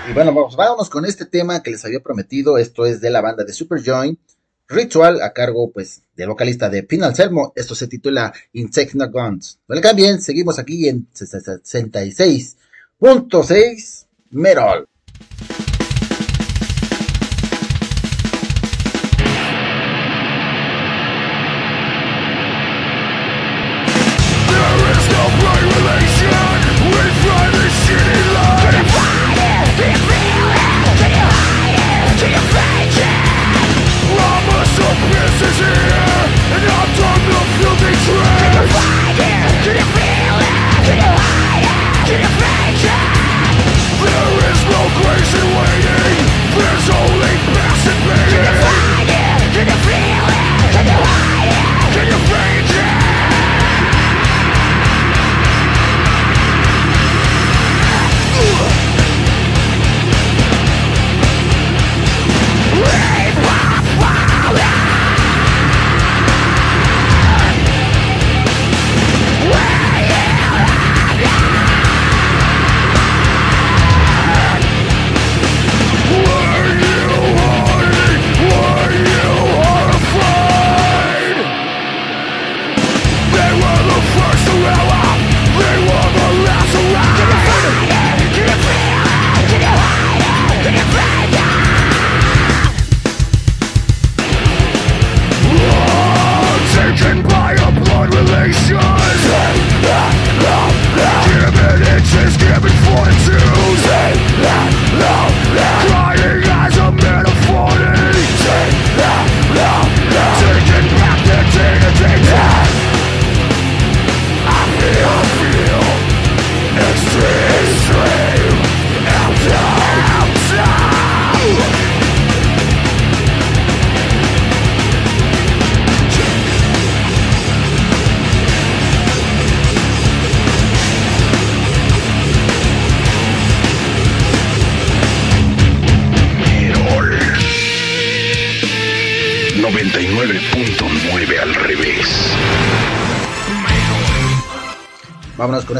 Y 0.09 0.13
bueno, 0.13 0.35
vamos, 0.35 0.57
vámonos 0.57 0.91
con 0.91 1.05
este 1.05 1.25
tema 1.25 1.63
que 1.63 1.71
les 1.71 1.85
había 1.85 2.01
prometido. 2.01 2.59
Esto 2.59 2.85
es 2.85 3.01
de 3.01 3.11
la 3.11 3.21
banda 3.21 3.45
de 3.45 3.53
Superjoint. 3.53 4.19
Ritual 4.69 5.23
a 5.23 5.33
cargo 5.33 5.71
pues 5.71 6.03
del 6.17 6.27
vocalista 6.29 6.69
de 6.69 6.83
Pinal 6.83 7.15
Selmo. 7.15 7.53
Esto 7.55 7.77
se 7.77 7.87
titula 7.87 8.33
Insecna 8.53 9.07
Guns. 9.07 9.61
No 9.69 9.77
le 9.77 9.81
cambien, 9.81 10.21
seguimos 10.21 10.59
aquí 10.59 10.89
en 10.89 11.09
66.6 11.13 14.07
Merol. 14.31 14.89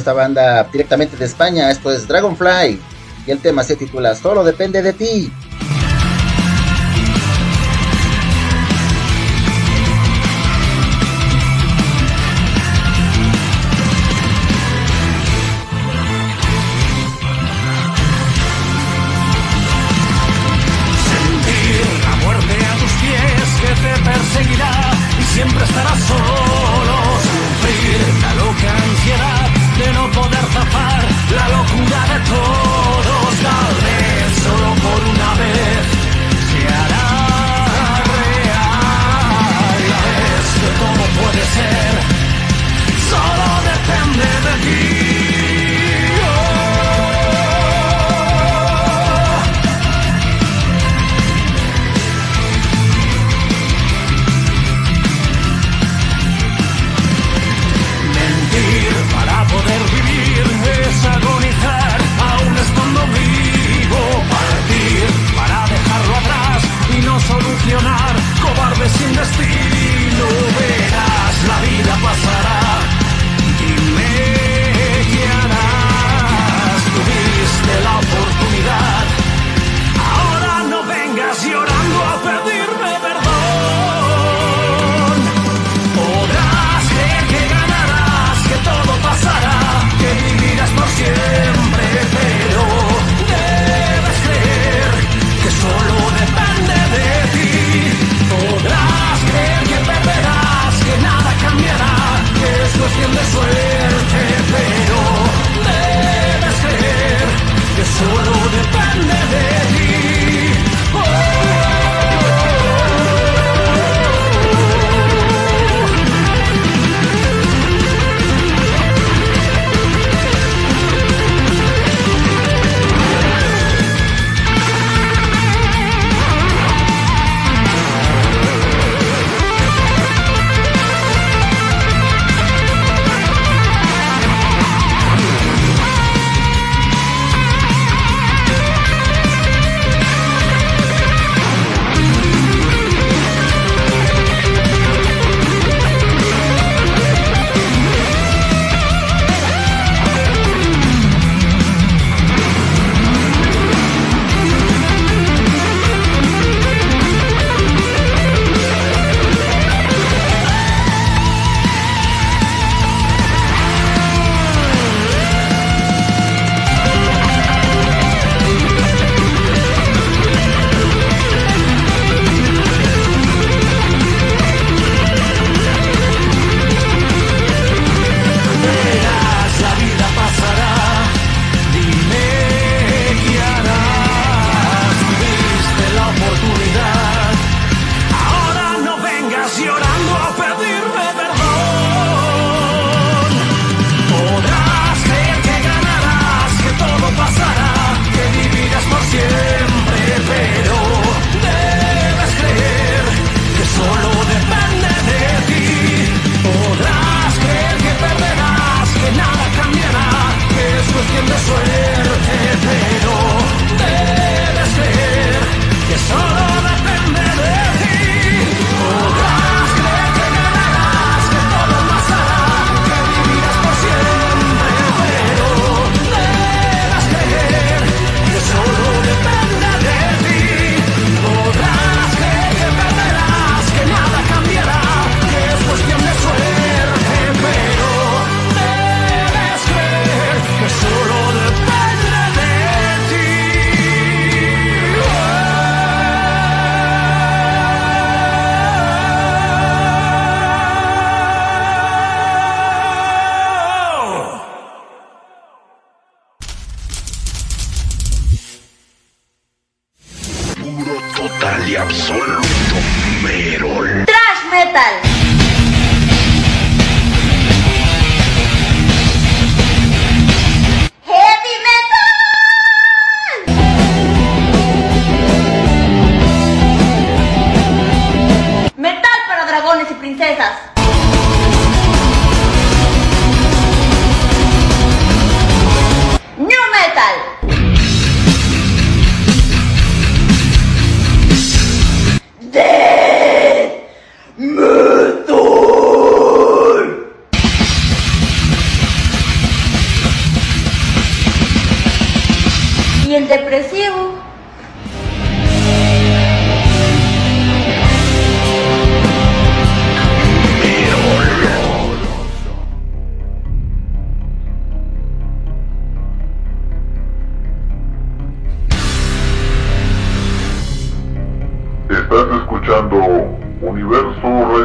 esta 0.07 0.13
banda 0.13 0.63
directamente 0.71 1.17
de 1.17 1.25
España. 1.25 1.69
Esto 1.69 1.91
es 1.91 2.07
Dragonfly 2.07 2.79
y 3.27 3.31
el 3.33 3.41
tema 3.41 3.65
se 3.65 3.75
titula 3.75 4.15
Solo 4.15 4.45
depende 4.45 4.81
de 4.81 4.93
ti. 4.93 5.33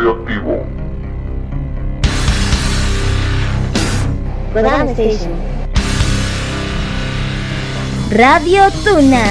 radioactivo. 0.02 0.66
Radio 8.12 8.64
Tuna. 8.84 9.24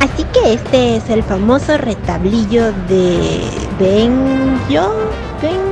Así 0.00 0.24
que 0.24 0.52
este 0.54 0.96
es 0.96 1.08
el 1.08 1.22
famoso 1.22 1.78
retablillo 1.78 2.72
de 2.88 3.40
Ben 3.78 4.58
Yo, 4.68 4.92
Ben 5.40 5.67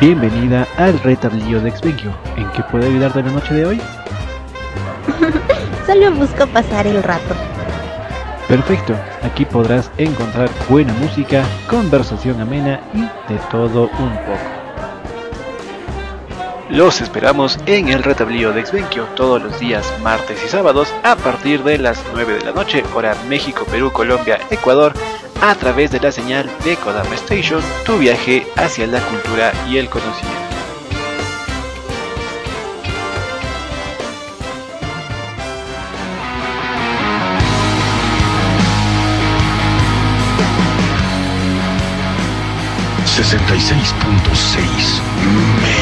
Bienvenida 0.00 0.66
al 0.78 0.98
retablillo 1.00 1.60
de 1.60 1.68
Exvenio. 1.68 2.16
¿En 2.38 2.50
qué 2.52 2.62
puedo 2.62 2.86
ayudarte 2.86 3.22
la 3.22 3.32
noche 3.32 3.52
de 3.52 3.66
hoy? 3.66 3.80
Solo 5.86 6.10
busco 6.12 6.46
pasar 6.46 6.86
el 6.86 7.02
rato. 7.02 7.34
Perfecto, 8.48 8.94
aquí 9.22 9.44
podrás 9.44 9.90
encontrar 9.98 10.48
buena 10.70 10.94
música, 10.94 11.44
conversación 11.68 12.40
amena 12.40 12.80
y 12.94 13.00
de 13.30 13.38
todo 13.50 13.90
un 13.98 14.16
poco. 14.24 14.60
Los 16.70 17.02
esperamos 17.02 17.58
en 17.66 17.88
el 17.88 18.02
retablillo 18.02 18.54
de 18.54 18.60
Exvenquio 18.60 19.04
todos 19.16 19.42
los 19.42 19.60
días 19.60 19.86
martes 20.02 20.42
y 20.42 20.48
sábados 20.48 20.94
a 21.02 21.14
partir 21.14 21.62
de 21.62 21.76
las 21.76 22.02
9 22.14 22.38
de 22.38 22.44
la 22.46 22.52
noche, 22.52 22.84
hora 22.94 23.14
México, 23.28 23.66
Perú, 23.70 23.92
Colombia, 23.92 24.38
Ecuador, 24.50 24.94
a 25.42 25.54
través 25.54 25.90
de 25.90 26.00
la 26.00 26.12
señal 26.12 26.50
de 26.64 26.76
Kodama 26.76 27.14
Station, 27.14 27.62
tu 27.84 27.98
viaje 27.98 28.46
hacia 28.56 28.86
la 28.86 29.00
cultura 29.00 29.52
y 29.68 29.78
el 29.78 29.88
conocimiento. 29.88 30.38
...66.6... 43.20 45.79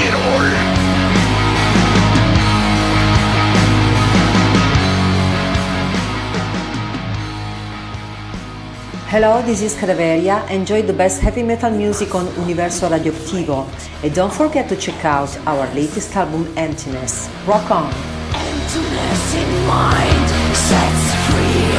Hello, 9.11 9.41
this 9.41 9.63
is 9.63 9.75
Cadaveria. 9.75 10.47
Enjoy 10.51 10.83
the 10.83 10.93
best 10.93 11.23
heavy 11.23 11.43
metal 11.43 11.71
music 11.71 12.15
on 12.15 12.27
Universo 12.47 12.91
Radioactivo. 12.91 13.65
And 14.05 14.15
don't 14.15 14.31
forget 14.31 14.69
to 14.69 14.77
check 14.77 15.03
out 15.03 15.35
our 15.47 15.67
latest 15.73 16.15
album, 16.15 16.47
Emptiness. 16.59 17.27
Rock 17.47 17.71
on! 17.71 17.91
Emptiness 18.37 19.35
in 19.35 19.67
mind 19.67 20.29
sets 20.53 21.15
free. 21.25 21.73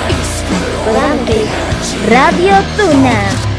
Radio 2.10 2.58
Tuna. 2.76 3.50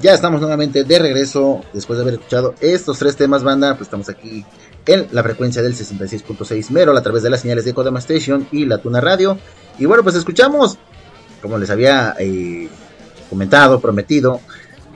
Ya 0.00 0.14
estamos 0.14 0.40
nuevamente 0.40 0.84
de 0.84 0.98
regreso 1.00 1.62
después 1.72 1.98
de 1.98 2.02
haber 2.04 2.14
escuchado 2.14 2.54
estos 2.60 3.00
tres 3.00 3.16
temas, 3.16 3.42
banda. 3.42 3.74
Pues 3.74 3.88
estamos 3.88 4.08
aquí 4.08 4.44
en 4.86 5.08
la 5.10 5.24
frecuencia 5.24 5.60
del 5.60 5.74
66.6 5.74 6.70
Merol 6.70 6.96
a 6.96 7.02
través 7.02 7.24
de 7.24 7.30
las 7.30 7.40
señales 7.40 7.64
de 7.64 7.74
Kodama 7.74 7.98
Station 7.98 8.46
y 8.52 8.64
la 8.64 8.78
Tuna 8.78 9.00
Radio. 9.00 9.38
Y 9.76 9.86
bueno, 9.86 10.04
pues 10.04 10.14
escuchamos, 10.14 10.78
como 11.42 11.58
les 11.58 11.70
había 11.70 12.14
eh, 12.20 12.68
comentado, 13.28 13.80
prometido, 13.80 14.40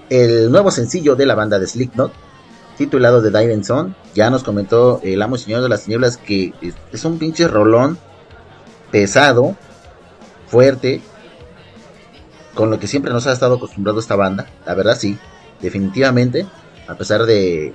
el 0.08 0.52
nuevo 0.52 0.70
sencillo 0.70 1.16
de 1.16 1.26
la 1.26 1.34
banda 1.34 1.58
de 1.58 1.66
Slipknot, 1.66 2.12
titulado 2.78 3.20
The 3.20 3.36
Diving 3.36 3.64
Zone. 3.64 3.94
Ya 4.14 4.30
nos 4.30 4.44
comentó 4.44 5.00
el 5.02 5.20
amo 5.20 5.34
y 5.34 5.40
señor 5.40 5.62
de 5.62 5.68
las 5.68 5.82
tinieblas 5.82 6.16
que 6.16 6.54
es, 6.92 7.04
un 7.04 7.18
pinche 7.18 7.48
rolón 7.48 7.98
pesado, 8.92 9.56
fuerte, 10.46 11.02
con 12.54 12.70
lo 12.70 12.78
que 12.78 12.86
siempre 12.86 13.12
nos 13.12 13.26
ha 13.26 13.32
estado 13.32 13.56
acostumbrado 13.56 14.00
esta 14.00 14.16
banda. 14.16 14.46
La 14.66 14.74
verdad 14.74 14.96
sí, 14.98 15.18
definitivamente, 15.60 16.46
a 16.86 16.94
pesar 16.94 17.24
de 17.24 17.74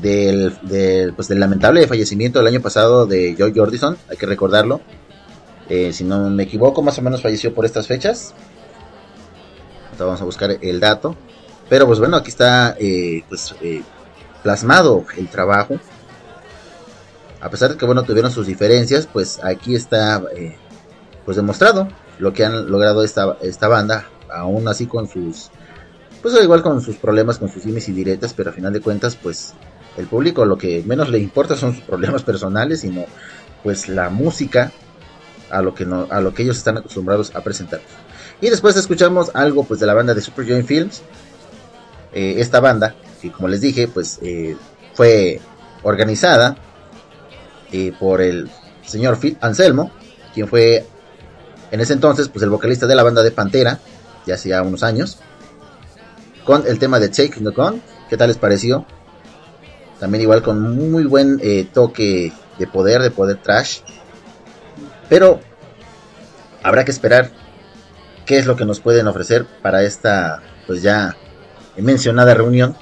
del, 0.00 1.12
pues, 1.14 1.28
del 1.28 1.40
lamentable 1.40 1.86
fallecimiento 1.86 2.38
del 2.38 2.48
año 2.48 2.60
pasado 2.60 3.06
de 3.06 3.34
Joe 3.38 3.52
Jordison, 3.54 3.96
hay 4.08 4.16
que 4.16 4.26
recordarlo. 4.26 4.80
Eh, 5.68 5.92
si 5.92 6.04
no 6.04 6.30
me 6.30 6.42
equivoco, 6.42 6.82
más 6.82 6.98
o 6.98 7.02
menos 7.02 7.22
falleció 7.22 7.54
por 7.54 7.64
estas 7.64 7.86
fechas. 7.86 8.34
Ahorita 9.86 10.04
vamos 10.04 10.20
a 10.20 10.24
buscar 10.24 10.58
el 10.60 10.80
dato. 10.80 11.16
Pero 11.68 11.86
pues 11.86 11.98
bueno, 11.98 12.16
aquí 12.16 12.28
está 12.28 12.76
eh, 12.78 13.24
pues, 13.28 13.54
eh, 13.62 13.82
plasmado 14.42 15.04
el 15.16 15.28
trabajo. 15.28 15.78
A 17.40 17.48
pesar 17.48 17.70
de 17.70 17.76
que 17.76 17.86
bueno 17.86 18.02
tuvieron 18.02 18.30
sus 18.30 18.46
diferencias, 18.46 19.06
pues 19.10 19.42
aquí 19.42 19.74
está 19.74 20.22
pues 21.24 21.36
demostrado 21.36 21.88
lo 22.18 22.32
que 22.32 22.44
han 22.44 22.70
logrado 22.70 23.02
esta, 23.02 23.36
esta 23.42 23.68
banda, 23.68 24.06
aún 24.32 24.68
así 24.68 24.86
con 24.86 25.08
sus, 25.08 25.50
pues 26.22 26.34
igual 26.42 26.62
con 26.62 26.80
sus 26.80 26.96
problemas, 26.96 27.38
con 27.38 27.48
sus 27.48 27.64
dimes 27.64 27.88
y 27.88 27.92
diretas, 27.92 28.34
pero 28.34 28.50
a 28.50 28.52
final 28.52 28.72
de 28.72 28.80
cuentas, 28.80 29.16
pues 29.16 29.54
el 29.96 30.06
público 30.06 30.44
lo 30.44 30.58
que 30.58 30.82
menos 30.86 31.08
le 31.08 31.18
importa 31.18 31.56
son 31.56 31.74
sus 31.74 31.84
problemas 31.84 32.22
personales, 32.24 32.80
sino 32.80 33.04
pues 33.62 33.88
la 33.88 34.10
música 34.10 34.72
a 35.50 35.62
lo 35.62 35.74
que 35.74 35.84
no, 35.84 36.06
a 36.10 36.20
lo 36.20 36.34
que 36.34 36.42
ellos 36.42 36.56
están 36.56 36.78
acostumbrados 36.78 37.34
a 37.34 37.42
presentar. 37.42 37.80
Y 38.40 38.50
después 38.50 38.76
escuchamos 38.76 39.30
algo 39.34 39.64
pues 39.64 39.80
de 39.80 39.86
la 39.86 39.94
banda 39.94 40.14
de 40.14 40.20
Super 40.20 40.46
Joint 40.46 40.66
Films, 40.66 41.02
eh, 42.12 42.34
esta 42.38 42.60
banda 42.60 42.94
que 43.20 43.32
como 43.32 43.48
les 43.48 43.60
dije 43.60 43.88
pues 43.88 44.18
eh, 44.22 44.56
fue 44.92 45.40
organizada 45.82 46.56
eh, 47.72 47.92
por 47.98 48.20
el 48.20 48.50
señor 48.84 49.18
Phil 49.18 49.36
Anselmo, 49.40 49.90
quien 50.32 50.46
fue 50.46 50.86
en 51.74 51.80
ese 51.80 51.92
entonces, 51.92 52.28
pues 52.28 52.40
el 52.44 52.50
vocalista 52.50 52.86
de 52.86 52.94
la 52.94 53.02
banda 53.02 53.24
de 53.24 53.32
Pantera, 53.32 53.80
ya 54.26 54.36
hacía 54.36 54.62
unos 54.62 54.84
años, 54.84 55.18
con 56.44 56.64
el 56.68 56.78
tema 56.78 57.00
de 57.00 57.08
Take 57.08 57.40
the 57.40 57.50
Gun, 57.50 57.82
¿qué 58.08 58.16
tal 58.16 58.28
les 58.28 58.36
pareció? 58.36 58.86
También 59.98 60.22
igual 60.22 60.40
con 60.40 60.92
muy 60.92 61.02
buen 61.02 61.40
eh, 61.42 61.66
toque 61.72 62.32
de 62.60 62.66
poder, 62.68 63.02
de 63.02 63.10
poder 63.10 63.42
trash. 63.42 63.80
Pero 65.08 65.40
habrá 66.62 66.84
que 66.84 66.92
esperar 66.92 67.32
qué 68.24 68.38
es 68.38 68.46
lo 68.46 68.54
que 68.54 68.66
nos 68.66 68.78
pueden 68.78 69.08
ofrecer 69.08 69.44
para 69.60 69.82
esta, 69.82 70.44
pues 70.68 70.80
ya 70.80 71.16
mencionada 71.76 72.34
reunión. 72.34 72.76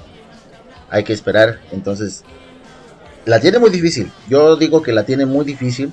Hay 0.91 1.03
que 1.03 1.13
esperar, 1.13 1.61
entonces, 1.71 2.23
la 3.25 3.39
tiene 3.39 3.57
muy 3.57 3.71
difícil. 3.71 4.11
Yo 4.29 4.55
digo 4.55 4.83
que 4.83 4.93
la 4.93 5.03
tiene 5.03 5.25
muy 5.25 5.45
difícil 5.45 5.91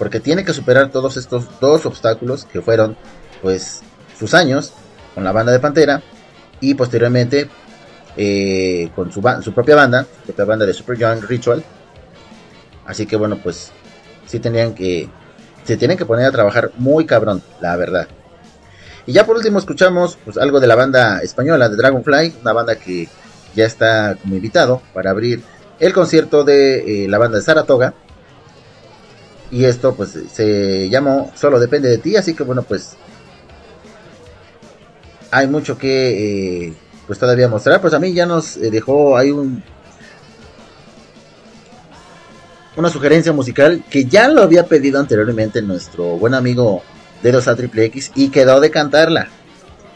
porque 0.00 0.18
tiene 0.18 0.46
que 0.46 0.54
superar 0.54 0.90
todos 0.90 1.18
estos 1.18 1.44
dos 1.60 1.84
obstáculos 1.84 2.46
que 2.50 2.62
fueron 2.62 2.96
pues 3.42 3.82
sus 4.18 4.32
años 4.32 4.72
con 5.14 5.24
la 5.24 5.30
banda 5.30 5.52
de 5.52 5.58
Pantera 5.60 6.00
y 6.58 6.72
posteriormente 6.72 7.50
eh, 8.16 8.90
con 8.96 9.12
su, 9.12 9.22
su, 9.42 9.52
propia 9.52 9.76
banda, 9.76 10.06
su 10.24 10.32
propia 10.32 10.44
banda 10.46 10.64
de 10.64 10.72
Super 10.72 10.96
Young 10.96 11.22
Ritual. 11.28 11.62
Así 12.86 13.04
que 13.04 13.16
bueno, 13.16 13.40
pues 13.42 13.72
sí 14.26 14.40
tenían 14.40 14.74
que 14.74 15.10
se 15.64 15.76
tienen 15.76 15.98
que 15.98 16.06
poner 16.06 16.24
a 16.24 16.32
trabajar 16.32 16.70
muy 16.78 17.04
cabrón, 17.04 17.42
la 17.60 17.76
verdad. 17.76 18.08
Y 19.04 19.12
ya 19.12 19.26
por 19.26 19.36
último 19.36 19.58
escuchamos 19.58 20.16
pues 20.24 20.38
algo 20.38 20.60
de 20.60 20.66
la 20.66 20.76
banda 20.76 21.20
española 21.20 21.68
de 21.68 21.76
Dragonfly, 21.76 22.36
una 22.40 22.54
banda 22.54 22.76
que 22.76 23.06
ya 23.54 23.66
está 23.66 24.16
como 24.22 24.34
invitado 24.34 24.80
para 24.94 25.10
abrir 25.10 25.42
el 25.78 25.92
concierto 25.92 26.42
de 26.42 27.04
eh, 27.04 27.08
la 27.08 27.18
banda 27.18 27.36
de 27.36 27.44
Saratoga, 27.44 27.92
y 29.50 29.64
esto 29.64 29.94
pues 29.94 30.16
se 30.32 30.88
llamó 30.88 31.32
Solo 31.34 31.58
depende 31.58 31.88
de 31.88 31.98
ti, 31.98 32.16
así 32.16 32.34
que 32.34 32.42
bueno 32.42 32.62
pues 32.62 32.96
hay 35.30 35.46
mucho 35.46 35.78
que 35.78 36.66
eh, 36.68 36.74
pues 37.06 37.18
todavía 37.18 37.48
mostrar, 37.48 37.80
pues 37.80 37.94
a 37.94 37.98
mí 37.98 38.12
ya 38.12 38.26
nos 38.26 38.56
eh, 38.56 38.70
dejó 38.70 39.16
hay 39.16 39.30
un 39.30 39.62
una 42.76 42.88
sugerencia 42.88 43.32
musical 43.32 43.82
que 43.90 44.04
ya 44.04 44.28
lo 44.28 44.42
había 44.42 44.66
pedido 44.66 45.00
anteriormente 45.00 45.60
nuestro 45.60 46.16
buen 46.16 46.34
amigo 46.34 46.82
de 47.22 47.32
los 47.32 47.48
A 47.48 47.56
Triple 47.56 47.84
X 47.86 48.12
y 48.14 48.30
quedó 48.30 48.60
de 48.60 48.70
cantarla. 48.70 49.28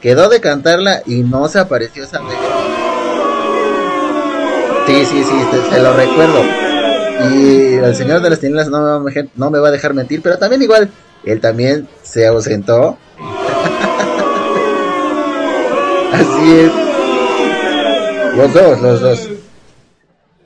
Quedó 0.01 0.29
de 0.29 0.41
cantarla 0.41 1.03
y 1.07 1.23
no 1.23 1.49
se 1.49 1.59
apareció 1.59 2.05
esa 2.05 2.21
Sí, 4.87 5.05
sí, 5.07 5.25
sí, 5.25 5.35
te, 5.51 5.59
te 5.75 5.83
lo 5.83 5.97
recuerdo. 5.97 6.64
Y 7.21 7.75
el 7.75 7.95
señor 7.95 8.23
de 8.23 8.31
las 8.31 8.41
tinieblas 8.41 8.69
no, 8.69 9.05
no, 9.35 9.51
me 9.51 9.59
va 9.59 9.69
a 9.69 9.71
dejar 9.71 9.95
mentir, 9.95 10.21
pero 10.23 10.39
también 10.39 10.62
igual, 10.62 10.91
él 11.25 11.41
también 11.41 11.89
se 12.03 12.27
ausentó. 12.27 12.99
Así 16.12 16.59
es. 16.59 16.73
Los 18.37 18.53
dos, 18.53 18.81
los 18.81 19.01
dos. 19.01 19.29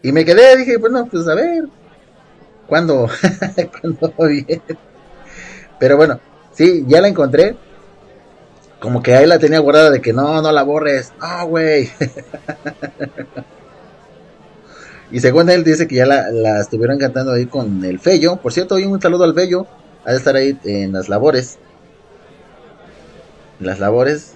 Y 0.03 0.13
me 0.13 0.25
quedé, 0.25 0.57
dije, 0.57 0.77
bueno, 0.77 1.07
pues 1.11 1.27
a 1.27 1.35
ver, 1.35 1.65
¿cuándo? 2.67 3.09
¿Cuándo 3.81 4.13
viene? 4.19 4.63
Pero 5.79 5.97
bueno, 5.97 6.21
sí, 6.53 6.85
ya 6.87 7.01
la 7.01 7.09
encontré. 7.09 7.57
Como 8.81 9.03
que 9.03 9.15
ahí 9.15 9.27
la 9.27 9.39
tenía 9.39 9.59
guardada 9.59 9.91
de 9.91 10.01
que 10.01 10.13
no, 10.13 10.41
no 10.41 10.53
la 10.53 10.63
borres. 10.63 11.13
No, 11.21 11.47
güey. 11.47 11.91
y 15.11 15.21
según 15.21 15.49
él 15.49 15.65
dice 15.65 15.89
que 15.89 15.97
ya 15.97 16.07
la, 16.07 16.61
estuvieron 16.61 16.99
cantando 16.99 17.33
ahí 17.33 17.47
con 17.47 17.85
el 17.85 17.99
Fello. 17.99 18.37
Por 18.37 18.53
cierto, 18.53 18.75
hoy 18.75 18.85
un 18.85 19.01
saludo 19.01 19.25
al 19.25 19.35
Fello. 19.35 19.67
Ha 20.05 20.13
de 20.13 20.19
estar 20.19 20.37
ahí 20.37 20.59
en 20.65 20.93
las 20.93 21.09
labores. 21.09 21.59
En 23.61 23.67
las 23.67 23.81
labores. 23.81 24.35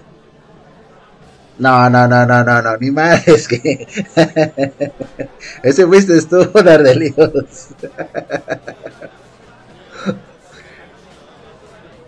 No, 1.59 1.89
no, 1.89 2.07
no, 2.07 2.25
no, 2.25 2.43
no, 2.43 2.61
no, 2.63 2.77
ni 2.77 2.89
más, 2.89 3.27
es 3.27 3.47
que 3.47 3.87
ese 5.63 5.85
fuiste 5.85 6.19
tú, 6.23 6.49
Dardelios. 6.63 7.67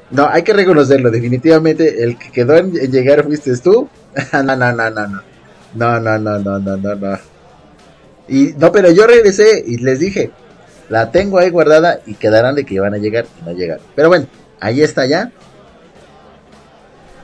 no, 0.10 0.28
hay 0.28 0.42
que 0.42 0.52
reconocerlo, 0.52 1.12
definitivamente 1.12 2.04
el 2.04 2.18
que 2.18 2.32
quedó 2.32 2.56
en, 2.56 2.72
llegar 2.72 3.24
fuiste 3.24 3.56
tú. 3.58 3.88
no, 4.34 4.44
no, 4.44 4.72
no, 4.74 4.90
no. 4.90 5.22
No, 5.76 6.00
no, 6.00 6.18
no, 6.18 6.40
no, 6.40 6.60
no, 6.60 6.78
no, 6.78 6.96
no. 6.96 7.35
Y 8.28 8.54
no, 8.58 8.72
pero 8.72 8.92
yo 8.92 9.06
regresé 9.06 9.64
y 9.66 9.78
les 9.78 10.00
dije, 10.00 10.32
la 10.90 11.12
tengo 11.12 11.40
ahí 11.40 11.50
guardada 11.50 12.00
y 12.06 12.16
quedarán 12.16 12.56
de 12.56 12.66
que 12.66 12.80
van 12.80 12.94
a 12.94 12.98
llegar 12.98 13.26
y 13.40 13.46
no 13.46 13.54
llegar. 13.54 13.80
Pero 13.96 14.10
bueno, 14.10 14.28
ahí 14.60 14.82
está 14.82 15.06
ya 15.06 15.32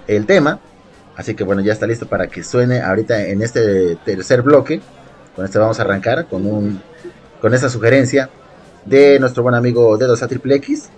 el 0.07 0.25
tema. 0.25 0.59
Así 1.15 1.35
que 1.35 1.43
bueno, 1.43 1.61
ya 1.61 1.73
está 1.73 1.87
listo 1.87 2.07
para 2.07 2.27
que 2.27 2.43
suene 2.43 2.81
ahorita 2.81 3.27
en 3.27 3.41
este 3.41 3.95
tercer 3.97 4.41
bloque. 4.41 4.81
Con 5.35 5.45
este 5.45 5.59
vamos 5.59 5.79
a 5.79 5.83
arrancar 5.83 6.27
con 6.27 6.45
un 6.45 6.81
con 7.41 7.53
esa 7.53 7.69
sugerencia 7.69 8.29
de 8.85 9.19
nuestro 9.19 9.43
buen 9.43 9.55
amigo 9.55 9.97
Dedos 9.97 10.21
a 10.23 10.27
Triple 10.27 10.55
X. 10.55 10.89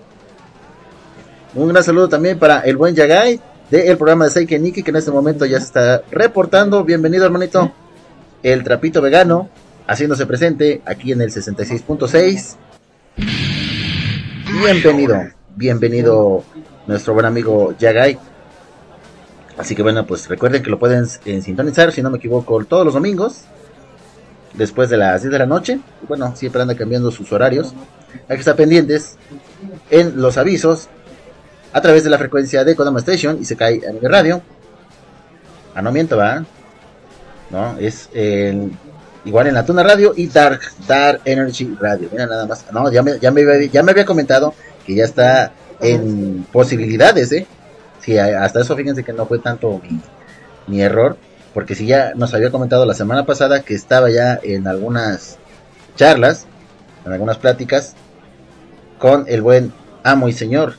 Un 1.55 1.69
gran 1.69 1.83
saludo 1.83 2.09
también 2.09 2.39
para 2.39 2.61
el 2.61 2.77
buen 2.77 2.95
Yagai 2.95 3.39
del 3.69 3.97
programa 3.97 4.25
de 4.25 4.31
Seike 4.31 4.59
Niki 4.59 4.83
que 4.83 4.91
en 4.91 4.97
este 4.97 5.11
momento 5.11 5.45
ya 5.45 5.59
se 5.59 5.65
está 5.65 6.03
reportando. 6.11 6.83
Bienvenido, 6.83 7.25
hermanito. 7.25 7.71
El 8.41 8.63
trapito 8.63 9.01
vegano 9.01 9.49
haciéndose 9.87 10.25
presente 10.25 10.81
aquí 10.85 11.11
en 11.11 11.21
el 11.21 11.29
66.6. 11.31 12.55
Bienvenido, 14.61 15.23
bienvenido 15.55 16.43
nuestro 16.87 17.13
buen 17.13 17.25
amigo 17.25 17.73
Yagai. 17.77 18.17
Así 19.57 19.75
que 19.75 19.83
bueno, 19.83 20.05
pues 20.05 20.27
recuerden 20.29 20.63
que 20.63 20.69
lo 20.69 20.79
pueden 20.79 21.05
eh, 21.25 21.41
sintonizar, 21.41 21.91
si 21.91 22.01
no 22.01 22.09
me 22.09 22.17
equivoco, 22.17 22.63
todos 22.65 22.85
los 22.85 22.93
domingos, 22.95 23.41
después 24.53 24.89
de 24.89 24.97
las 24.97 25.21
10 25.21 25.31
de 25.31 25.39
la 25.39 25.45
noche. 25.45 25.79
Bueno, 26.07 26.35
siempre 26.35 26.61
anda 26.61 26.75
cambiando 26.75 27.11
sus 27.11 27.31
horarios. 27.31 27.73
Hay 28.27 28.35
que 28.37 28.41
estar 28.41 28.55
pendientes 28.55 29.17
en 29.89 30.21
los 30.21 30.37
avisos 30.37 30.87
a 31.71 31.81
través 31.81 32.03
de 32.03 32.09
la 32.09 32.17
frecuencia 32.17 32.63
de 32.63 32.75
Kodama 32.75 32.99
Station 32.99 33.37
y 33.39 33.45
se 33.45 33.55
cae 33.55 33.81
a 33.87 33.91
mi 33.91 33.99
radio. 34.07 34.41
Ah, 35.75 35.81
no 35.81 35.91
miento, 35.91 36.17
va. 36.17 36.45
No, 37.49 37.77
es 37.79 38.09
en- 38.13 38.77
igual 39.25 39.47
en 39.47 39.53
la 39.53 39.65
Tuna 39.65 39.83
Radio 39.83 40.13
y 40.15 40.27
Dark, 40.27 40.61
Dark 40.87 41.21
Energy 41.25 41.75
Radio. 41.79 42.09
Mira 42.11 42.25
nada 42.27 42.45
más. 42.45 42.65
No, 42.71 42.91
ya 42.91 43.01
me, 43.03 43.19
ya 43.19 43.31
me, 43.31 43.41
había- 43.41 43.69
ya 43.71 43.83
me 43.83 43.91
había 43.91 44.05
comentado 44.05 44.53
que 44.85 44.95
ya 44.95 45.05
está 45.05 45.51
en 45.79 46.45
posibilidades, 46.51 47.31
¿eh? 47.31 47.47
Sí, 48.01 48.17
hasta 48.17 48.61
eso 48.61 48.75
fíjense 48.75 49.03
que 49.03 49.13
no 49.13 49.25
fue 49.25 49.39
tanto 49.39 49.79
mi, 49.83 49.99
mi 50.67 50.81
error, 50.81 51.17
porque 51.53 51.73
si 51.75 51.85
ya 51.85 52.13
nos 52.15 52.33
había 52.33 52.51
comentado 52.51 52.85
la 52.85 52.93
semana 52.93 53.25
pasada 53.25 53.61
que 53.61 53.75
estaba 53.75 54.09
ya 54.09 54.39
en 54.43 54.67
algunas 54.67 55.37
charlas, 55.95 56.45
en 57.05 57.13
algunas 57.13 57.37
pláticas, 57.37 57.95
con 58.99 59.25
el 59.27 59.41
buen 59.41 59.71
amo 60.03 60.27
y 60.27 60.33
señor, 60.33 60.73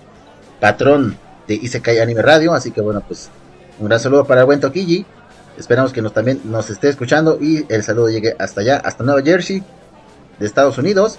patrón 0.61 1.17
de 1.49 1.55
Isekai 1.55 1.99
Anime 2.01 2.23
Radio, 2.23 2.53
así 2.55 2.71
que 2.71 2.81
bueno, 2.81 3.03
pues 3.07 3.31
un 3.79 3.87
gran 3.89 4.01
saludo 4.01 4.25
para 4.25 4.41
el 4.43 4.47
buen 4.47 4.61
Tokiji, 4.61 5.05
esperamos 5.59 5.93
que 5.93 6.03
nos 6.03 6.13
también 6.13 6.41
nos 6.45 6.71
esté 6.71 6.89
escuchando 6.89 7.39
y 7.41 7.65
el 7.69 7.83
saludo 7.83 8.09
llegue 8.09 8.35
hasta 8.39 8.61
allá, 8.61 8.77
hasta 8.77 9.05
Nueva 9.05 9.23
Jersey, 9.23 9.63
de 10.39 10.47
Estados 10.47 10.79
Unidos, 10.79 11.19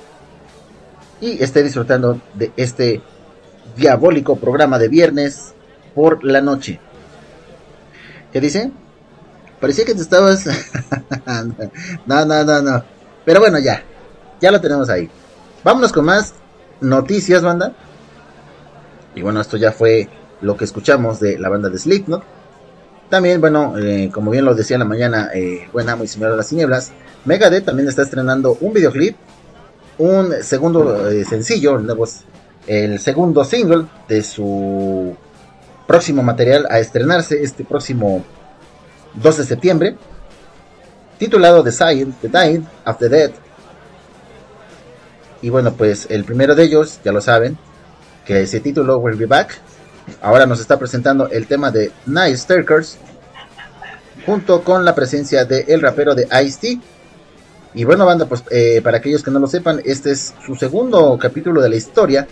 y 1.21 1.41
esté 1.43 1.63
disfrutando 1.63 2.21
de 2.33 2.51
este 2.57 3.01
diabólico 3.75 4.35
programa 4.35 4.77
de 4.77 4.87
viernes 4.87 5.53
por 5.93 6.23
la 6.23 6.41
noche. 6.41 6.79
¿Qué 8.31 8.41
dice? 8.41 8.71
Parecía 9.59 9.85
que 9.85 9.95
te 9.95 10.01
estabas... 10.01 10.45
no, 12.05 12.25
no, 12.25 12.43
no, 12.43 12.61
no. 12.61 12.83
Pero 13.23 13.39
bueno, 13.39 13.59
ya. 13.59 13.83
Ya 14.41 14.51
lo 14.51 14.59
tenemos 14.59 14.89
ahí. 14.89 15.09
Vámonos 15.63 15.93
con 15.93 16.05
más 16.05 16.33
noticias, 16.81 17.41
banda. 17.41 17.73
Y 19.15 19.21
bueno, 19.21 19.39
esto 19.39 19.57
ya 19.57 19.71
fue 19.71 20.09
lo 20.41 20.57
que 20.57 20.65
escuchamos 20.65 21.19
de 21.19 21.39
la 21.39 21.49
banda 21.49 21.69
de 21.69 21.79
Slipknot. 21.79 22.34
También, 23.15 23.39
bueno, 23.39 23.77
eh, 23.77 24.09
como 24.11 24.29
bien 24.29 24.43
lo 24.43 24.53
decía 24.53 24.75
en 24.75 24.79
la 24.79 24.85
mañana, 24.85 25.29
eh, 25.33 25.69
buen 25.71 25.87
amo 25.87 26.03
y 26.03 26.07
señor 26.09 26.31
de 26.31 26.35
las 26.35 26.49
tinieblas, 26.49 26.91
Megadeth 27.23 27.63
también 27.63 27.87
está 27.87 28.01
estrenando 28.01 28.57
un 28.59 28.73
videoclip, 28.73 29.15
un 29.99 30.33
segundo 30.41 31.09
eh, 31.09 31.23
sencillo, 31.23 31.79
el 31.79 31.89
el 32.67 32.99
segundo 32.99 33.45
single 33.45 33.85
de 34.09 34.21
su 34.21 35.15
próximo 35.87 36.23
material 36.23 36.67
a 36.69 36.79
estrenarse 36.79 37.41
este 37.41 37.63
próximo 37.63 38.21
2 39.13 39.37
de 39.37 39.43
septiembre, 39.45 39.95
titulado 41.17 41.63
The 41.63 41.71
The 42.21 42.27
Tide 42.27 42.63
of 42.85 42.97
the 42.97 43.07
Dead. 43.07 43.31
Y 45.41 45.49
bueno, 45.49 45.71
pues 45.71 46.05
el 46.09 46.25
primero 46.25 46.53
de 46.53 46.63
ellos, 46.63 46.99
ya 47.01 47.13
lo 47.13 47.21
saben, 47.21 47.57
que 48.25 48.45
se 48.45 48.59
tituló 48.59 48.97
We'll 48.97 49.15
Be 49.15 49.25
Back. 49.25 49.57
Ahora 50.21 50.45
nos 50.45 50.59
está 50.59 50.77
presentando 50.77 51.27
el 51.29 51.47
tema 51.47 51.71
de 51.71 51.91
Night 52.05 52.37
Stalkers, 52.37 52.97
junto 54.25 54.63
con 54.63 54.85
la 54.85 54.95
presencia 54.95 55.45
del 55.45 55.65
el 55.67 55.81
rapero 55.81 56.15
de 56.15 56.27
Ice-T. 56.43 56.79
Y 57.73 57.83
bueno, 57.83 58.05
banda, 58.05 58.25
pues 58.25 58.43
eh, 58.51 58.81
para 58.83 58.97
aquellos 58.97 59.23
que 59.23 59.31
no 59.31 59.39
lo 59.39 59.47
sepan, 59.47 59.81
este 59.83 60.11
es 60.11 60.33
su 60.45 60.55
segundo 60.55 61.17
capítulo 61.19 61.61
de 61.61 61.69
la 61.69 61.75
historia 61.75 62.27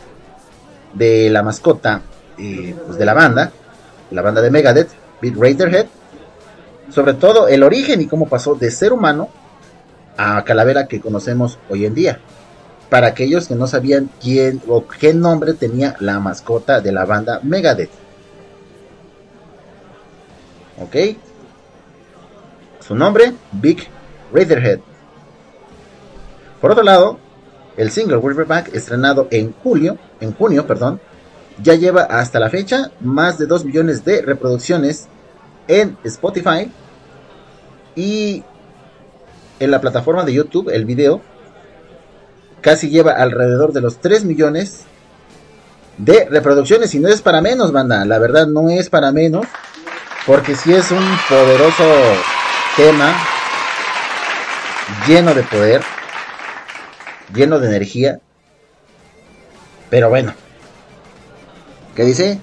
de 0.94 1.30
la 1.30 1.44
mascota 1.44 2.02
eh, 2.38 2.76
pues, 2.86 2.98
de 2.98 3.06
la 3.06 3.14
banda, 3.14 3.52
la 4.12 4.22
banda 4.22 4.42
de 4.42 4.52
Megadeth, 4.52 4.90
Beat 5.22 5.36
Razorhead, 5.36 5.88
sobre 6.90 7.14
todo 7.14 7.48
el 7.48 7.64
origen 7.64 8.02
y 8.02 8.08
cómo 8.08 8.28
pasó 8.28 8.56
de 8.56 8.72
ser 8.72 8.94
humano 8.94 9.30
a 10.16 10.44
calavera 10.44 10.88
que 10.88 11.02
conocemos 11.02 11.58
hoy 11.70 11.86
en 11.86 11.96
día. 11.96 12.20
Para 12.90 13.08
aquellos 13.08 13.48
que 13.48 13.56
no 13.56 13.68
sabían 13.68 14.10
quién 14.22 14.62
o 14.68 14.88
qué 14.88 15.14
nombre 15.14 15.54
tenía 15.54 15.96
la 16.00 16.20
mascota 16.20 16.80
de 16.80 16.92
la 16.92 17.06
banda 17.06 17.40
Megadeth. 17.44 17.90
¿Ok? 20.80 20.96
Su 22.86 22.96
nombre, 22.96 23.34
Big 23.52 23.88
Razorhead. 24.34 24.80
Por 26.60 26.72
otro 26.72 26.84
lado, 26.84 27.20
el 27.78 27.92
single 27.92 28.22
Riverback, 28.22 28.74
estrenado 28.74 29.28
en 29.32 29.54
julio, 29.64 29.98
en 30.20 30.34
junio, 30.34 30.68
perdón, 30.68 31.00
ya 31.62 31.76
lleva 31.76 32.04
hasta 32.04 32.40
la 32.40 32.50
fecha 32.50 32.92
más 33.00 33.38
de 33.38 33.46
2 33.46 33.66
millones 33.66 34.06
de 34.06 34.22
reproducciones 34.22 35.08
en 35.68 35.98
Spotify 36.04 36.72
y 37.96 38.44
en 39.60 39.72
la 39.72 39.82
plataforma 39.82 40.24
de 40.24 40.34
YouTube, 40.34 40.70
el 40.70 40.86
video 40.86 41.22
casi 42.64 42.90
lleva 42.90 43.12
alrededor 43.12 43.74
de 43.74 43.82
los 43.82 44.00
3 44.00 44.24
millones 44.24 44.86
de 46.00 46.26
reproducciones 46.26 46.96
y 46.96 47.00
no 47.00 47.10
es 47.10 47.22
para 47.22 47.42
menos, 47.42 47.72
banda, 47.72 48.04
la 48.06 48.18
verdad 48.18 48.48
no 48.48 48.70
es 48.70 48.90
para 48.90 49.12
menos, 49.12 49.46
porque 50.26 50.56
si 50.56 50.74
es 50.74 50.90
un 50.90 51.06
poderoso 51.30 51.84
tema 52.76 53.16
lleno 55.08 55.36
de 55.36 55.44
poder, 55.44 55.82
lleno 57.36 57.60
de 57.60 57.68
energía, 57.68 58.20
pero 59.90 60.10
bueno, 60.10 60.34
¿qué 61.96 62.04
dice? 62.04 62.40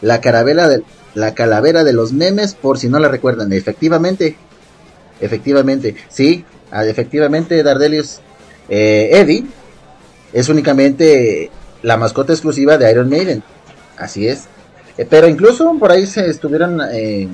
La 0.00 0.20
caravela 0.20 0.68
de 0.68 0.84
la 1.14 1.34
calavera 1.34 1.84
de 1.84 1.92
los 1.92 2.12
memes, 2.12 2.54
por 2.54 2.78
si 2.78 2.88
no 2.88 2.98
la 2.98 3.08
recuerdan, 3.08 3.52
efectivamente, 3.52 4.36
efectivamente, 5.20 5.96
sí, 6.08 6.44
ah, 6.70 6.84
efectivamente, 6.84 7.62
Dardelius 7.62 8.20
eh, 8.68 9.10
Eddie 9.12 9.44
es 10.32 10.48
únicamente 10.48 11.50
la 11.82 11.96
mascota 11.96 12.32
exclusiva 12.32 12.76
de 12.78 12.90
Iron 12.90 13.08
Maiden, 13.08 13.42
así 13.96 14.26
es. 14.26 14.44
Eh, 14.96 15.06
pero 15.08 15.28
incluso 15.28 15.76
por 15.78 15.90
ahí 15.92 16.06
se 16.06 16.28
estuvieron 16.28 16.80
eh, 16.92 17.28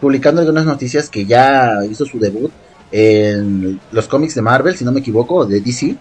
publicando 0.00 0.40
algunas 0.40 0.64
noticias 0.64 1.08
que 1.08 1.26
ya 1.26 1.78
hizo 1.90 2.04
su 2.06 2.18
debut 2.18 2.52
en 2.90 3.80
los 3.92 4.06
cómics 4.08 4.34
de 4.34 4.42
Marvel, 4.42 4.76
si 4.76 4.84
no 4.84 4.92
me 4.92 5.00
equivoco, 5.00 5.46
de 5.46 5.60
DC, 5.60 5.96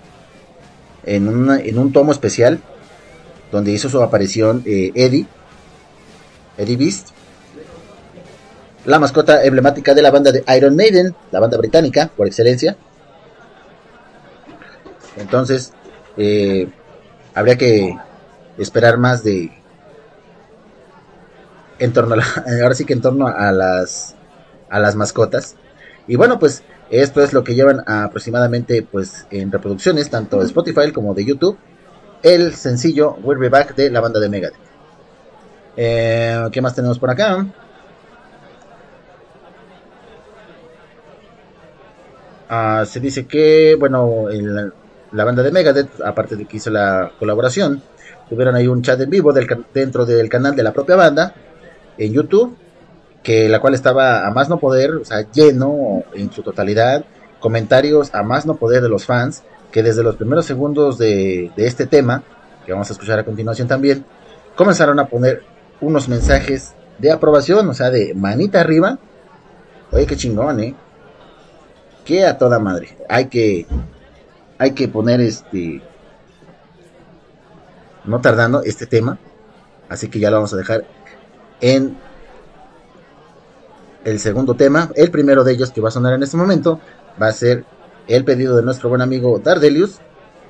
en, 1.05 1.28
una- 1.28 1.59
en 1.59 1.78
un 1.80 1.91
tomo 1.93 2.12
especial 2.12 2.59
donde 3.51 3.72
hizo 3.72 3.89
su 3.89 4.01
aparición 4.01 4.64
eh, 4.66 4.91
Eddie, 4.95 5.26
Eddie 6.57 6.78
Beast. 6.78 7.09
la 8.86 8.99
mascota 8.99 9.43
emblemática 9.43 9.93
de 9.93 10.01
la 10.01 10.12
banda 10.12 10.32
de 10.32 10.43
Iron 10.57 10.76
Maiden, 10.76 11.16
la 11.32 11.39
banda 11.39 11.57
británica 11.57 12.09
por 12.16 12.28
excelencia. 12.28 12.76
Entonces, 15.16 15.74
eh, 16.18 16.70
habría 17.34 17.57
que 17.57 17.97
esperar 18.57 18.97
más 18.97 19.24
de 19.24 19.51
en 21.80 21.93
torno 21.93 22.14
a 22.14 22.18
la- 22.18 22.26
ahora 22.64 22.76
sí 22.76 22.86
que 22.86 22.93
en 22.93 23.01
torno 23.01 23.28
a 23.28 23.51
las 23.51 24.16
a 24.70 24.80
las 24.80 24.95
mascotas. 24.95 25.57
Y 26.07 26.16
bueno, 26.16 26.39
pues 26.39 26.64
esto 26.89 27.22
es 27.24 27.34
lo 27.34 27.43
que 27.43 27.55
llevan 27.55 27.82
aproximadamente 27.88 28.84
pues 28.84 29.28
en 29.30 29.51
reproducciones 29.51 30.09
tanto 30.09 30.39
de 30.39 30.45
Spotify 30.45 30.91
como 30.93 31.14
de 31.14 31.26
YouTube 31.26 31.59
el 32.24 32.55
sencillo 32.55 33.16
We'll 33.18 33.39
Be 33.39 33.49
Back 33.49 33.76
de 33.76 33.89
la 33.91 34.01
banda 34.01 34.20
de 34.20 34.30
Megadeth. 34.30 34.62
Eh, 35.76 36.47
¿Qué 36.51 36.62
más 36.62 36.76
tenemos 36.76 36.99
por 36.99 37.09
acá? 37.09 37.45
Ah, 42.47 42.84
se 42.86 42.99
dice 42.99 43.28
que, 43.28 43.76
bueno, 43.80 44.30
el- 44.30 44.74
la 45.12 45.24
banda 45.24 45.43
de 45.43 45.51
Megadeth, 45.51 46.01
aparte 46.01 46.36
de 46.36 46.45
que 46.45 46.57
hizo 46.57 46.70
la 46.70 47.12
colaboración, 47.20 47.82
tuvieron 48.30 48.55
ahí 48.55 48.68
un 48.68 48.82
chat 48.82 48.99
en 49.01 49.09
vivo 49.09 49.34
del 49.34 49.47
dentro 49.74 50.05
del 50.05 50.30
canal 50.30 50.55
de 50.55 50.64
la 50.64 50.72
propia 50.72 50.95
banda 50.95 51.34
en 51.97 52.14
YouTube, 52.14 52.55
que 53.24 53.49
la 53.49 53.59
cual 53.59 53.74
estaba 53.74 54.26
a 54.26 54.32
más 54.32 54.49
no 54.49 54.59
poder, 54.59 54.91
o 54.91 55.05
sea, 55.05 55.30
lleno 55.32 56.03
en 56.14 56.32
su 56.32 56.41
totalidad, 56.41 57.05
comentarios 57.39 58.14
a 58.14 58.24
más 58.24 58.45
no 58.45 58.55
poder 58.55 58.82
de 58.82 58.89
los 58.89 59.05
fans, 59.05 59.43
que 59.72 59.84
desde 59.84 60.03
los 60.03 60.16
primeros 60.16 60.45
segundos 60.45 60.97
de, 60.97 61.51
de 61.55 61.68
este 61.68 61.86
tema, 61.86 62.24
que 62.66 62.72
vamos 62.72 62.89
a 62.89 62.93
escuchar 62.93 63.20
a 63.20 63.26
continuación 63.26 63.68
también, 63.68 64.05
comenzaron 64.55 64.99
a 64.99 65.07
poner 65.07 65.43
unos 65.82 66.07
mensajes 66.07 66.74
de 66.99 67.12
aprobación, 67.12 67.68
o 67.68 67.74
sea, 67.74 67.89
de 67.89 68.14
manita 68.14 68.62
arriba. 68.62 68.99
Oye, 69.91 70.05
qué 70.05 70.16
chingón, 70.16 70.59
¿eh? 70.59 70.76
Que 72.05 72.26
a 72.26 72.38
toda 72.38 72.59
madre. 72.59 72.97
Hay 73.09 73.26
que, 73.26 73.66
hay 74.62 74.74
que 74.74 74.88
poner 74.88 75.20
este, 75.22 75.82
no 78.05 78.22
tardando 78.22 78.62
este 78.62 78.86
tema, 78.86 79.18
así 79.89 80.07
que 80.07 80.20
ya 80.20 80.30
lo 80.30 80.36
vamos 80.36 80.53
a 80.53 80.57
dejar 80.57 80.86
en 81.62 81.97
el 84.05 84.20
segundo 84.20 84.53
tema. 84.53 84.91
El 84.93 85.09
primero 85.09 85.43
de 85.43 85.53
ellos 85.53 85.72
que 85.72 85.82
va 85.82 85.88
a 85.88 85.91
sonar 85.91 86.14
en 86.14 86.22
este 86.22 86.38
momento 86.38 86.80
va 87.20 87.30
a 87.30 87.32
ser 87.32 87.66
el 88.07 88.24
pedido 88.24 88.55
de 88.55 88.62
nuestro 88.62 88.88
buen 88.88 89.01
amigo 89.01 89.39
Dardelius, 89.39 89.97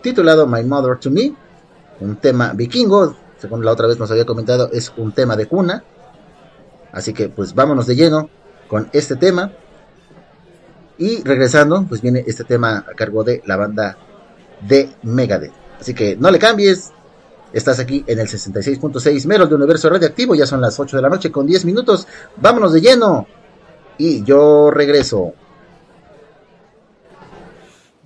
titulado 0.01 0.45
My 0.45 0.61
Mother 0.65 0.97
to 0.97 1.09
Me, 1.09 1.33
un 2.01 2.17
tema 2.17 2.51
vikingo, 2.51 3.15
según 3.37 3.63
la 3.63 3.71
otra 3.71 3.87
vez 3.87 3.97
nos 3.97 4.11
había 4.11 4.25
comentado, 4.25 4.69
es 4.73 4.91
un 4.97 5.13
tema 5.13 5.37
de 5.37 5.45
cuna. 5.45 5.85
Así 6.91 7.13
que 7.13 7.29
pues 7.29 7.55
vámonos 7.55 7.87
de 7.87 7.95
lleno 7.95 8.29
con 8.67 8.89
este 8.91 9.15
tema. 9.15 9.53
Y 11.01 11.23
regresando, 11.23 11.83
pues 11.89 11.99
viene 11.99 12.23
este 12.27 12.43
tema 12.43 12.85
a 12.87 12.93
cargo 12.93 13.23
de 13.23 13.41
la 13.47 13.57
banda 13.57 13.97
de 14.61 14.87
Megadeth. 15.01 15.51
Así 15.79 15.95
que 15.95 16.15
no 16.15 16.29
le 16.29 16.37
cambies. 16.37 16.91
Estás 17.51 17.79
aquí 17.79 18.03
en 18.05 18.19
el 18.19 18.27
66.6 18.27 19.25
Meros 19.25 19.49
de 19.49 19.55
Universo 19.55 19.89
Radioactivo. 19.89 20.35
Ya 20.35 20.45
son 20.45 20.61
las 20.61 20.79
8 20.79 20.97
de 20.97 21.01
la 21.01 21.09
noche 21.09 21.31
con 21.31 21.47
10 21.47 21.65
minutos. 21.65 22.07
Vámonos 22.37 22.71
de 22.73 22.81
lleno. 22.81 23.25
Y 23.97 24.23
yo 24.23 24.69
regreso. 24.69 25.33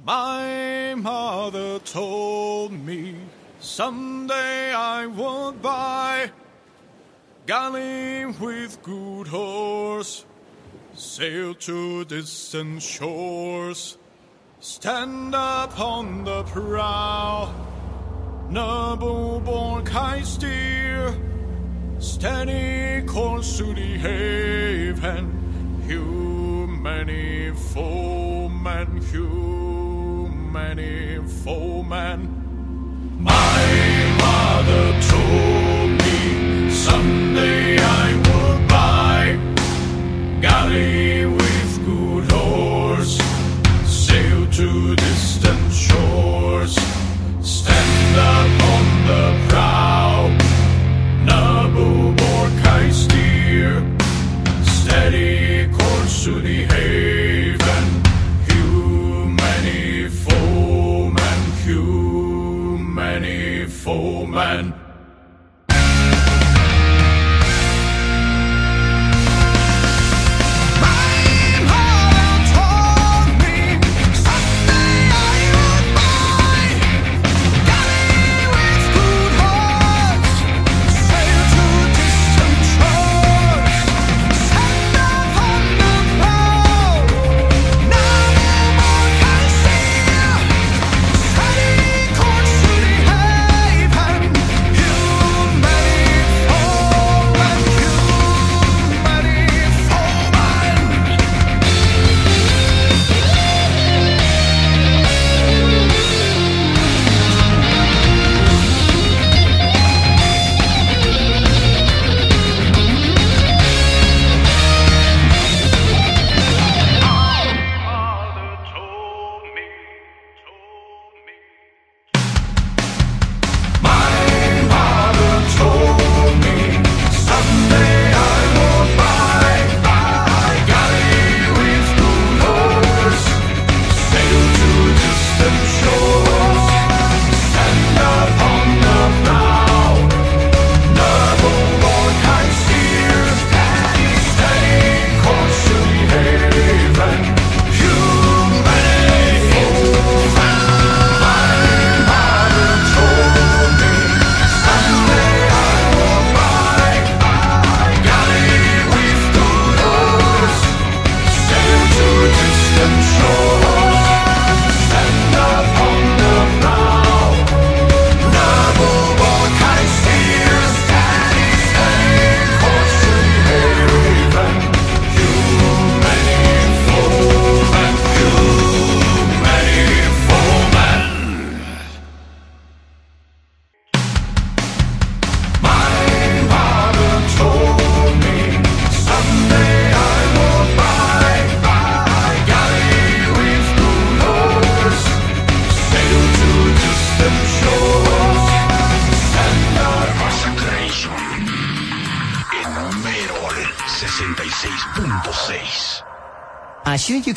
My 0.05 0.95
mother 0.95 1.81
told 1.81 2.71
me 2.71 3.15
someday 3.59 4.73
I 4.73 5.05
would 5.05 5.61
buy 5.61 6.31
galley 7.45 8.25
with 8.39 8.81
good 8.83 9.27
horse, 9.27 10.23
sail 10.97 11.53
to 11.53 12.05
distant 12.05 12.81
shores, 12.81 13.97
stand 14.59 15.35
upon 15.35 16.23
the 16.23 16.43
prow, 16.43 17.53
noble 18.49 19.41
born 19.41 19.85
I 19.89 20.21
steer, 20.21 21.13
steady 21.99 23.05
course 23.05 23.57
to 23.57 23.73
the 23.73 23.97
haven, 23.97 25.83
humany 25.85 27.53
foeman, 27.55 29.01
humany 29.11 30.49
foeman. 31.43 32.29
My 33.19 34.15
mother 34.17 35.01
told 35.01 35.89
me 36.05 36.69
someday 36.69 37.84
galley 40.45 41.25
with 41.25 41.71
good 41.87 42.31
horse, 42.31 43.17
sail 43.83 44.41
to 44.51 44.95
distant 44.95 45.73
shores, 45.73 46.73
stand 47.41 48.15
upon 48.31 48.83
the 49.09 49.23
prow, 49.49 49.74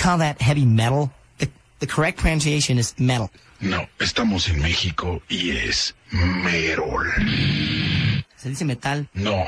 call 0.09 0.19
that 0.19 0.41
heavy 0.41 0.65
metal? 0.65 1.11
The, 1.81 1.87
correct 1.87 2.19
pronunciation 2.19 2.79
is 2.79 2.95
metal. 2.99 3.31
No, 3.61 3.87
estamos 4.01 4.49
en 4.49 4.61
México 4.61 5.23
y 5.29 5.51
es 5.51 5.95
merol. 6.11 7.07
¿Se 8.37 8.49
dice 8.49 8.65
metal? 8.65 9.09
No. 9.15 9.45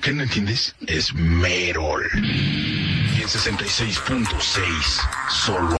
¿Qué 0.00 0.12
no 0.12 0.22
entiendes? 0.22 0.74
Es 0.86 1.12
merol. 1.14 2.04
Y 2.14 3.20
en 3.20 3.28
66.6 3.28 4.30
solo. 5.30 5.76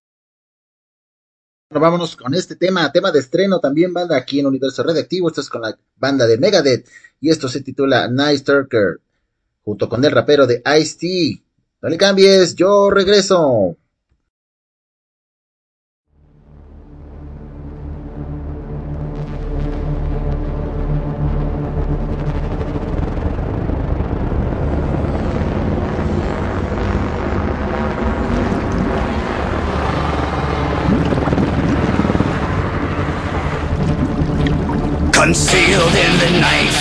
Vámonos 1.71 2.15
con 2.15 2.35
este 2.35 2.57
tema, 2.57 2.93
tema 2.93 3.11
de 3.11 3.21
estreno 3.21 3.61
también, 3.61 3.93
banda 3.95 4.17
aquí 4.17 4.41
en 4.41 4.47
Universo 4.47 4.83
Redactivo. 4.83 5.29
Esto 5.29 5.41
es 5.41 5.49
con 5.49 5.63
la 5.63 5.77
banda 5.97 6.27
de 6.27 6.39
Megadeth 6.39 6.87
y 7.21 7.31
esto 7.31 7.49
se 7.49 7.63
titula 7.63 8.09
Nice 8.09 8.45
Turker, 8.45 9.01
junto 9.65 9.89
con 9.89 10.05
el 10.05 10.13
rapero 10.13 10.47
de 10.47 10.63
Ice-T. 10.79 11.43
No 11.81 11.89
le 11.89 11.97
cambies, 11.97 12.55
yo 12.55 12.91
regreso. 12.91 13.77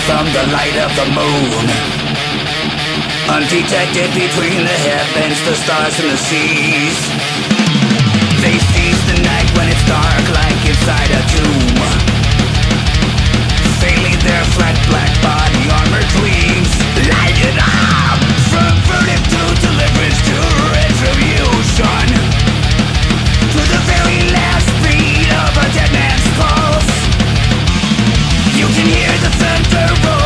from 0.08 0.24
the 0.32 0.46
light 0.56 0.76
of 0.80 0.90
the 0.96 1.04
moon. 1.12 1.64
Undetected 3.28 4.08
between 4.16 4.64
the 4.64 4.78
heavens, 4.88 5.36
the 5.44 5.52
stars, 5.52 6.00
and 6.00 6.08
the 6.08 6.16
seas. 6.16 6.96
They 8.40 8.56
seize 8.72 9.02
the 9.12 9.20
night 9.20 9.48
when 9.52 9.68
it's 9.68 9.84
dark, 9.84 10.24
like 10.32 10.60
inside 10.64 11.10
a 11.12 11.22
tomb. 11.28 11.76
They 13.84 13.94
lead 14.00 14.20
their 14.24 14.44
flat 14.56 14.80
black 14.88 15.12
body 15.20 15.64
armor 15.76 16.04
clean. 16.16 16.57
the 29.70 30.17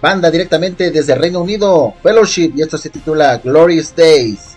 banda 0.00 0.30
directamente 0.30 0.90
desde 0.90 1.14
Reino 1.14 1.40
Unido, 1.40 1.94
Fellowship, 2.02 2.52
y 2.56 2.62
esto 2.62 2.78
se 2.78 2.90
titula 2.90 3.38
Glorious 3.38 3.94
Days. 3.94 4.49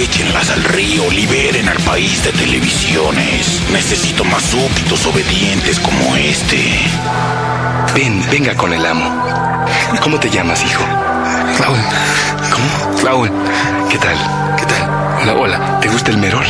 Échenlas 0.00 0.48
al 0.50 0.64
río, 0.64 1.10
liberen 1.10 1.68
al 1.68 1.78
país 1.78 2.24
de 2.24 2.32
televisiones. 2.32 3.60
Necesito 3.72 4.24
más 4.24 4.42
súbditos 4.42 5.04
obedientes 5.06 5.78
como 5.78 6.16
este. 6.16 6.80
Ven, 7.94 8.24
venga 8.30 8.54
con 8.54 8.72
el 8.72 8.84
amo. 8.86 9.04
¿Cómo 10.02 10.18
te 10.18 10.30
llamas, 10.30 10.64
hijo? 10.64 10.82
Raúl. 11.58 11.78
¿Cómo? 12.50 13.02
Raúl. 13.02 13.30
¿Qué 13.90 13.98
tal? 13.98 14.16
¿Qué 14.58 14.64
tal? 14.64 14.82
Hola, 15.22 15.34
hola. 15.34 15.80
¿Te 15.80 15.88
gusta 15.88 16.10
el 16.10 16.18
merol? 16.18 16.46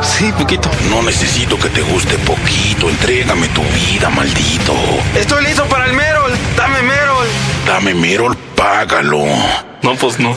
Sí, 0.00 0.32
poquito. 0.38 0.70
No 0.88 1.02
necesito 1.02 1.58
que 1.58 1.68
te 1.70 1.82
guste 1.82 2.16
poquito. 2.18 2.88
Entrégame 2.88 3.48
tu 3.48 3.62
vida, 3.62 4.08
maldito. 4.10 4.74
Estoy 5.16 5.44
listo 5.44 5.64
para 5.66 5.86
el 5.86 5.94
merol. 5.94 6.32
Dame 6.56 6.82
merol. 6.82 7.26
Dame 7.66 7.94
Merol, 7.94 8.36
págalo. 8.54 9.24
No, 9.84 9.94
pues 9.96 10.18
no. 10.18 10.34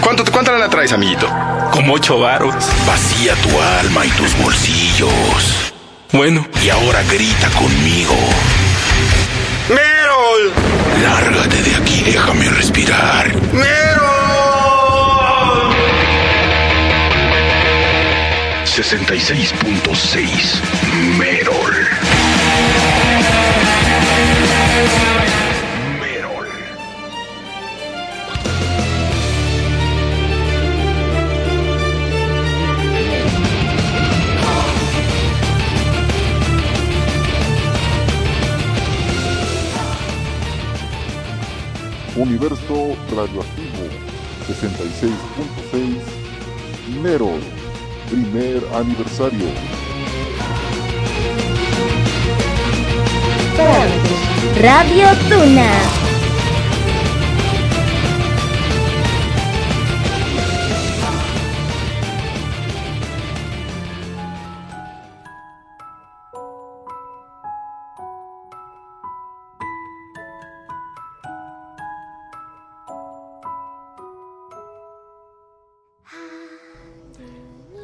¿Cuánto, 0.00 0.24
¿Cuánto 0.32 0.50
la 0.58 0.68
traes, 0.68 0.90
amiguito? 0.92 1.28
Como 1.70 1.94
ocho 1.94 2.18
varos. 2.18 2.56
Vacía 2.88 3.36
tu 3.36 3.48
alma 3.78 4.04
y 4.04 4.08
tus 4.10 4.36
bolsillos. 4.42 5.72
Bueno. 6.10 6.44
Y 6.60 6.70
ahora 6.70 7.00
grita 7.04 7.48
conmigo. 7.50 8.16
¡Merol! 9.68 10.52
Lárgate 11.04 11.62
de 11.62 11.76
aquí, 11.76 12.02
déjame 12.04 12.48
respirar. 12.50 13.32
¡Merol! 13.52 13.70
66.6 18.64 20.60
Merol. 21.16 21.86
Universo 42.20 42.94
Radioactivo 43.16 43.88
66.6 44.46 47.00
Merol, 47.00 47.40
primer 48.10 48.62
aniversario. 48.74 49.46
Radio 54.58 55.08
Tuna. 55.30 56.09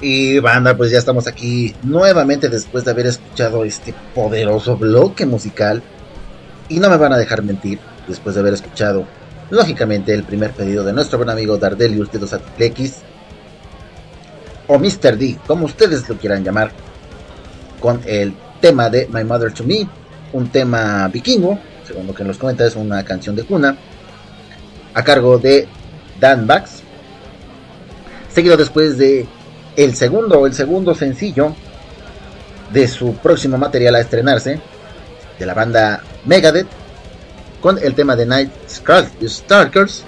Y 0.00 0.38
banda, 0.38 0.76
pues 0.76 0.92
ya 0.92 0.98
estamos 0.98 1.26
aquí 1.26 1.74
nuevamente 1.82 2.48
después 2.48 2.84
de 2.84 2.92
haber 2.92 3.06
escuchado 3.06 3.64
este 3.64 3.94
poderoso 4.14 4.76
bloque 4.76 5.26
musical. 5.26 5.82
Y 6.68 6.78
no 6.78 6.88
me 6.88 6.96
van 6.96 7.12
a 7.12 7.18
dejar 7.18 7.42
mentir, 7.42 7.80
después 8.06 8.34
de 8.34 8.42
haber 8.42 8.54
escuchado, 8.54 9.06
lógicamente, 9.50 10.14
el 10.14 10.22
primer 10.22 10.52
pedido 10.52 10.84
de 10.84 10.92
nuestro 10.92 11.18
buen 11.18 11.30
amigo 11.30 11.56
Dardelius 11.56 12.12
de 12.12 12.18
2 12.18 12.36
X 12.58 12.96
o 14.68 14.78
Mr. 14.78 15.16
D, 15.16 15.38
como 15.46 15.64
ustedes 15.64 16.08
lo 16.08 16.16
quieran 16.16 16.44
llamar, 16.44 16.70
con 17.80 18.00
el 18.06 18.34
tema 18.60 18.90
de 18.90 19.08
My 19.10 19.24
Mother 19.24 19.52
to 19.52 19.64
Me, 19.64 19.88
un 20.32 20.48
tema 20.50 21.08
vikingo, 21.08 21.58
según 21.86 22.06
lo 22.06 22.14
que 22.14 22.22
nos 22.22 22.36
comenta 22.36 22.66
es 22.66 22.76
una 22.76 23.02
canción 23.04 23.34
de 23.34 23.44
cuna, 23.44 23.76
a 24.92 25.02
cargo 25.02 25.38
de 25.38 25.66
Dan 26.20 26.46
Bax, 26.46 26.82
seguido 28.28 28.58
después 28.58 28.98
de 28.98 29.26
el 29.78 29.94
segundo, 29.94 30.44
el 30.44 30.54
segundo 30.54 30.92
sencillo 30.92 31.54
de 32.72 32.88
su 32.88 33.14
próximo 33.14 33.56
material 33.58 33.94
a 33.94 34.00
estrenarse, 34.00 34.60
de 35.38 35.46
la 35.46 35.54
banda 35.54 36.02
Megadeth, 36.24 36.66
con 37.60 37.78
el 37.78 37.94
tema 37.94 38.16
de 38.16 38.26
Night 38.26 38.50
Stalkers, 38.68 40.02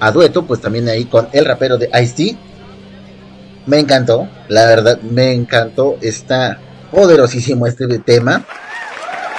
a 0.00 0.10
dueto, 0.10 0.46
pues 0.46 0.58
también 0.62 0.88
ahí 0.88 1.04
con 1.04 1.28
el 1.32 1.44
rapero 1.44 1.76
de 1.76 1.90
Ice-T. 2.02 2.38
Me 3.66 3.78
encantó, 3.78 4.26
la 4.48 4.64
verdad, 4.64 4.98
me 5.02 5.34
encantó, 5.34 5.98
está 6.00 6.58
poderosísimo 6.90 7.66
este 7.66 7.98
tema, 7.98 8.46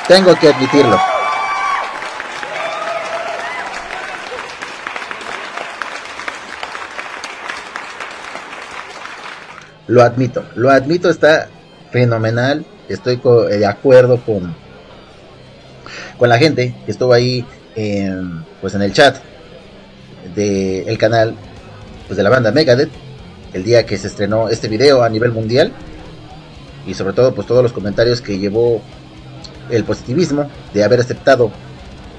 tengo 0.07 0.35
que 0.35 0.49
admitirlo. 0.49 1.10
Lo 9.91 10.01
admito, 10.03 10.45
lo 10.55 10.69
admito, 10.69 11.09
está 11.09 11.49
fenomenal. 11.91 12.65
Estoy 12.87 13.17
co- 13.17 13.43
de 13.43 13.65
acuerdo 13.65 14.21
con, 14.21 14.55
con 16.17 16.29
la 16.29 16.37
gente 16.37 16.73
que 16.85 16.91
estuvo 16.91 17.11
ahí 17.11 17.45
en, 17.75 18.45
pues 18.61 18.73
en 18.73 18.83
el 18.83 18.93
chat 18.93 19.17
del 20.33 20.87
el 20.87 20.97
canal 20.97 21.35
pues 22.07 22.15
de 22.15 22.23
la 22.23 22.29
banda 22.29 22.51
Megadeth 22.53 22.89
el 23.53 23.63
día 23.65 23.85
que 23.85 23.97
se 23.97 24.07
estrenó 24.07 24.47
este 24.47 24.69
video 24.69 25.03
a 25.03 25.09
nivel 25.09 25.31
mundial 25.33 25.73
y 26.87 26.93
sobre 26.93 27.11
todo 27.13 27.33
pues 27.35 27.45
todos 27.47 27.61
los 27.61 27.73
comentarios 27.73 28.21
que 28.21 28.37
llevó 28.39 28.81
el 29.69 29.83
positivismo 29.83 30.49
de 30.73 30.83
haber 30.85 31.01
aceptado 31.01 31.51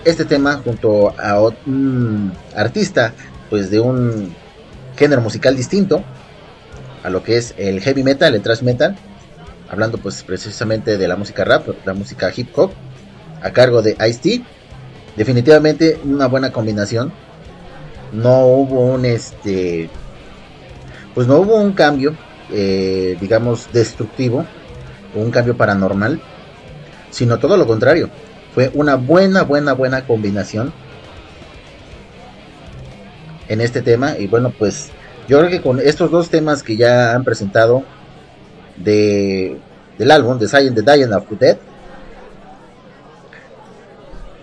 este 0.04 0.24
tema 0.26 0.60
junto 0.62 1.14
a 1.18 1.40
un 1.66 2.32
artista 2.54 3.14
pues 3.48 3.70
de 3.70 3.80
un 3.80 4.34
género 4.96 5.22
musical 5.22 5.56
distinto 5.56 6.02
a 7.02 7.10
lo 7.10 7.22
que 7.22 7.36
es 7.36 7.54
el 7.58 7.80
heavy 7.80 8.02
metal, 8.02 8.34
el 8.34 8.42
thrash 8.42 8.62
metal, 8.62 8.96
hablando 9.68 9.98
pues 9.98 10.22
precisamente 10.22 10.98
de 10.98 11.08
la 11.08 11.16
música 11.16 11.44
rap, 11.44 11.66
la 11.84 11.94
música 11.94 12.30
hip 12.34 12.48
hop, 12.56 12.72
a 13.42 13.50
cargo 13.50 13.82
de 13.82 13.96
Ice-T. 14.08 14.42
Definitivamente 15.16 16.00
una 16.04 16.26
buena 16.26 16.52
combinación. 16.52 17.12
No 18.12 18.46
hubo 18.46 18.80
un 18.80 19.04
este, 19.04 19.88
pues 21.14 21.26
no 21.26 21.38
hubo 21.38 21.56
un 21.56 21.72
cambio, 21.72 22.14
eh, 22.50 23.16
digamos 23.20 23.72
destructivo, 23.72 24.44
un 25.14 25.30
cambio 25.30 25.56
paranormal, 25.56 26.20
sino 27.10 27.38
todo 27.38 27.56
lo 27.56 27.66
contrario. 27.66 28.10
Fue 28.54 28.70
una 28.74 28.96
buena, 28.96 29.42
buena, 29.42 29.72
buena 29.72 30.06
combinación 30.06 30.72
en 33.48 33.60
este 33.60 33.82
tema 33.82 34.16
y 34.18 34.26
bueno 34.26 34.50
pues 34.50 34.90
yo 35.28 35.38
creo 35.38 35.50
que 35.50 35.62
con 35.62 35.78
estos 35.78 36.10
dos 36.10 36.30
temas 36.30 36.62
que 36.62 36.76
ya 36.76 37.14
han 37.14 37.24
presentado 37.24 37.84
de, 38.76 39.58
del 39.98 40.10
álbum 40.10 40.38
de 40.38 40.48
Science 40.48 40.74
the 40.74 40.82
Dying 40.82 41.12
of 41.12 41.24
Dead, 41.38 41.56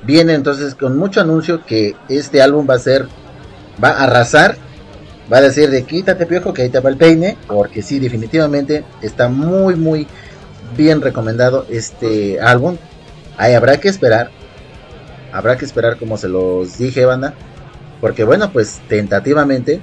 viene 0.04 0.34
entonces 0.34 0.76
con 0.76 0.98
mucho 0.98 1.22
anuncio 1.22 1.66
que 1.66 1.96
este 2.08 2.42
álbum 2.42 2.68
va 2.70 2.76
a 2.76 2.80
ser, 2.80 3.08
va 3.84 3.90
a 3.90 4.04
arrasar, 4.06 4.56
va 5.32 5.38
a 5.38 5.42
decir 5.42 5.70
de 5.70 5.84
quítate 5.84 6.26
piojo 6.26 6.54
que 6.54 6.64
ahí 6.64 6.70
te 6.70 6.80
va 6.80 6.90
el 6.90 6.98
peine, 6.98 7.38
porque 7.48 7.82
sí, 7.82 8.00
definitivamente 8.00 8.84
está 9.02 9.28
muy, 9.28 9.76
muy 9.76 10.08
bien 10.78 11.02
recomendado 11.02 11.66
este 11.70 12.40
álbum. 12.40 12.78
Ahí 13.38 13.54
habrá 13.54 13.78
que 13.78 13.90
esperar, 13.90 14.32
habrá 15.34 15.58
que 15.58 15.66
esperar 15.66 15.98
como 15.98 16.18
se 16.18 16.30
los 16.30 16.78
dije, 16.78 17.06
banda, 17.06 17.34
porque 18.02 18.24
bueno, 18.24 18.52
pues 18.52 18.82
tentativamente 18.88 19.82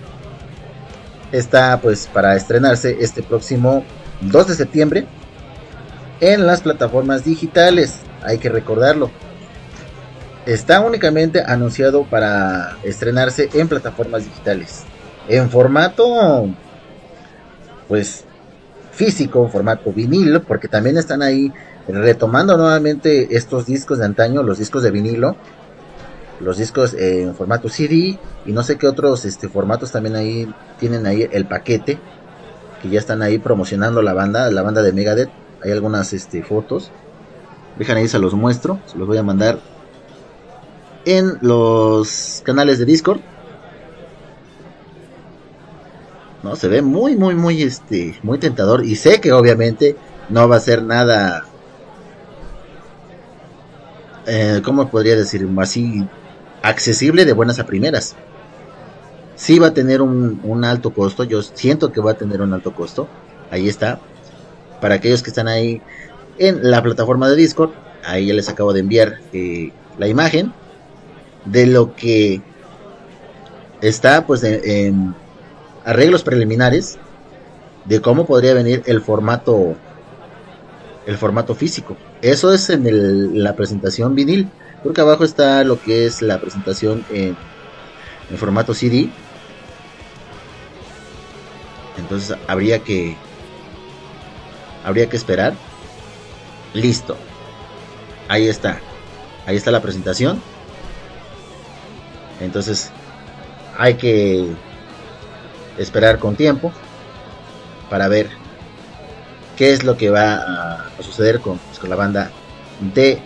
está 1.38 1.80
pues 1.80 2.08
para 2.12 2.36
estrenarse 2.36 2.96
este 3.00 3.22
próximo 3.22 3.84
2 4.22 4.48
de 4.48 4.54
septiembre 4.54 5.06
en 6.20 6.46
las 6.46 6.62
plataformas 6.62 7.24
digitales, 7.24 7.96
hay 8.22 8.38
que 8.38 8.48
recordarlo. 8.48 9.10
Está 10.46 10.80
únicamente 10.80 11.42
anunciado 11.44 12.04
para 12.04 12.78
estrenarse 12.84 13.50
en 13.52 13.68
plataformas 13.68 14.24
digitales. 14.24 14.84
En 15.28 15.50
formato 15.50 16.48
pues 17.88 18.24
físico, 18.92 19.48
formato 19.48 19.92
vinilo, 19.92 20.42
porque 20.42 20.68
también 20.68 20.96
están 20.96 21.22
ahí 21.22 21.52
retomando 21.88 22.56
nuevamente 22.56 23.36
estos 23.36 23.66
discos 23.66 23.98
de 23.98 24.06
antaño, 24.06 24.42
los 24.42 24.58
discos 24.58 24.82
de 24.82 24.90
vinilo, 24.90 25.36
los 26.40 26.58
discos 26.58 26.94
en 26.94 27.34
formato 27.34 27.68
CD 27.68 28.18
y 28.44 28.52
no 28.52 28.62
sé 28.62 28.76
qué 28.76 28.86
otros 28.86 29.24
este 29.24 29.48
formatos 29.48 29.92
también 29.92 30.16
ahí 30.16 30.52
tienen 30.78 31.06
ahí 31.06 31.28
el 31.32 31.46
paquete 31.46 31.98
que 32.82 32.88
ya 32.88 32.98
están 32.98 33.22
ahí 33.22 33.38
promocionando 33.38 34.02
la 34.02 34.12
banda, 34.12 34.50
la 34.50 34.62
banda 34.62 34.82
de 34.82 34.92
Megadeth. 34.92 35.30
Hay 35.64 35.72
algunas 35.72 36.12
este 36.12 36.42
fotos. 36.42 36.90
Dejan 37.78 37.96
ahí 37.96 38.08
se 38.08 38.18
los 38.18 38.34
muestro, 38.34 38.80
se 38.86 38.98
los 38.98 39.06
voy 39.06 39.18
a 39.18 39.22
mandar 39.22 39.58
en 41.04 41.38
los 41.40 42.42
canales 42.44 42.78
de 42.78 42.84
Discord. 42.84 43.20
No, 46.42 46.54
se 46.54 46.68
ve 46.68 46.82
muy 46.82 47.16
muy 47.16 47.34
muy 47.34 47.62
este 47.62 48.18
muy 48.22 48.38
tentador 48.38 48.84
y 48.84 48.96
sé 48.96 49.20
que 49.20 49.32
obviamente 49.32 49.96
no 50.28 50.48
va 50.48 50.56
a 50.56 50.60
ser 50.60 50.82
nada 50.82 51.44
eh, 54.26 54.60
¿cómo 54.64 54.88
podría 54.88 55.16
decir? 55.16 55.48
Así 55.58 56.04
accesible 56.62 57.24
de 57.24 57.32
buenas 57.32 57.58
a 57.58 57.66
primeras. 57.66 58.16
Sí 59.34 59.58
va 59.58 59.68
a 59.68 59.74
tener 59.74 60.00
un, 60.00 60.64
alto 60.64 60.92
costo, 60.92 61.24
yo 61.24 61.42
siento 61.42 61.92
que 61.92 62.00
va 62.00 62.12
a 62.12 62.14
tener 62.14 62.40
un 62.40 62.52
alto 62.52 62.74
costo. 62.74 63.08
Ahí 63.50 63.68
está. 63.68 64.00
Para 64.80 64.96
aquellos 64.96 65.22
que 65.22 65.30
están 65.30 65.48
ahí 65.48 65.82
en 66.38 66.70
la 66.70 66.82
plataforma 66.82 67.28
de 67.28 67.36
Discord, 67.36 67.70
ahí 68.04 68.26
ya 68.26 68.34
les 68.34 68.48
acabo 68.48 68.72
de 68.72 68.80
enviar 68.80 69.18
eh, 69.32 69.72
la 69.98 70.08
imagen 70.08 70.52
de 71.44 71.66
lo 71.66 71.94
que 71.94 72.40
está 73.80 74.26
pues 74.26 74.42
en 74.42 75.14
arreglos 75.84 76.22
preliminares 76.22 76.98
de 77.84 78.00
cómo 78.00 78.26
podría 78.26 78.54
venir 78.54 78.82
el 78.86 79.00
formato 79.00 79.76
el 81.06 81.16
formato 81.16 81.54
físico. 81.54 81.96
Eso 82.20 82.52
es 82.52 82.68
en 82.68 83.42
la 83.42 83.54
presentación 83.54 84.14
vinil. 84.14 84.48
Porque 84.82 85.00
abajo 85.00 85.24
está 85.24 85.64
lo 85.64 85.80
que 85.80 86.06
es 86.06 86.22
la 86.22 86.40
presentación 86.40 87.04
en, 87.10 87.36
en 88.30 88.38
formato 88.38 88.74
CD. 88.74 89.08
Entonces 91.98 92.36
habría 92.46 92.80
que 92.80 93.16
habría 94.84 95.08
que 95.08 95.16
esperar. 95.16 95.54
Listo. 96.72 97.16
Ahí 98.28 98.48
está. 98.48 98.80
Ahí 99.46 99.56
está 99.56 99.70
la 99.70 99.82
presentación. 99.82 100.40
Entonces 102.40 102.90
hay 103.78 103.94
que 103.94 104.46
esperar 105.78 106.18
con 106.18 106.36
tiempo 106.36 106.72
para 107.90 108.08
ver 108.08 108.30
qué 109.56 109.72
es 109.72 109.84
lo 109.84 109.96
que 109.96 110.10
va 110.10 110.34
a, 110.34 111.02
suceder 111.02 111.40
con, 111.40 111.58
pues, 111.58 111.78
con 111.78 111.90
la 111.90 111.96
banda 111.96 112.30
de 112.94 113.20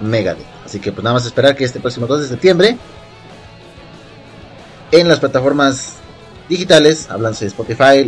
Megadeth. 0.00 0.55
Así 0.66 0.80
que 0.80 0.90
pues 0.90 1.04
nada 1.04 1.14
más 1.14 1.24
esperar 1.24 1.54
que 1.54 1.64
este 1.64 1.78
próximo 1.78 2.08
2 2.08 2.22
de 2.22 2.28
septiembre 2.28 2.76
en 4.90 5.08
las 5.08 5.20
plataformas 5.20 5.92
digitales, 6.48 7.08
hablándose 7.08 7.44
de 7.44 7.48
Spotify, 7.50 8.04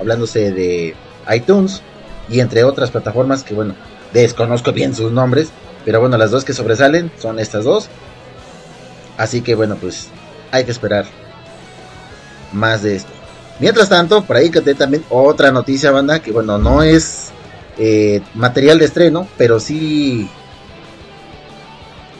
hablándose 0.00 0.50
de 0.50 0.96
iTunes 1.30 1.82
y 2.30 2.40
entre 2.40 2.64
otras 2.64 2.90
plataformas 2.90 3.42
que 3.42 3.52
bueno, 3.52 3.74
desconozco 4.14 4.72
bien 4.72 4.94
sus 4.94 5.12
nombres, 5.12 5.50
pero 5.84 6.00
bueno, 6.00 6.16
las 6.16 6.30
dos 6.30 6.42
que 6.42 6.54
sobresalen 6.54 7.12
son 7.18 7.38
estas 7.38 7.64
dos. 7.64 7.88
Así 9.18 9.42
que 9.42 9.54
bueno, 9.54 9.76
pues 9.78 10.08
hay 10.50 10.64
que 10.64 10.70
esperar 10.70 11.04
más 12.52 12.82
de 12.82 12.96
esto. 12.96 13.10
Mientras 13.60 13.90
tanto, 13.90 14.24
por 14.24 14.36
ahí 14.36 14.50
que 14.50 14.62
también 14.74 15.04
otra 15.10 15.50
noticia, 15.52 15.90
banda, 15.90 16.20
que 16.20 16.32
bueno, 16.32 16.56
no 16.56 16.82
es 16.82 17.28
eh, 17.76 18.22
material 18.34 18.78
de 18.78 18.86
estreno, 18.86 19.28
pero 19.36 19.60
sí 19.60 20.30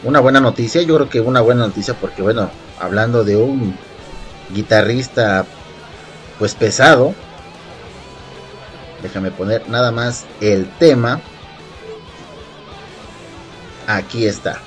una 0.05 0.21
buena 0.21 0.41
noticia. 0.41 0.83
Yo 0.83 0.97
creo 0.97 1.09
que 1.09 1.21
una 1.21 1.41
buena 1.41 1.67
noticia 1.67 1.95
porque, 1.95 2.23
bueno, 2.23 2.51
hablando 2.79 3.25
de 3.25 3.37
un 3.37 3.75
guitarrista 4.51 5.45
pues 6.39 6.55
pesado, 6.55 7.15
déjame 9.03 9.31
poner 9.31 9.69
nada 9.69 9.91
más 9.91 10.27
el 10.41 10.69
tema. 10.79 11.21
Aquí 13.87 14.27
está. 14.27 14.61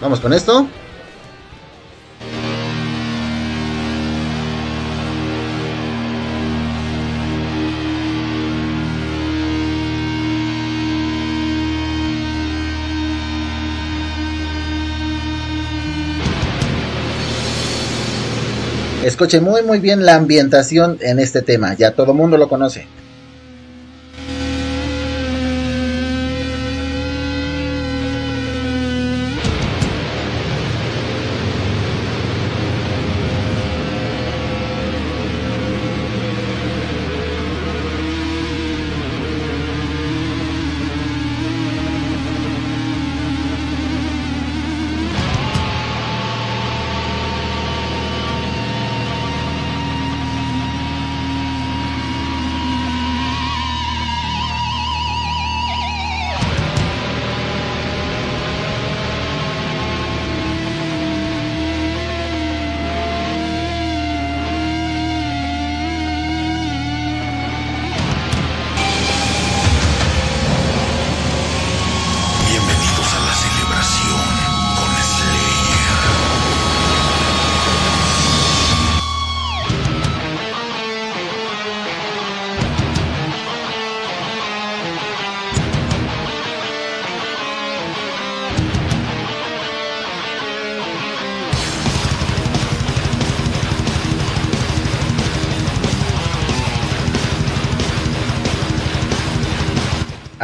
Vamos 0.00 0.20
con 0.20 0.32
esto. 0.32 0.66
Escuche 19.06 19.40
muy 19.40 19.62
muy 19.62 19.78
bien 19.78 20.04
la 20.04 20.16
ambientación 20.16 20.98
en 21.00 21.20
este 21.20 21.40
tema, 21.40 21.74
ya 21.74 21.92
todo 21.92 22.12
mundo 22.12 22.36
lo 22.36 22.48
conoce. 22.48 22.88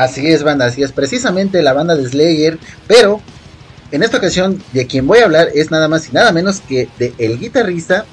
Así 0.02 0.26
es, 0.26 0.42
banda, 0.42 0.66
así 0.66 0.82
es 0.82 0.90
precisamente 0.90 1.62
la 1.62 1.72
banda 1.72 1.94
de 1.94 2.08
Slayer, 2.08 2.58
pero 2.88 3.20
en 3.92 4.02
esta 4.02 4.16
ocasión 4.16 4.60
de 4.72 4.88
quien 4.88 5.06
voy 5.06 5.20
a 5.20 5.26
hablar 5.26 5.50
es 5.54 5.70
nada 5.70 5.86
más 5.86 6.08
y 6.08 6.12
nada 6.12 6.32
menos 6.32 6.60
que 6.60 6.88
de 6.98 7.14
el 7.18 7.38
guitarrista 7.38 8.04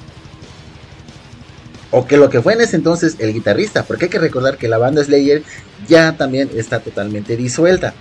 o 1.90 2.06
que 2.06 2.16
lo 2.16 2.30
que 2.30 2.42
fue 2.42 2.52
en 2.52 2.60
ese 2.60 2.76
entonces 2.76 3.16
el 3.18 3.32
guitarrista, 3.32 3.82
porque 3.82 4.04
hay 4.04 4.10
que 4.10 4.20
recordar 4.20 4.56
que 4.56 4.68
la 4.68 4.78
banda 4.78 5.02
Slayer 5.02 5.42
ya 5.88 6.16
también 6.16 6.48
está 6.54 6.78
totalmente 6.78 7.36
disuelta. 7.36 7.92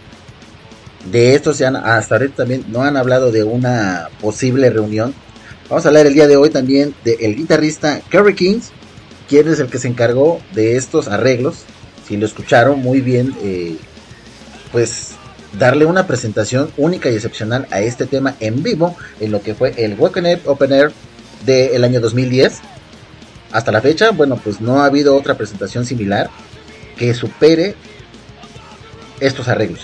De 1.11 1.33
estos 1.33 1.57
ya 1.57 1.69
hasta 1.69 2.15
ahorita 2.15 2.35
también 2.35 2.65
no 2.67 2.83
han 2.83 2.95
hablado 2.95 3.31
de 3.31 3.43
una 3.43 4.09
posible 4.21 4.69
reunión. 4.69 5.15
Vamos 5.67 5.85
a 5.85 5.87
hablar 5.87 6.05
el 6.05 6.13
día 6.13 6.27
de 6.27 6.37
hoy 6.37 6.51
también 6.51 6.93
del 7.03 7.35
guitarrista 7.35 8.01
Kerry 8.11 8.35
Kings, 8.35 8.69
quien 9.27 9.47
es 9.47 9.59
el 9.59 9.67
que 9.67 9.79
se 9.79 9.87
encargó 9.87 10.41
de 10.53 10.77
estos 10.77 11.07
arreglos. 11.07 11.65
Si 12.09 12.17
lo 12.17 12.25
escucharon 12.25 12.79
muy 12.79 13.01
bien, 13.01 13.35
eh, 13.43 13.77
pues 14.71 15.11
darle 15.59 15.85
una 15.85 16.07
presentación 16.07 16.71
única 16.75 17.07
y 17.11 17.13
excepcional 17.13 17.67
a 17.69 17.81
este 17.81 18.07
tema 18.07 18.35
en 18.39 18.63
vivo 18.63 18.97
en 19.19 19.31
lo 19.31 19.43
que 19.43 19.53
fue 19.53 19.75
el 19.77 19.93
Wacken 19.93 20.25
Up 20.25 20.39
Open 20.45 20.73
Air 20.73 20.91
del 21.45 21.83
año 21.83 21.99
2010. 21.99 22.61
Hasta 23.51 23.71
la 23.71 23.79
fecha, 23.81 24.09
bueno, 24.09 24.41
pues 24.43 24.59
no 24.59 24.81
ha 24.81 24.85
habido 24.85 25.15
otra 25.15 25.35
presentación 25.35 25.85
similar 25.85 26.31
que 26.97 27.13
supere 27.13 27.75
estos 29.19 29.47
arreglos. 29.47 29.81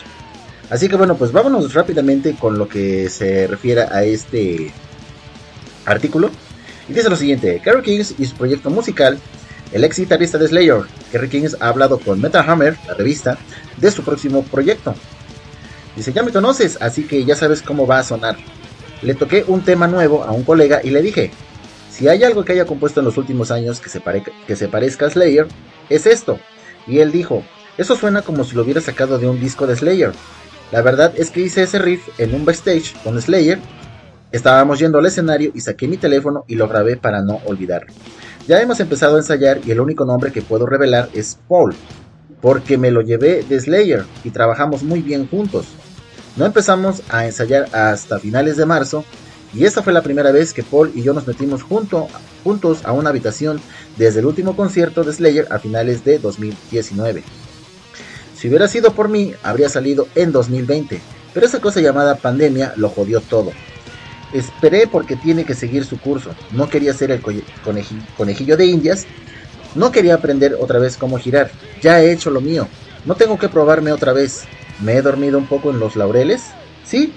Así 0.72 0.90
que 0.90 0.96
bueno, 0.96 1.18
pues 1.18 1.32
vámonos 1.32 1.76
rápidamente 1.76 2.34
con 2.34 2.58
lo 2.58 2.68
que 2.68 3.08
se 3.12 3.46
refiere 3.46 3.82
a 3.82 4.04
este 4.04 4.72
artículo. 5.86 6.32
Y 6.90 6.94
dice 6.94 7.08
lo 7.08 7.16
siguiente, 7.16 7.62
Kerry 7.64 7.84
Kings 7.84 8.16
y 8.18 8.26
su 8.26 8.36
proyecto 8.36 8.72
musical, 8.72 9.20
el 9.76 9.84
ex 9.84 10.00
guitarrista 10.00 10.38
de 10.38 10.48
Slayer, 10.48 10.84
Kerry 11.12 11.28
Kings 11.28 11.58
ha 11.60 11.68
hablado 11.68 12.00
con 12.00 12.22
Metal 12.22 12.50
Hammer, 12.50 12.78
la 12.88 12.94
revista, 12.94 13.38
de 13.76 13.92
su 13.92 14.04
próximo 14.04 14.42
proyecto. 14.44 14.96
Dice, 15.98 16.14
ya 16.14 16.24
me 16.24 16.32
conoces, 16.32 16.78
así 16.80 17.04
que 17.04 17.26
ya 17.26 17.36
sabes 17.36 17.62
cómo 17.62 17.86
va 17.86 18.00
a 18.00 18.04
sonar. 18.04 18.38
Le 19.02 19.16
toqué 19.16 19.44
un 19.46 19.64
tema 19.64 19.86
nuevo 19.86 20.24
a 20.24 20.32
un 20.32 20.44
colega 20.44 20.80
y 20.82 20.92
le 20.92 21.02
dije, 21.02 21.32
si 21.92 22.08
hay 22.08 22.24
algo 22.24 22.46
que 22.46 22.54
haya 22.54 22.66
compuesto 22.66 23.02
en 23.02 23.06
los 23.06 23.18
últimos 23.18 23.52
años 23.52 23.82
que 23.82 23.90
se, 23.90 24.02
que 24.48 24.56
se 24.56 24.70
parezca 24.70 25.08
a 25.08 25.10
Slayer, 25.10 25.46
es 25.90 26.06
esto. 26.06 26.40
Y 26.88 27.00
él 27.00 27.12
dijo, 27.12 27.44
eso 27.78 27.98
suena 27.98 28.22
como 28.22 28.46
si 28.46 28.56
lo 28.56 28.62
hubiera 28.62 28.80
sacado 28.80 29.20
de 29.20 29.28
un 29.28 29.42
disco 29.42 29.68
de 29.68 29.76
Slayer. 29.76 30.14
La 30.72 30.84
verdad 30.84 31.12
es 31.18 31.32
que 31.32 31.42
hice 31.42 31.64
ese 31.64 31.80
riff 31.80 32.08
en 32.18 32.34
un 32.34 32.46
backstage 32.46 32.96
con 33.04 33.22
Slayer. 33.22 33.60
Estábamos 34.32 34.80
yendo 34.80 35.00
al 35.00 35.06
escenario 35.06 35.52
y 35.54 35.60
saqué 35.60 35.90
mi 35.90 35.98
teléfono 35.98 36.46
y 36.48 36.56
lo 36.56 36.70
grabé 36.70 36.96
para 36.96 37.22
no 37.22 37.42
olvidarlo. 37.44 37.92
Ya 38.48 38.62
hemos 38.62 38.80
empezado 38.80 39.16
a 39.16 39.20
ensayar 39.20 39.62
y 39.66 39.72
el 39.72 39.80
único 39.80 40.06
nombre 40.06 40.32
que 40.32 40.44
puedo 40.44 40.68
revelar 40.68 41.10
es 41.14 41.40
Paul, 41.48 41.74
porque 42.42 42.78
me 42.78 42.92
lo 42.92 43.02
llevé 43.02 43.42
de 43.42 43.60
Slayer 43.60 44.06
y 44.24 44.30
trabajamos 44.30 44.84
muy 44.84 45.02
bien 45.02 45.28
juntos. 45.28 45.66
No 46.36 46.46
empezamos 46.46 47.02
a 47.10 47.26
ensayar 47.26 47.68
hasta 47.74 48.20
finales 48.20 48.56
de 48.56 48.68
marzo 48.68 49.04
y 49.52 49.66
esta 49.66 49.82
fue 49.82 49.94
la 49.94 50.04
primera 50.04 50.32
vez 50.32 50.54
que 50.54 50.62
Paul 50.62 50.92
y 50.94 51.02
yo 51.02 51.12
nos 51.14 51.26
metimos 51.26 51.64
junto, 51.64 52.08
juntos 52.44 52.82
a 52.84 52.92
una 52.92 53.10
habitación 53.10 53.60
desde 53.98 54.20
el 54.20 54.28
último 54.28 54.56
concierto 54.56 55.04
de 55.04 55.14
Slayer 55.14 55.48
a 55.50 55.58
finales 55.58 56.06
de 56.06 56.20
2019. 56.20 57.24
Si 58.36 58.48
hubiera 58.48 58.68
sido 58.68 58.94
por 58.94 59.10
mí, 59.10 59.34
habría 59.42 59.70
salido 59.70 60.08
en 60.14 60.32
2020, 60.32 61.02
pero 61.34 61.48
esa 61.48 61.62
cosa 61.62 61.82
llamada 61.82 62.18
pandemia 62.18 62.74
lo 62.76 62.90
jodió 62.90 63.22
todo. 63.22 63.54
Esperé 64.36 64.86
porque 64.86 65.16
tiene 65.16 65.46
que 65.46 65.56
seguir 65.56 65.86
su 65.86 65.98
curso, 65.98 66.36
no 66.52 66.68
quería 66.68 66.94
ser 66.94 67.10
el 67.10 67.22
conejillo 68.18 68.58
de 68.58 68.66
indias, 68.66 69.06
no 69.76 69.94
quería 69.94 70.16
aprender 70.16 70.58
otra 70.60 70.78
vez 70.78 70.98
cómo 70.98 71.18
girar, 71.18 71.50
ya 71.82 72.02
he 72.02 72.12
hecho 72.12 72.32
lo 72.32 72.42
mío, 72.42 72.68
no 73.06 73.16
tengo 73.16 73.40
que 73.40 73.48
probarme 73.48 73.94
otra 73.94 74.12
vez, 74.12 74.44
me 74.82 74.98
he 74.98 75.02
dormido 75.02 75.38
un 75.38 75.48
poco 75.48 75.72
en 75.72 75.80
los 75.80 75.96
laureles, 75.96 76.48
sí, 76.84 77.14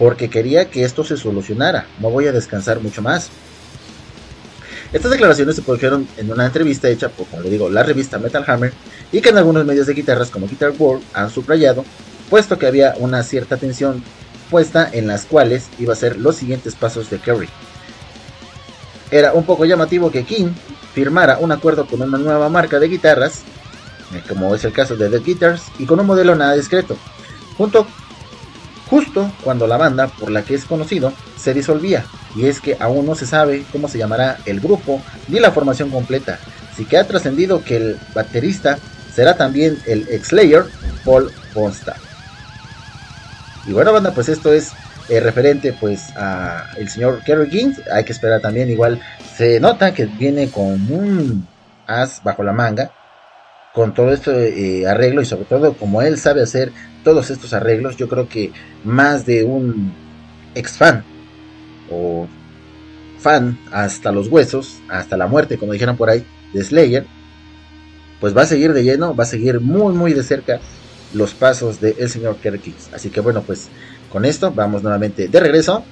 porque 0.00 0.30
quería 0.30 0.68
que 0.68 0.82
esto 0.82 1.04
se 1.04 1.16
solucionara, 1.16 1.86
no 2.00 2.10
voy 2.10 2.26
a 2.26 2.32
descansar 2.32 2.80
mucho 2.80 3.02
más. 3.02 3.30
Estas 4.92 5.12
declaraciones 5.12 5.54
se 5.54 5.62
produjeron 5.62 6.08
en 6.16 6.32
una 6.32 6.46
entrevista 6.46 6.88
hecha 6.88 7.08
por, 7.08 7.28
como 7.28 7.42
le 7.42 7.50
digo, 7.50 7.70
la 7.70 7.84
revista 7.84 8.18
Metal 8.18 8.42
Hammer 8.48 8.72
y 9.12 9.20
que 9.20 9.28
en 9.28 9.38
algunos 9.38 9.64
medios 9.64 9.86
de 9.86 9.94
guitarras 9.94 10.30
como 10.30 10.48
Guitar 10.48 10.72
World 10.76 11.04
han 11.14 11.30
subrayado, 11.30 11.84
puesto 12.28 12.58
que 12.58 12.66
había 12.66 12.94
una 12.98 13.22
cierta 13.22 13.56
tensión 13.56 14.02
en 14.92 15.06
las 15.06 15.24
cuales 15.24 15.68
iba 15.78 15.92
a 15.92 15.96
ser 15.96 16.16
los 16.16 16.36
siguientes 16.36 16.74
pasos 16.74 17.10
de 17.10 17.18
Kerry. 17.18 17.48
Era 19.10 19.32
un 19.32 19.44
poco 19.44 19.64
llamativo 19.64 20.10
que 20.10 20.24
King 20.24 20.52
firmara 20.94 21.38
un 21.38 21.52
acuerdo 21.52 21.86
con 21.86 22.00
una 22.02 22.18
nueva 22.18 22.48
marca 22.48 22.78
de 22.78 22.88
guitarras, 22.88 23.42
eh, 24.14 24.22
como 24.26 24.54
es 24.54 24.64
el 24.64 24.72
caso 24.72 24.96
de 24.96 25.08
The 25.10 25.18
Guitars, 25.18 25.62
y 25.78 25.86
con 25.86 26.00
un 26.00 26.06
modelo 26.06 26.34
nada 26.34 26.54
discreto, 26.54 26.96
justo 28.90 29.30
cuando 29.44 29.66
la 29.66 29.76
banda 29.76 30.08
por 30.08 30.30
la 30.30 30.42
que 30.42 30.54
es 30.54 30.64
conocido 30.64 31.12
se 31.36 31.52
disolvía, 31.52 32.06
y 32.34 32.46
es 32.46 32.60
que 32.60 32.76
aún 32.80 33.04
no 33.06 33.14
se 33.14 33.26
sabe 33.26 33.64
cómo 33.70 33.88
se 33.88 33.98
llamará 33.98 34.38
el 34.46 34.60
grupo 34.60 35.02
ni 35.28 35.40
la 35.40 35.52
formación 35.52 35.90
completa, 35.90 36.38
así 36.72 36.84
que 36.84 36.96
ha 36.96 37.06
trascendido 37.06 37.62
que 37.62 37.76
el 37.76 37.98
baterista 38.14 38.78
será 39.14 39.36
también 39.36 39.78
el 39.86 40.06
ex 40.08 40.28
Slayer 40.28 40.64
Paul 41.04 41.30
Bonstaff. 41.54 42.07
Y 43.66 43.72
bueno 43.72 43.92
banda, 43.92 44.12
pues 44.12 44.28
esto 44.28 44.52
es 44.52 44.72
eh, 45.08 45.20
referente 45.20 45.72
pues 45.72 46.14
a 46.16 46.66
el 46.76 46.88
señor 46.88 47.22
Kerry 47.24 47.48
King, 47.48 47.72
hay 47.92 48.04
que 48.04 48.12
esperar 48.12 48.40
también, 48.40 48.70
igual 48.70 49.00
se 49.36 49.58
nota 49.58 49.94
que 49.94 50.06
viene 50.06 50.50
con 50.50 50.90
un 50.90 51.46
as 51.86 52.22
bajo 52.22 52.42
la 52.42 52.52
manga, 52.52 52.90
con 53.72 53.94
todo 53.94 54.12
este 54.12 54.86
arreglo 54.86 55.22
y 55.22 55.24
sobre 55.24 55.44
todo 55.44 55.72
como 55.74 56.02
él 56.02 56.18
sabe 56.18 56.42
hacer 56.42 56.72
todos 57.04 57.30
estos 57.30 57.54
arreglos, 57.54 57.96
yo 57.96 58.08
creo 58.08 58.28
que 58.28 58.52
más 58.84 59.24
de 59.24 59.44
un 59.44 59.94
ex 60.54 60.72
fan 60.72 61.04
o 61.90 62.26
fan 63.18 63.58
hasta 63.72 64.12
los 64.12 64.28
huesos, 64.28 64.78
hasta 64.88 65.16
la 65.16 65.26
muerte, 65.26 65.58
como 65.58 65.72
dijeron 65.72 65.96
por 65.96 66.10
ahí, 66.10 66.24
de 66.52 66.62
Slayer, 66.62 67.06
pues 68.20 68.36
va 68.36 68.42
a 68.42 68.46
seguir 68.46 68.72
de 68.72 68.84
lleno, 68.84 69.14
va 69.14 69.24
a 69.24 69.26
seguir 69.26 69.60
muy 69.60 69.94
muy 69.94 70.12
de 70.12 70.22
cerca 70.22 70.60
los 71.14 71.34
pasos 71.34 71.80
del 71.80 71.94
el 71.98 72.08
señor 72.08 72.36
Kerry 72.36 72.74
Así 72.92 73.10
que 73.10 73.20
bueno, 73.20 73.42
pues 73.42 73.68
con 74.10 74.24
esto 74.24 74.52
vamos 74.52 74.82
nuevamente 74.82 75.28
de 75.28 75.40
regreso 75.40 75.84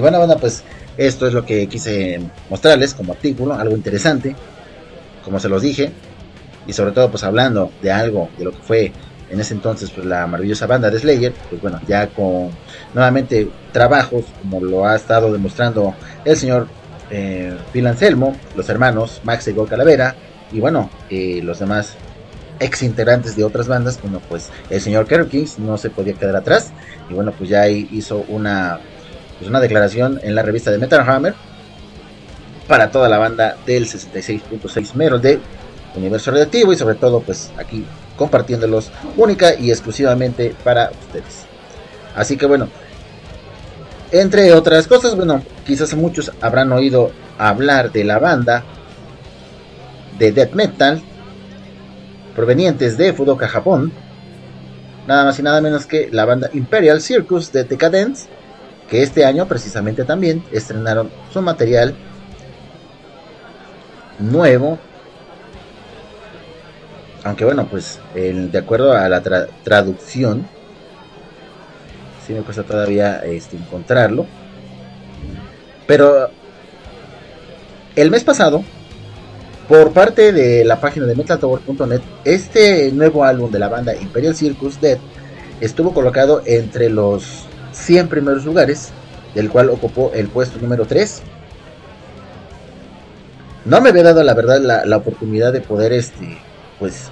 Y 0.00 0.02
bueno, 0.02 0.16
bueno, 0.16 0.38
pues 0.38 0.62
esto 0.96 1.26
es 1.26 1.34
lo 1.34 1.44
que 1.44 1.66
quise 1.66 2.18
mostrarles 2.48 2.94
como 2.94 3.12
artículo, 3.12 3.52
algo 3.52 3.76
interesante, 3.76 4.34
como 5.22 5.38
se 5.38 5.50
los 5.50 5.60
dije, 5.60 5.92
y 6.66 6.72
sobre 6.72 6.92
todo 6.92 7.10
pues 7.10 7.22
hablando 7.22 7.70
de 7.82 7.92
algo, 7.92 8.30
de 8.38 8.44
lo 8.46 8.52
que 8.52 8.62
fue 8.62 8.92
en 9.28 9.38
ese 9.38 9.52
entonces 9.52 9.90
pues 9.90 10.06
la 10.06 10.26
maravillosa 10.26 10.66
banda 10.66 10.88
de 10.88 11.00
Slayer, 11.00 11.34
pues 11.50 11.60
bueno, 11.60 11.78
ya 11.86 12.06
con 12.06 12.48
nuevamente 12.94 13.50
trabajos, 13.72 14.24
como 14.40 14.64
lo 14.64 14.86
ha 14.86 14.96
estado 14.96 15.30
demostrando 15.30 15.94
el 16.24 16.38
señor 16.38 16.66
eh, 17.10 17.54
Phil 17.74 17.86
Anselmo, 17.86 18.34
los 18.56 18.70
hermanos 18.70 19.20
Max 19.22 19.48
y 19.48 19.52
Go 19.52 19.66
Calavera, 19.66 20.14
y 20.50 20.60
bueno, 20.60 20.88
los 21.10 21.58
demás 21.58 21.96
ex 22.58 22.82
integrantes 22.82 23.36
de 23.36 23.44
otras 23.44 23.68
bandas, 23.68 24.00
bueno 24.00 24.22
pues 24.30 24.48
el 24.70 24.80
señor 24.80 25.06
Kerry 25.06 25.26
Kings 25.26 25.58
no 25.58 25.76
se 25.76 25.90
podía 25.90 26.14
quedar 26.14 26.36
atrás, 26.36 26.72
y 27.10 27.12
bueno 27.12 27.32
pues 27.36 27.50
ya 27.50 27.68
hizo 27.68 28.24
una 28.28 28.80
pues 29.40 29.48
una 29.48 29.58
declaración 29.60 30.20
en 30.22 30.34
la 30.34 30.42
revista 30.42 30.70
de 30.70 30.76
Metal 30.76 31.00
Hammer 31.08 31.34
para 32.68 32.90
toda 32.90 33.08
la 33.08 33.16
banda 33.16 33.56
del 33.64 33.86
66.6 33.86 34.94
metros 34.94 35.22
de 35.22 35.40
Universo 35.96 36.30
Radioactivo 36.30 36.74
y 36.74 36.76
sobre 36.76 36.94
todo 36.96 37.20
pues 37.20 37.50
aquí 37.56 37.84
compartiéndolos 38.16 38.92
única 39.16 39.54
y 39.54 39.70
exclusivamente 39.70 40.54
para 40.62 40.90
ustedes. 40.90 41.46
Así 42.14 42.36
que 42.36 42.44
bueno, 42.44 42.68
entre 44.12 44.52
otras 44.52 44.86
cosas, 44.86 45.16
bueno, 45.16 45.42
quizás 45.64 45.94
muchos 45.94 46.30
habrán 46.42 46.70
oído 46.72 47.10
hablar 47.38 47.92
de 47.92 48.04
la 48.04 48.18
banda 48.18 48.62
de 50.18 50.32
death 50.32 50.52
metal 50.52 51.02
provenientes 52.36 52.98
de 52.98 53.14
Fudoka, 53.14 53.48
Japón. 53.48 53.90
Nada 55.06 55.24
más 55.24 55.38
y 55.38 55.42
nada 55.42 55.62
menos 55.62 55.86
que 55.86 56.10
la 56.12 56.26
banda 56.26 56.50
Imperial 56.52 57.00
Circus 57.00 57.52
de 57.52 57.64
Decadence 57.64 58.28
que 58.90 59.02
este 59.04 59.24
año 59.24 59.46
precisamente 59.46 60.04
también 60.04 60.42
estrenaron 60.50 61.10
su 61.32 61.40
material 61.40 61.94
nuevo. 64.18 64.78
Aunque 67.22 67.44
bueno, 67.44 67.68
pues 67.70 68.00
de 68.14 68.58
acuerdo 68.58 68.92
a 68.92 69.08
la 69.08 69.22
traducción, 69.62 70.46
si 72.26 72.32
me 72.32 72.40
cuesta 72.40 72.64
todavía 72.64 73.20
este, 73.24 73.56
encontrarlo. 73.56 74.26
Pero 75.86 76.30
el 77.94 78.10
mes 78.10 78.24
pasado, 78.24 78.64
por 79.68 79.92
parte 79.92 80.32
de 80.32 80.64
la 80.64 80.80
página 80.80 81.06
de 81.06 81.14
metaltower.net, 81.14 82.00
este 82.24 82.90
nuevo 82.90 83.22
álbum 83.22 83.52
de 83.52 83.58
la 83.60 83.68
banda 83.68 83.94
Imperial 83.94 84.34
Circus 84.34 84.80
Dead 84.80 84.98
estuvo 85.60 85.92
colocado 85.92 86.42
entre 86.46 86.88
los 86.88 87.49
100 87.80 88.08
primeros 88.08 88.44
lugares, 88.44 88.90
del 89.34 89.50
cual 89.50 89.70
ocupó 89.70 90.12
el 90.14 90.28
puesto 90.28 90.58
número 90.60 90.86
3. 90.86 91.22
No 93.64 93.80
me 93.80 93.90
había 93.90 94.02
dado 94.02 94.22
la 94.22 94.34
verdad 94.34 94.84
la, 94.84 94.96
oportunidad 94.96 95.52
de 95.52 95.60
poder 95.60 95.92
este 95.92 96.38
pues 96.78 97.10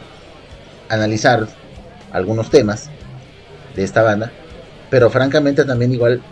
analizar 0.89 1.47
algunos 2.11 2.51
temas 2.51 2.89
de 3.77 3.85
esta 3.85 4.03
banda, 4.03 4.32
pero 4.89 5.11
francamente 5.11 5.65
también 5.65 5.93
igual 5.93 6.23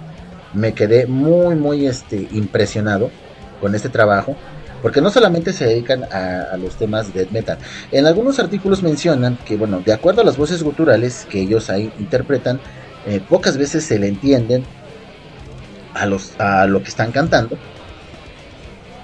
me 0.54 0.72
quedé 0.72 1.06
muy 1.06 1.54
muy 1.54 1.86
este 1.86 2.28
impresionado 2.32 3.10
con 3.60 3.74
este 3.74 3.90
trabajo 3.90 4.36
porque 4.80 5.02
no 5.02 5.10
solamente 5.10 5.52
se 5.52 5.66
dedican 5.66 6.04
a, 6.04 6.52
a 6.52 6.56
los 6.56 6.76
temas 6.76 7.12
de 7.12 7.26
metal. 7.30 7.58
En 7.92 8.06
algunos 8.06 8.38
artículos 8.38 8.82
mencionan 8.82 9.36
que, 9.44 9.56
bueno, 9.56 9.82
de 9.84 9.92
acuerdo 9.92 10.20
a 10.20 10.24
las 10.24 10.36
voces 10.36 10.62
guturales 10.62 11.26
que 11.28 11.40
ellos 11.40 11.70
ahí 11.70 11.92
interpretan, 11.98 12.60
eh, 13.06 13.20
pocas 13.26 13.56
veces 13.56 13.84
se 13.84 13.98
le 13.98 14.08
entienden 14.08 14.64
a, 15.94 16.06
los, 16.06 16.38
a 16.38 16.66
lo 16.66 16.82
que 16.82 16.88
están 16.88 17.12
cantando. 17.12 17.56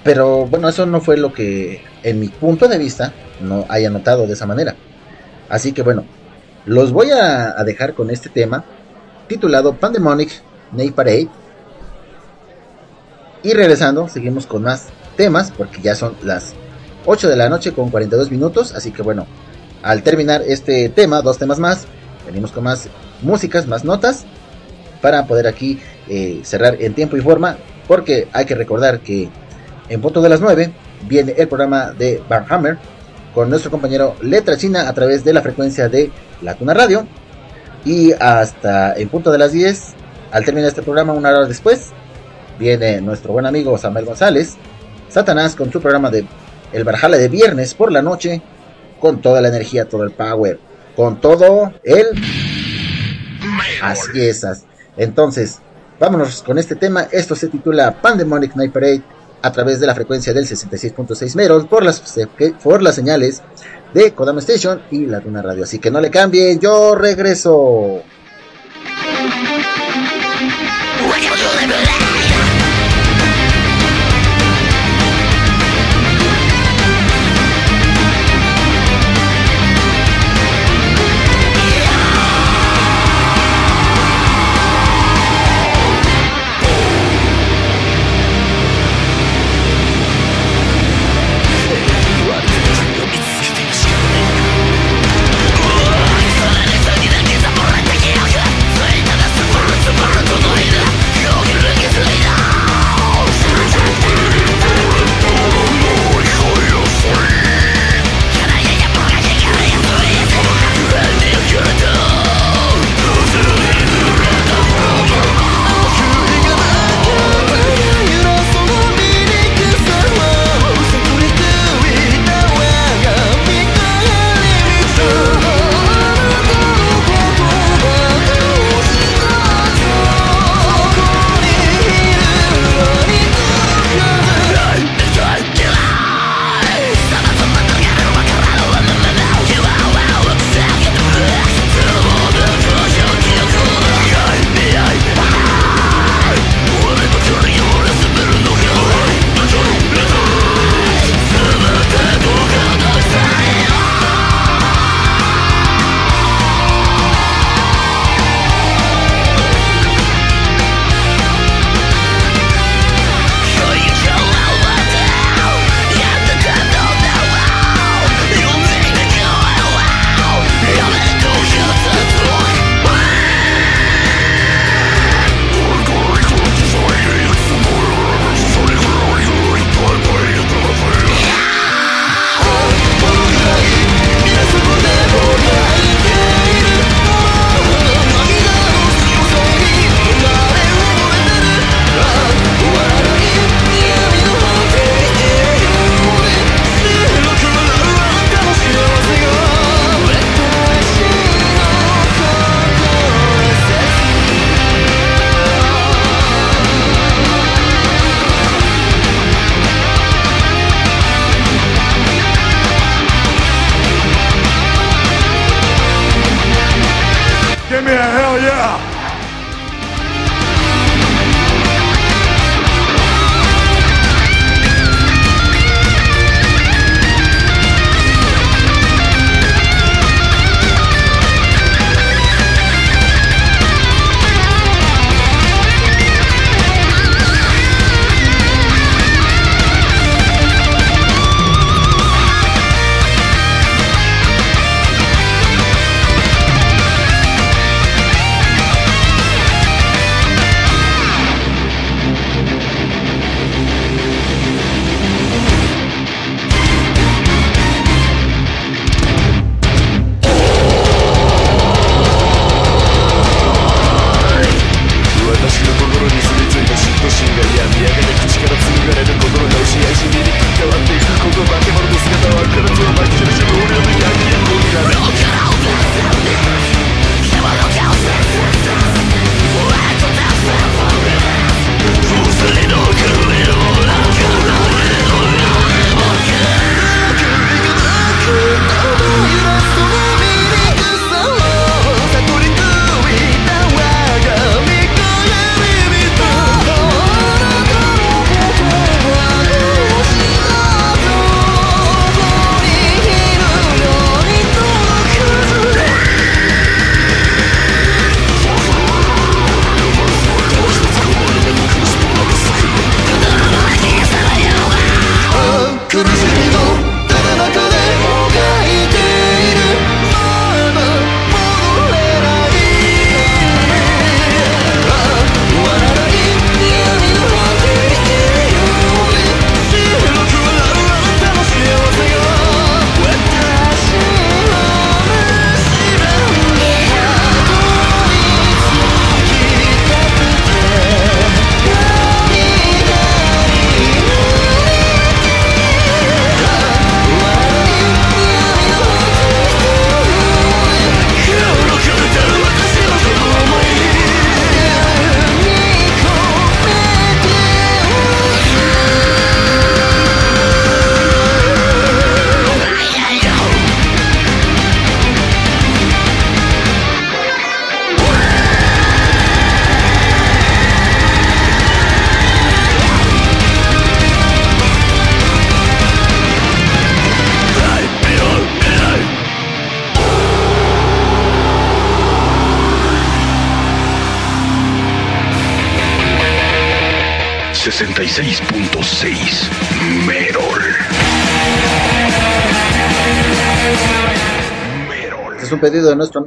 Pero 0.04 0.46
bueno, 0.46 0.68
eso 0.68 0.84
no 0.86 1.00
fue 1.00 1.16
lo 1.16 1.32
que, 1.32 1.82
en 2.02 2.18
mi 2.18 2.28
punto 2.28 2.66
de 2.66 2.78
vista, 2.78 3.12
no 3.40 3.64
haya 3.68 3.90
notado 3.90 4.26
de 4.26 4.32
esa 4.32 4.46
manera. 4.46 4.74
Así 5.48 5.72
que 5.72 5.82
bueno, 5.82 6.04
los 6.66 6.92
voy 6.92 7.10
a, 7.10 7.58
a 7.58 7.64
dejar 7.64 7.94
con 7.94 8.10
este 8.10 8.28
tema 8.28 8.64
titulado 9.28 9.74
Pandemonic 9.74 10.30
Night 10.72 10.94
Parade. 10.94 11.28
Y 13.44 13.52
regresando, 13.54 14.08
seguimos 14.08 14.46
con 14.46 14.62
más 14.62 14.88
temas, 15.16 15.52
porque 15.52 15.80
ya 15.80 15.94
son 15.94 16.14
las 16.22 16.54
8 17.06 17.28
de 17.28 17.36
la 17.36 17.48
noche 17.48 17.72
con 17.72 17.90
42 17.90 18.30
minutos. 18.30 18.74
Así 18.74 18.90
que 18.90 19.02
bueno, 19.02 19.26
al 19.82 20.02
terminar 20.02 20.42
este 20.42 20.88
tema, 20.88 21.22
dos 21.22 21.38
temas 21.38 21.58
más, 21.58 21.86
venimos 22.26 22.52
con 22.52 22.64
más 22.64 22.88
músicas, 23.22 23.66
más 23.66 23.84
notas, 23.84 24.24
para 25.00 25.26
poder 25.26 25.46
aquí 25.46 25.80
eh, 26.08 26.40
cerrar 26.44 26.76
en 26.80 26.94
tiempo 26.94 27.16
y 27.16 27.20
forma, 27.20 27.56
porque 27.88 28.28
hay 28.32 28.44
que 28.44 28.54
recordar 28.54 29.00
que 29.00 29.28
en 29.88 30.00
punto 30.00 30.22
de 30.22 30.28
las 30.28 30.40
9 30.40 30.72
viene 31.08 31.34
el 31.36 31.48
programa 31.48 31.92
de 31.92 32.22
Barhammer 32.28 32.78
con 33.34 33.50
nuestro 33.50 33.70
compañero 33.70 34.16
Letra 34.20 34.56
China 34.56 34.88
a 34.88 34.92
través 34.92 35.24
de 35.24 35.32
la 35.32 35.42
frecuencia 35.42 35.88
de 35.88 36.10
La 36.42 36.54
Tuna 36.54 36.74
Radio. 36.74 37.06
Y 37.84 38.12
hasta 38.12 38.94
en 38.94 39.08
punto 39.08 39.32
de 39.32 39.38
las 39.38 39.52
10, 39.52 39.94
al 40.30 40.44
terminar 40.44 40.68
este 40.68 40.82
programa, 40.82 41.12
una 41.12 41.30
hora 41.30 41.46
después, 41.46 41.90
viene 42.58 43.00
nuestro 43.00 43.32
buen 43.32 43.46
amigo 43.46 43.76
Samuel 43.76 44.04
González, 44.04 44.56
Satanás, 45.08 45.56
con 45.56 45.72
su 45.72 45.80
programa 45.80 46.10
de 46.10 46.24
El 46.72 46.84
Barjala 46.84 47.18
de 47.18 47.28
viernes 47.28 47.74
por 47.74 47.90
la 47.90 48.02
noche, 48.02 48.40
con 49.00 49.20
toda 49.20 49.40
la 49.40 49.48
energía, 49.48 49.88
todo 49.88 50.04
el 50.04 50.12
power, 50.12 50.60
con 50.94 51.20
todo 51.20 51.72
el. 51.82 52.06
Así 53.82 54.20
esas. 54.20 54.64
Entonces, 54.96 55.58
vámonos 55.98 56.42
con 56.42 56.58
este 56.58 56.76
tema. 56.76 57.08
Esto 57.10 57.34
se 57.34 57.48
titula 57.48 58.00
Pandemonic 58.00 58.54
Night 58.56 58.72
Parade 58.72 59.02
a 59.42 59.50
través 59.50 59.80
de 59.80 59.86
la 59.86 59.94
frecuencia 59.94 60.32
del 60.32 60.46
66.6 60.46 61.34
Meros 61.34 61.66
por 61.66 61.84
las, 61.84 62.00
por 62.62 62.82
las 62.82 62.94
señales 62.94 63.42
de 63.92 64.12
Kodama 64.12 64.40
Station 64.40 64.82
y 64.90 65.06
la 65.06 65.20
Luna 65.20 65.42
Radio. 65.42 65.64
Así 65.64 65.78
que 65.78 65.90
no 65.90 66.00
le 66.00 66.10
cambien, 66.10 66.60
yo 66.60 66.94
regreso. 66.94 68.02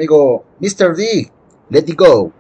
amigo 0.06 0.46
Mr. 0.62 0.96
D. 0.96 1.30
Let 1.72 1.90
it 1.90 1.98
go. 1.98 2.32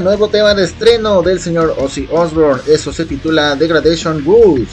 nuevo 0.00 0.28
tema 0.28 0.54
de 0.54 0.64
estreno 0.64 1.22
del 1.22 1.40
señor 1.40 1.74
Ozzy 1.78 2.08
Osbourne. 2.10 2.62
Eso 2.66 2.92
se 2.92 3.04
titula 3.04 3.56
Degradation 3.56 4.24
Rules. 4.24 4.68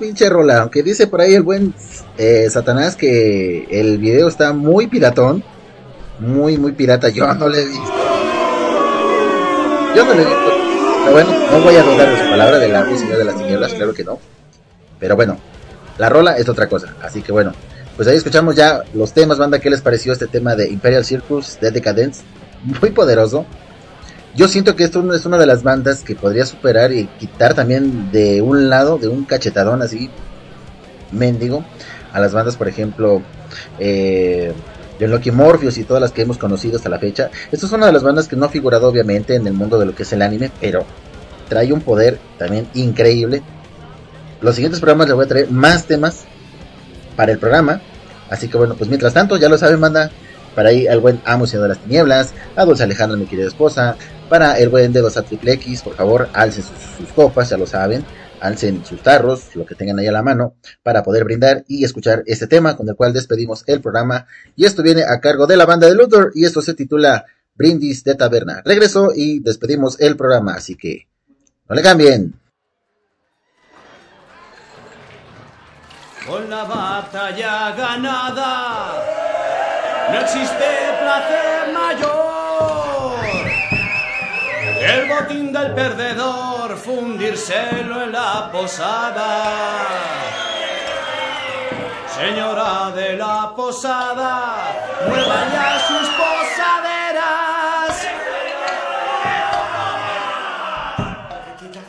Pinche 0.00 0.28
rola. 0.28 0.62
Aunque 0.62 0.82
dice 0.82 1.06
por 1.06 1.20
ahí 1.20 1.34
el 1.34 1.42
buen 1.42 1.74
eh, 2.18 2.48
Satanás 2.50 2.96
que 2.96 3.66
el 3.70 3.98
video 3.98 4.26
está 4.26 4.52
muy 4.52 4.88
piratón. 4.88 5.44
Muy, 6.18 6.58
muy 6.58 6.72
pirata. 6.72 7.08
Yo 7.10 7.32
no 7.34 7.48
le 7.48 7.62
he 7.62 7.66
visto. 7.66 7.92
Yo 9.94 10.04
no 10.04 10.14
le 10.14 10.22
he 10.22 10.24
visto. 10.24 10.50
Pero 11.02 11.12
bueno, 11.12 11.30
no 11.50 11.60
voy 11.62 11.76
a 11.76 11.82
dudar 11.82 12.10
de 12.10 12.24
su 12.24 12.30
palabra 12.30 12.58
del 12.58 12.76
árbol 12.76 12.98
señor 12.98 13.18
de 13.18 13.24
las 13.24 13.36
tinieblas, 13.36 13.72
claro 13.72 13.94
que 13.94 14.04
no. 14.04 14.18
Pero 14.98 15.16
bueno, 15.16 15.38
la 15.96 16.08
rola 16.08 16.36
es 16.36 16.48
otra 16.48 16.68
cosa. 16.68 16.94
Así 17.02 17.22
que 17.22 17.32
bueno, 17.32 17.52
pues 17.96 18.06
ahí 18.06 18.16
escuchamos 18.16 18.54
ya 18.54 18.82
los 18.94 19.12
temas, 19.12 19.38
banda. 19.38 19.58
¿Qué 19.58 19.70
les 19.70 19.80
pareció 19.80 20.12
este 20.12 20.26
tema 20.26 20.54
de 20.54 20.68
Imperial 20.68 21.04
Circus 21.04 21.58
de 21.60 21.70
Decadence? 21.70 22.22
Muy 22.80 22.90
poderoso. 22.90 23.46
Yo 24.34 24.46
siento 24.46 24.76
que 24.76 24.84
esto 24.84 25.12
es 25.12 25.26
una 25.26 25.38
de 25.38 25.46
las 25.46 25.62
bandas 25.62 26.04
que 26.04 26.14
podría 26.14 26.46
superar 26.46 26.92
y 26.92 27.06
quitar 27.18 27.54
también 27.54 28.12
de 28.12 28.40
un 28.42 28.70
lado, 28.70 28.96
de 28.96 29.08
un 29.08 29.24
cachetadón 29.24 29.82
así, 29.82 30.08
mendigo, 31.10 31.64
a 32.12 32.20
las 32.20 32.32
bandas, 32.32 32.56
por 32.56 32.68
ejemplo, 32.68 33.22
eh, 33.78 34.52
de 34.98 35.08
Loki 35.08 35.30
Morpheus 35.32 35.78
y 35.78 35.84
todas 35.84 36.00
las 36.00 36.12
que 36.12 36.22
hemos 36.22 36.38
conocido 36.38 36.76
hasta 36.76 36.88
la 36.88 36.98
fecha. 36.98 37.30
Esto 37.50 37.66
es 37.66 37.72
una 37.72 37.86
de 37.86 37.92
las 37.92 38.02
bandas 38.02 38.28
que 38.28 38.36
no 38.36 38.46
ha 38.46 38.48
figurado 38.50 38.86
obviamente 38.86 39.34
en 39.34 39.46
el 39.46 39.52
mundo 39.52 39.78
de 39.78 39.86
lo 39.86 39.94
que 39.94 40.04
es 40.04 40.12
el 40.12 40.22
anime, 40.22 40.50
pero 40.60 40.84
trae 41.48 41.72
un 41.72 41.80
poder 41.80 42.18
también 42.38 42.68
increíble. 42.74 43.42
Los 44.40 44.54
siguientes 44.54 44.80
programas 44.80 45.08
les 45.08 45.16
voy 45.16 45.24
a 45.24 45.28
traer 45.28 45.50
más 45.50 45.86
temas 45.86 46.20
para 47.16 47.32
el 47.32 47.38
programa. 47.38 47.80
Así 48.30 48.48
que 48.48 48.56
bueno, 48.56 48.76
pues 48.76 48.88
mientras 48.88 49.12
tanto, 49.12 49.36
ya 49.36 49.48
lo 49.48 49.58
saben, 49.58 49.80
banda. 49.80 50.10
Para 50.54 50.70
ahí 50.70 50.88
al 50.88 50.98
buen 50.98 51.20
Amo 51.24 51.46
Señor 51.46 51.62
de 51.62 51.68
las 51.70 51.78
Tinieblas, 51.78 52.34
a 52.56 52.64
Dulce 52.64 52.82
Alejandra, 52.82 53.16
mi 53.16 53.26
querida 53.26 53.46
esposa, 53.46 53.96
para 54.30 54.58
el 54.58 54.68
buen 54.68 54.92
Dedos 54.92 55.16
a 55.16 55.22
Triple 55.22 55.54
X, 55.54 55.82
por 55.82 55.96
favor, 55.96 56.28
alcen 56.32 56.62
sus, 56.62 56.78
sus 56.96 57.12
copas, 57.12 57.50
ya 57.50 57.58
lo 57.58 57.66
saben, 57.66 58.04
alcen 58.40 58.84
sus 58.84 59.02
tarros, 59.02 59.54
lo 59.56 59.66
que 59.66 59.74
tengan 59.74 59.98
ahí 59.98 60.06
a 60.06 60.12
la 60.12 60.22
mano, 60.22 60.54
para 60.84 61.02
poder 61.02 61.24
brindar 61.24 61.64
y 61.66 61.84
escuchar 61.84 62.22
este 62.26 62.46
tema 62.46 62.76
con 62.76 62.88
el 62.88 62.94
cual 62.94 63.12
despedimos 63.12 63.64
el 63.66 63.80
programa. 63.80 64.28
Y 64.54 64.64
esto 64.64 64.84
viene 64.84 65.02
a 65.02 65.20
cargo 65.20 65.48
de 65.48 65.56
la 65.56 65.66
banda 65.66 65.88
de 65.88 65.96
Luthor 65.96 66.30
y 66.34 66.44
esto 66.44 66.62
se 66.62 66.74
titula 66.74 67.26
Brindis 67.54 68.04
de 68.04 68.14
Taberna. 68.14 68.62
Regreso 68.64 69.10
y 69.14 69.40
despedimos 69.40 70.00
el 70.00 70.16
programa, 70.16 70.54
así 70.54 70.76
que 70.76 71.08
no 71.68 71.74
le 71.74 71.82
cambien. 71.82 72.32
Con 76.24 76.48
la 76.48 76.62
batalla 76.64 77.74
ganada, 77.76 78.92
no 80.12 80.20
existe 80.20 80.64
placer 81.02 81.59
El 84.80 85.08
botín 85.10 85.52
del 85.52 85.74
perdedor, 85.74 86.74
fundírselo 86.78 88.02
en 88.02 88.12
la 88.12 88.50
posada. 88.50 89.52
Señora 92.08 92.90
de 92.94 93.12
la 93.12 93.52
posada, 93.54 94.54
mueva 95.06 95.44
ya 95.52 95.78
sus 95.86 96.08
posaderas. 96.08 98.06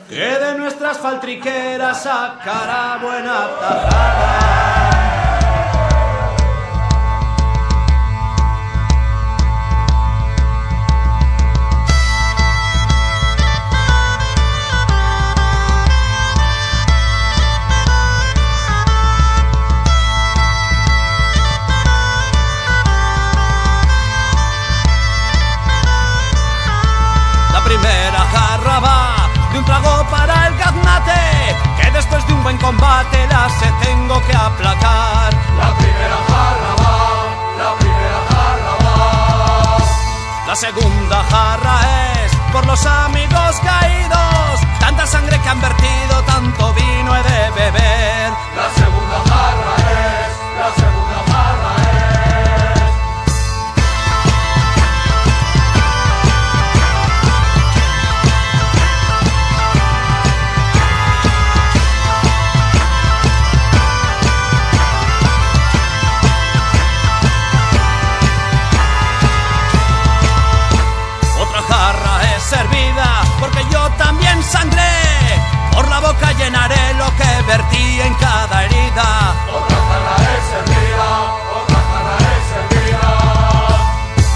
Que 0.10 0.38
de 0.38 0.56
nuestras 0.58 0.98
faltriqueras 0.98 2.04
sacará 2.04 3.00
buena 3.02 3.48
tajada. 3.58 5.01
Un 29.62 29.66
trago 29.66 30.04
para 30.10 30.48
el 30.48 30.58
gaznate, 30.58 31.56
que 31.80 31.92
después 31.92 32.26
de 32.26 32.34
un 32.34 32.44
buen 32.44 32.58
combate 32.58 33.28
la 33.28 33.48
se 33.60 33.70
tengo 33.86 34.16
que 34.26 34.36
aplacar. 34.36 35.34
La 35.62 35.70
primera 35.78 36.20
jarra 36.30 36.74
va, 36.82 36.98
la 37.62 37.72
primera 37.82 38.22
jarra 38.32 38.74
va. 38.86 39.78
La 40.48 40.56
segunda 40.56 41.24
jarra 41.32 41.76
es 42.24 42.32
por 42.52 42.66
los 42.66 42.86
amigos 42.86 43.52
caídos, 43.64 44.54
tanta 44.80 45.06
sangre 45.06 45.40
que 45.40 45.50
han 45.50 45.62
vertido, 45.62 46.24
tanto 46.26 46.74
vino 46.74 47.16
he 47.16 47.24
de 47.24 47.52
beber. 47.52 48.32
La 48.62 48.70
segunda 48.82 49.18
jarra 49.30 49.74
es, 49.92 50.32
la 50.62 50.70
segunda 50.82 51.18
jarra 51.28 51.31
Por 75.72 75.88
la 75.88 76.00
boca 76.00 76.32
llenaré 76.34 76.94
lo 76.96 77.06
que 77.16 77.42
vertí 77.48 78.02
en 78.02 78.14
cada 78.16 78.64
herida. 78.66 79.36
Otra 79.52 79.78
es 80.18 80.44
servida, 80.52 81.08
otra 81.60 81.80
es. 82.20 82.46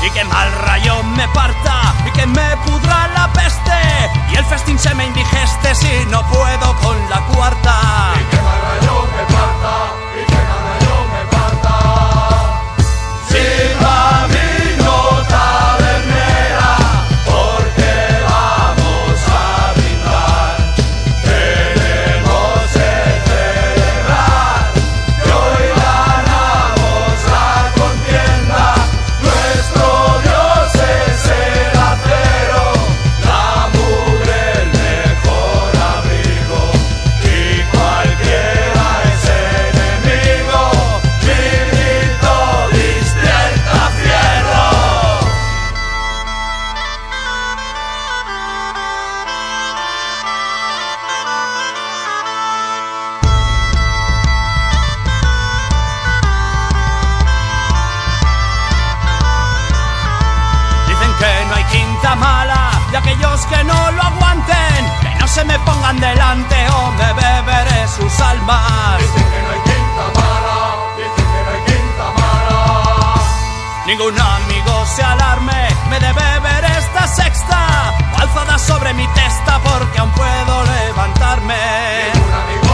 Y 0.05 0.09
que 0.11 0.23
mal 0.25 0.51
rayo 0.67 1.03
me 1.03 1.27
parta 1.29 1.93
y 2.05 2.11
que 2.11 2.25
me 2.27 2.57
pudra 2.65 3.07
la 3.09 3.31
peste. 3.33 4.11
Y 4.31 4.35
el 4.35 4.45
festín 4.45 4.77
se 4.79 4.93
me 4.95 5.05
indigeste 5.05 5.75
si 5.75 6.05
no 6.09 6.21
puedo 6.27 6.75
con 6.77 7.09
la 7.09 7.19
cuarta. 7.33 8.13
Sus 67.95 68.19
almas. 68.19 68.99
Dicen 68.99 69.23
que 69.31 69.41
no 69.41 69.49
hay 69.51 69.59
quinta 69.69 70.19
mala, 70.19 70.57
dicen 70.97 71.25
que 71.31 71.39
no 71.43 71.49
hay 71.51 71.61
quinta 71.65 72.05
mala. 72.19 73.15
Ningún 73.85 74.19
amigo 74.19 74.85
se 74.85 75.03
alarme, 75.03 75.67
me 75.89 75.99
de 75.99 76.13
beber 76.13 76.65
esta 76.77 77.07
sexta, 77.07 77.93
alzada 78.19 78.57
sobre 78.57 78.93
mi 78.93 79.07
testa 79.09 79.59
porque 79.63 79.99
aún 79.99 80.11
puedo 80.11 80.63
levantarme. 80.63 81.55
Ningún 82.13 82.33
amigo 82.33 82.64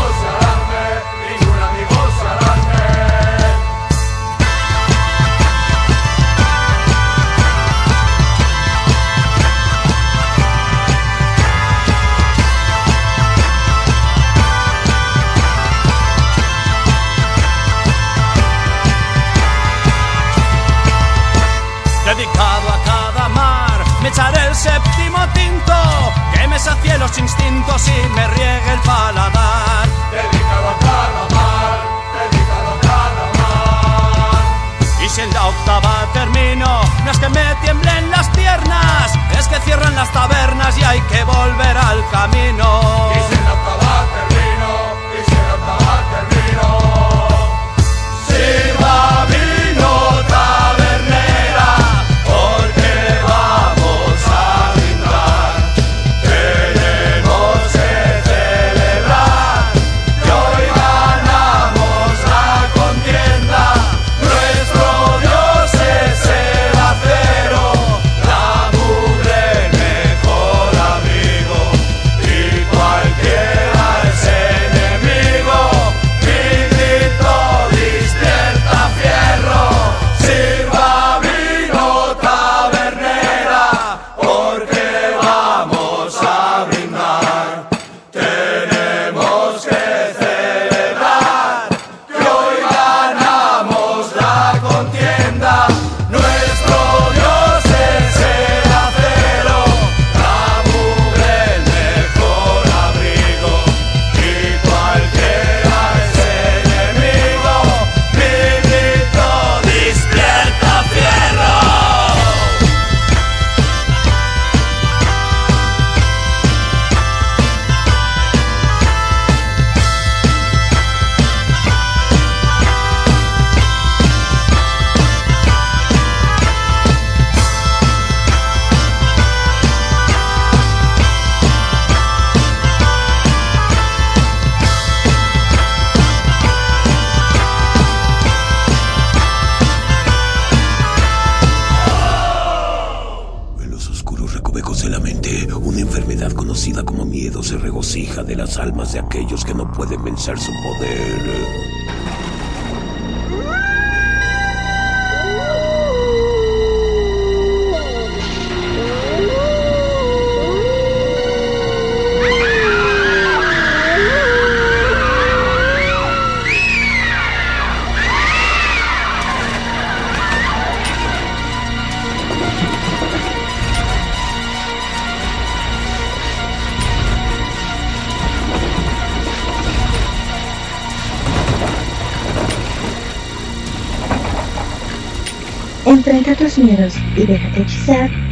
echaré 24.11 24.47
el 24.47 24.55
séptimo 24.55 25.19
tinto 25.33 25.73
que 26.33 26.47
me 26.47 26.59
sacie 26.59 26.97
los 26.97 27.17
instintos 27.17 27.88
y 27.88 28.09
me 28.15 28.27
riegue 28.27 28.73
el 28.73 28.79
paladar. 28.79 29.88
Dedicado 30.11 30.69
a 30.69 30.77
calamar, 30.79 31.79
dedicado 32.17 32.69
a 32.71 32.79
calamar. 32.81 34.43
Y 35.03 35.09
si 35.09 35.21
en 35.21 35.33
la 35.33 35.47
octava 35.47 36.07
termino, 36.13 36.81
no 37.05 37.11
es 37.11 37.19
que 37.19 37.29
me 37.29 37.55
tiemblen 37.63 38.11
las 38.11 38.27
piernas, 38.29 39.13
es 39.39 39.47
que 39.47 39.59
cierran 39.61 39.95
las 39.95 40.11
tabernas 40.11 40.77
y 40.77 40.83
hay 40.83 40.99
que 41.01 41.23
volver 41.23 41.77
al 41.77 42.03
camino. 42.09 43.11
Y 43.15 43.19
si 43.29 43.39
en 43.39 43.45
la 43.45 43.53
octava 43.53 44.05
termino, 44.17 44.69
y 45.17 45.23
si 45.25 45.35
en 45.35 45.47
la 45.47 45.53
octava 45.53 45.93
termino. 46.13 46.67
Sirva 48.27 49.25
vino 49.29 49.40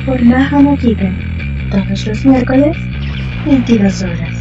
por 0.06 0.22
Maha 0.22 0.60
Mokiken. 0.60 1.70
Todos 1.72 2.06
los 2.06 2.26
miércoles, 2.26 2.78
22 3.46 4.04
horas. 4.04 4.36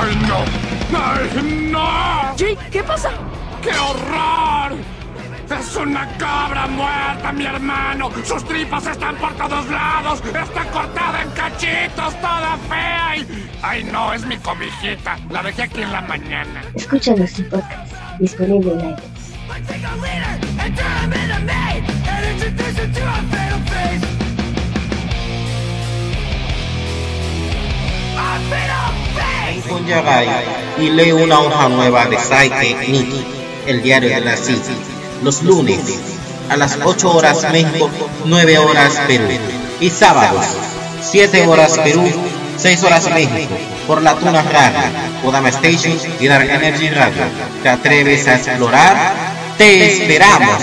¡Ay, 0.00 0.16
no! 0.28 0.38
¡Ay, 0.96 1.70
no! 1.70 2.36
Jake, 2.36 2.58
¿qué 2.70 2.82
pasa? 2.84 3.10
¡Qué 3.62 3.70
horror! 3.70 4.78
¡Es 5.50 5.76
una 5.76 6.08
cabra 6.18 6.66
muerta, 6.68 7.32
mi 7.32 7.46
hermano! 7.46 8.10
¡Sus 8.24 8.44
tripas 8.44 8.86
están 8.86 9.16
por 9.16 9.32
todos 9.34 9.68
lados! 9.70 10.22
¡Está 10.24 10.64
cortada 10.70 11.22
en 11.22 11.30
cachitos, 11.30 12.14
toda 12.20 12.56
fea! 12.68 13.16
Y... 13.16 13.48
¡Ay, 13.62 13.84
no! 13.84 14.12
Es 14.12 14.24
mi 14.24 14.36
cobijita. 14.36 15.18
La 15.30 15.42
dejé 15.42 15.62
aquí 15.62 15.82
en 15.82 15.92
la 15.92 16.00
mañana. 16.02 16.62
Escucha 16.74 17.14
nuestro 17.16 17.48
podcast, 17.48 17.92
disponible 18.18 18.72
en 18.72 19.11
con 29.72 29.86
Yagai 29.86 30.28
y 30.78 30.90
lee 30.90 31.12
una 31.12 31.40
hoja 31.40 31.68
nueva 31.68 32.06
de 32.06 32.18
Saike 32.18 32.76
Niki, 32.88 33.24
el 33.66 33.82
diario 33.82 34.10
de 34.10 34.20
la 34.20 34.36
City, 34.36 34.74
los 35.22 35.42
lunes 35.42 35.80
a 36.50 36.56
las 36.56 36.78
8 36.84 37.10
horas 37.10 37.46
México, 37.50 37.90
9 38.26 38.58
horas 38.58 39.00
Perú, 39.06 39.28
y 39.80 39.88
sábados 39.88 40.44
7 41.00 41.46
horas 41.46 41.78
Perú, 41.78 42.04
6 42.58 42.82
horas 42.84 43.10
México, 43.10 43.54
por 43.86 44.02
la 44.02 44.14
Tuna 44.14 44.42
Radio, 44.42 44.80
Kodama 45.22 45.48
Station 45.48 45.98
y 46.20 46.26
Dark 46.26 46.48
Energy 46.50 46.90
Radio. 46.90 47.22
¿Te 47.62 47.68
atreves 47.68 48.28
a 48.28 48.36
explorar? 48.36 49.14
¡Te 49.56 49.86
esperamos! 49.86 50.62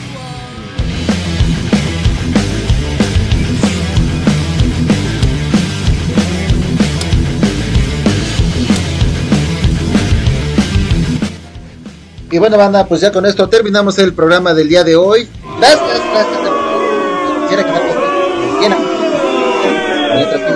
Y 12.31 12.39
bueno, 12.39 12.57
banda, 12.57 12.85
pues 12.85 13.01
ya 13.01 13.11
con 13.11 13.25
esto 13.25 13.49
terminamos 13.49 13.99
el 13.99 14.13
programa 14.13 14.53
del 14.53 14.69
día 14.69 14.85
de 14.85 14.95
hoy. 14.95 15.27
Gracias, 15.59 16.01
gracias. 16.13 16.41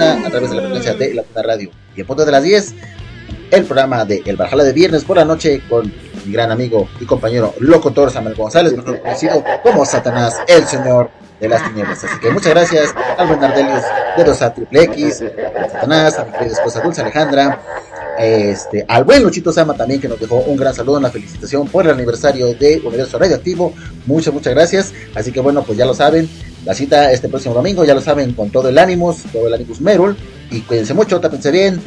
A 0.06 0.30
través 0.30 0.49
de 0.49 0.56
la 0.56 0.61
frecuencia 0.61 0.93
de 0.93 1.14
la 1.14 1.41
Radio. 1.41 1.72
Y 1.95 2.02
a 2.02 2.06
punto 2.06 2.26
de 2.26 2.31
las 2.31 2.43
10, 2.43 2.76
el 3.52 3.64
programa 3.64 4.06
de 4.06 4.22
El 4.26 4.35
Barjala 4.35 4.64
de 4.64 4.73
Viernes 4.73 5.03
por 5.03 5.18
la 5.18 5.26
noche 5.26 5.61
con 5.69 5.91
mi 6.26 6.31
gran 6.31 6.52
amigo 6.52 6.88
y 6.99 7.06
compañero 7.06 7.53
locutor 7.60 8.11
Samuel 8.11 8.35
González, 8.35 8.76
mejor 8.76 9.02
conocido 9.02 9.43
como 9.64 9.85
Satanás, 9.85 10.38
el 10.47 10.65
señor 10.65 11.10
de 11.39 11.47
las 11.47 11.64
tinieblas. 11.64 12.03
Así 12.03 12.19
que 12.19 12.30
muchas 12.31 12.53
gracias 12.53 12.93
al 13.18 13.27
buen 13.27 13.39
de 13.39 14.23
Rosa 14.23 14.53
Triple 14.53 14.84
X, 14.84 15.23
a 15.23 15.69
Satanás, 15.69 16.19
a 16.19 16.26
mi 16.26 16.31
querida 16.34 16.53
esposa 16.53 16.81
Dulce 16.81 17.02
Alejandra, 17.02 17.60
este, 18.18 18.86
al 18.88 19.04
buen 19.04 19.24
Luchito 19.24 19.52
Sama 19.52 19.74
también 19.74 20.00
que 20.00 20.08
nos 20.08 20.20
dejó 20.20 20.38
un 20.38 20.58
gran 20.58 20.74
saludo, 20.74 20.98
una 20.98 21.10
felicitación 21.10 21.68
por 21.68 21.86
el 21.86 21.92
aniversario 21.92 22.54
de 22.54 22.82
Universo 22.84 23.18
Radioactivo. 23.18 23.74
Muchas, 24.06 24.34
muchas 24.34 24.54
gracias. 24.54 24.94
Así 25.14 25.32
que 25.32 25.40
bueno, 25.40 25.64
pues 25.64 25.78
ya 25.78 25.86
lo 25.86 25.94
saben, 25.94 26.30
la 26.66 26.74
cita 26.74 27.12
este 27.12 27.30
próximo 27.30 27.54
domingo, 27.54 27.84
ya 27.86 27.94
lo 27.94 28.02
saben, 28.02 28.34
con 28.34 28.50
todo 28.50 28.70
el 28.70 28.78
ánimos, 28.78 29.18
todo 29.32 29.48
el 29.48 29.54
ánimos 29.54 29.82
Merul. 29.82 30.16
Y 30.52 30.62
cuídense 30.62 30.94
mucho, 30.94 31.20
tápense 31.20 31.52
bien. 31.52 31.82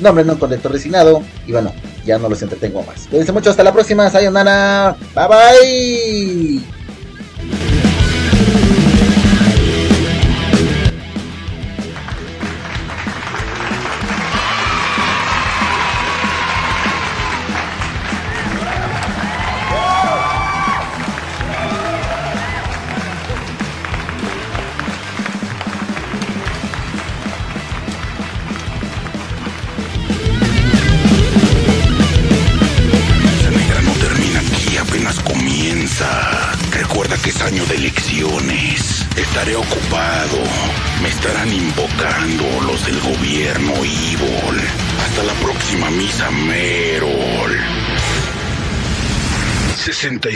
Nombre 0.00 0.24
no 0.24 0.38
con 0.38 0.50
lector 0.50 0.72
resignado. 0.72 1.22
Y 1.46 1.52
bueno, 1.52 1.72
ya 2.04 2.18
no 2.18 2.28
los 2.28 2.42
entretengo 2.42 2.82
más. 2.82 3.06
Cuídense 3.08 3.32
mucho, 3.32 3.50
hasta 3.50 3.62
la 3.62 3.72
próxima. 3.72 4.10
Sayonara. 4.10 4.96
Bye 5.14 5.28
bye. 5.28 6.81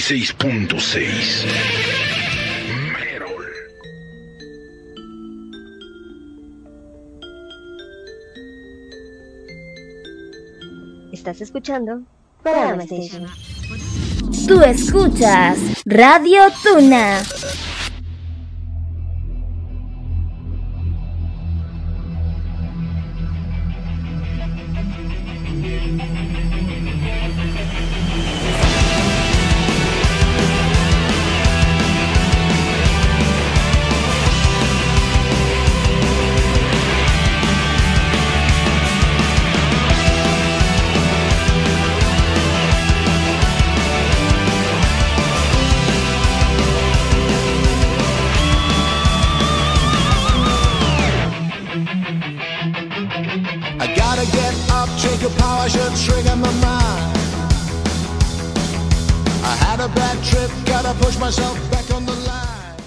66.6 0.07 1.45
Estás 11.13 11.41
escuchando 11.41 12.03
Programa 12.41 12.85
Station. 12.85 13.27
Tú 14.47 14.61
escuchas 14.63 15.59
Radio 15.85 16.43
Tuna. 16.63 17.25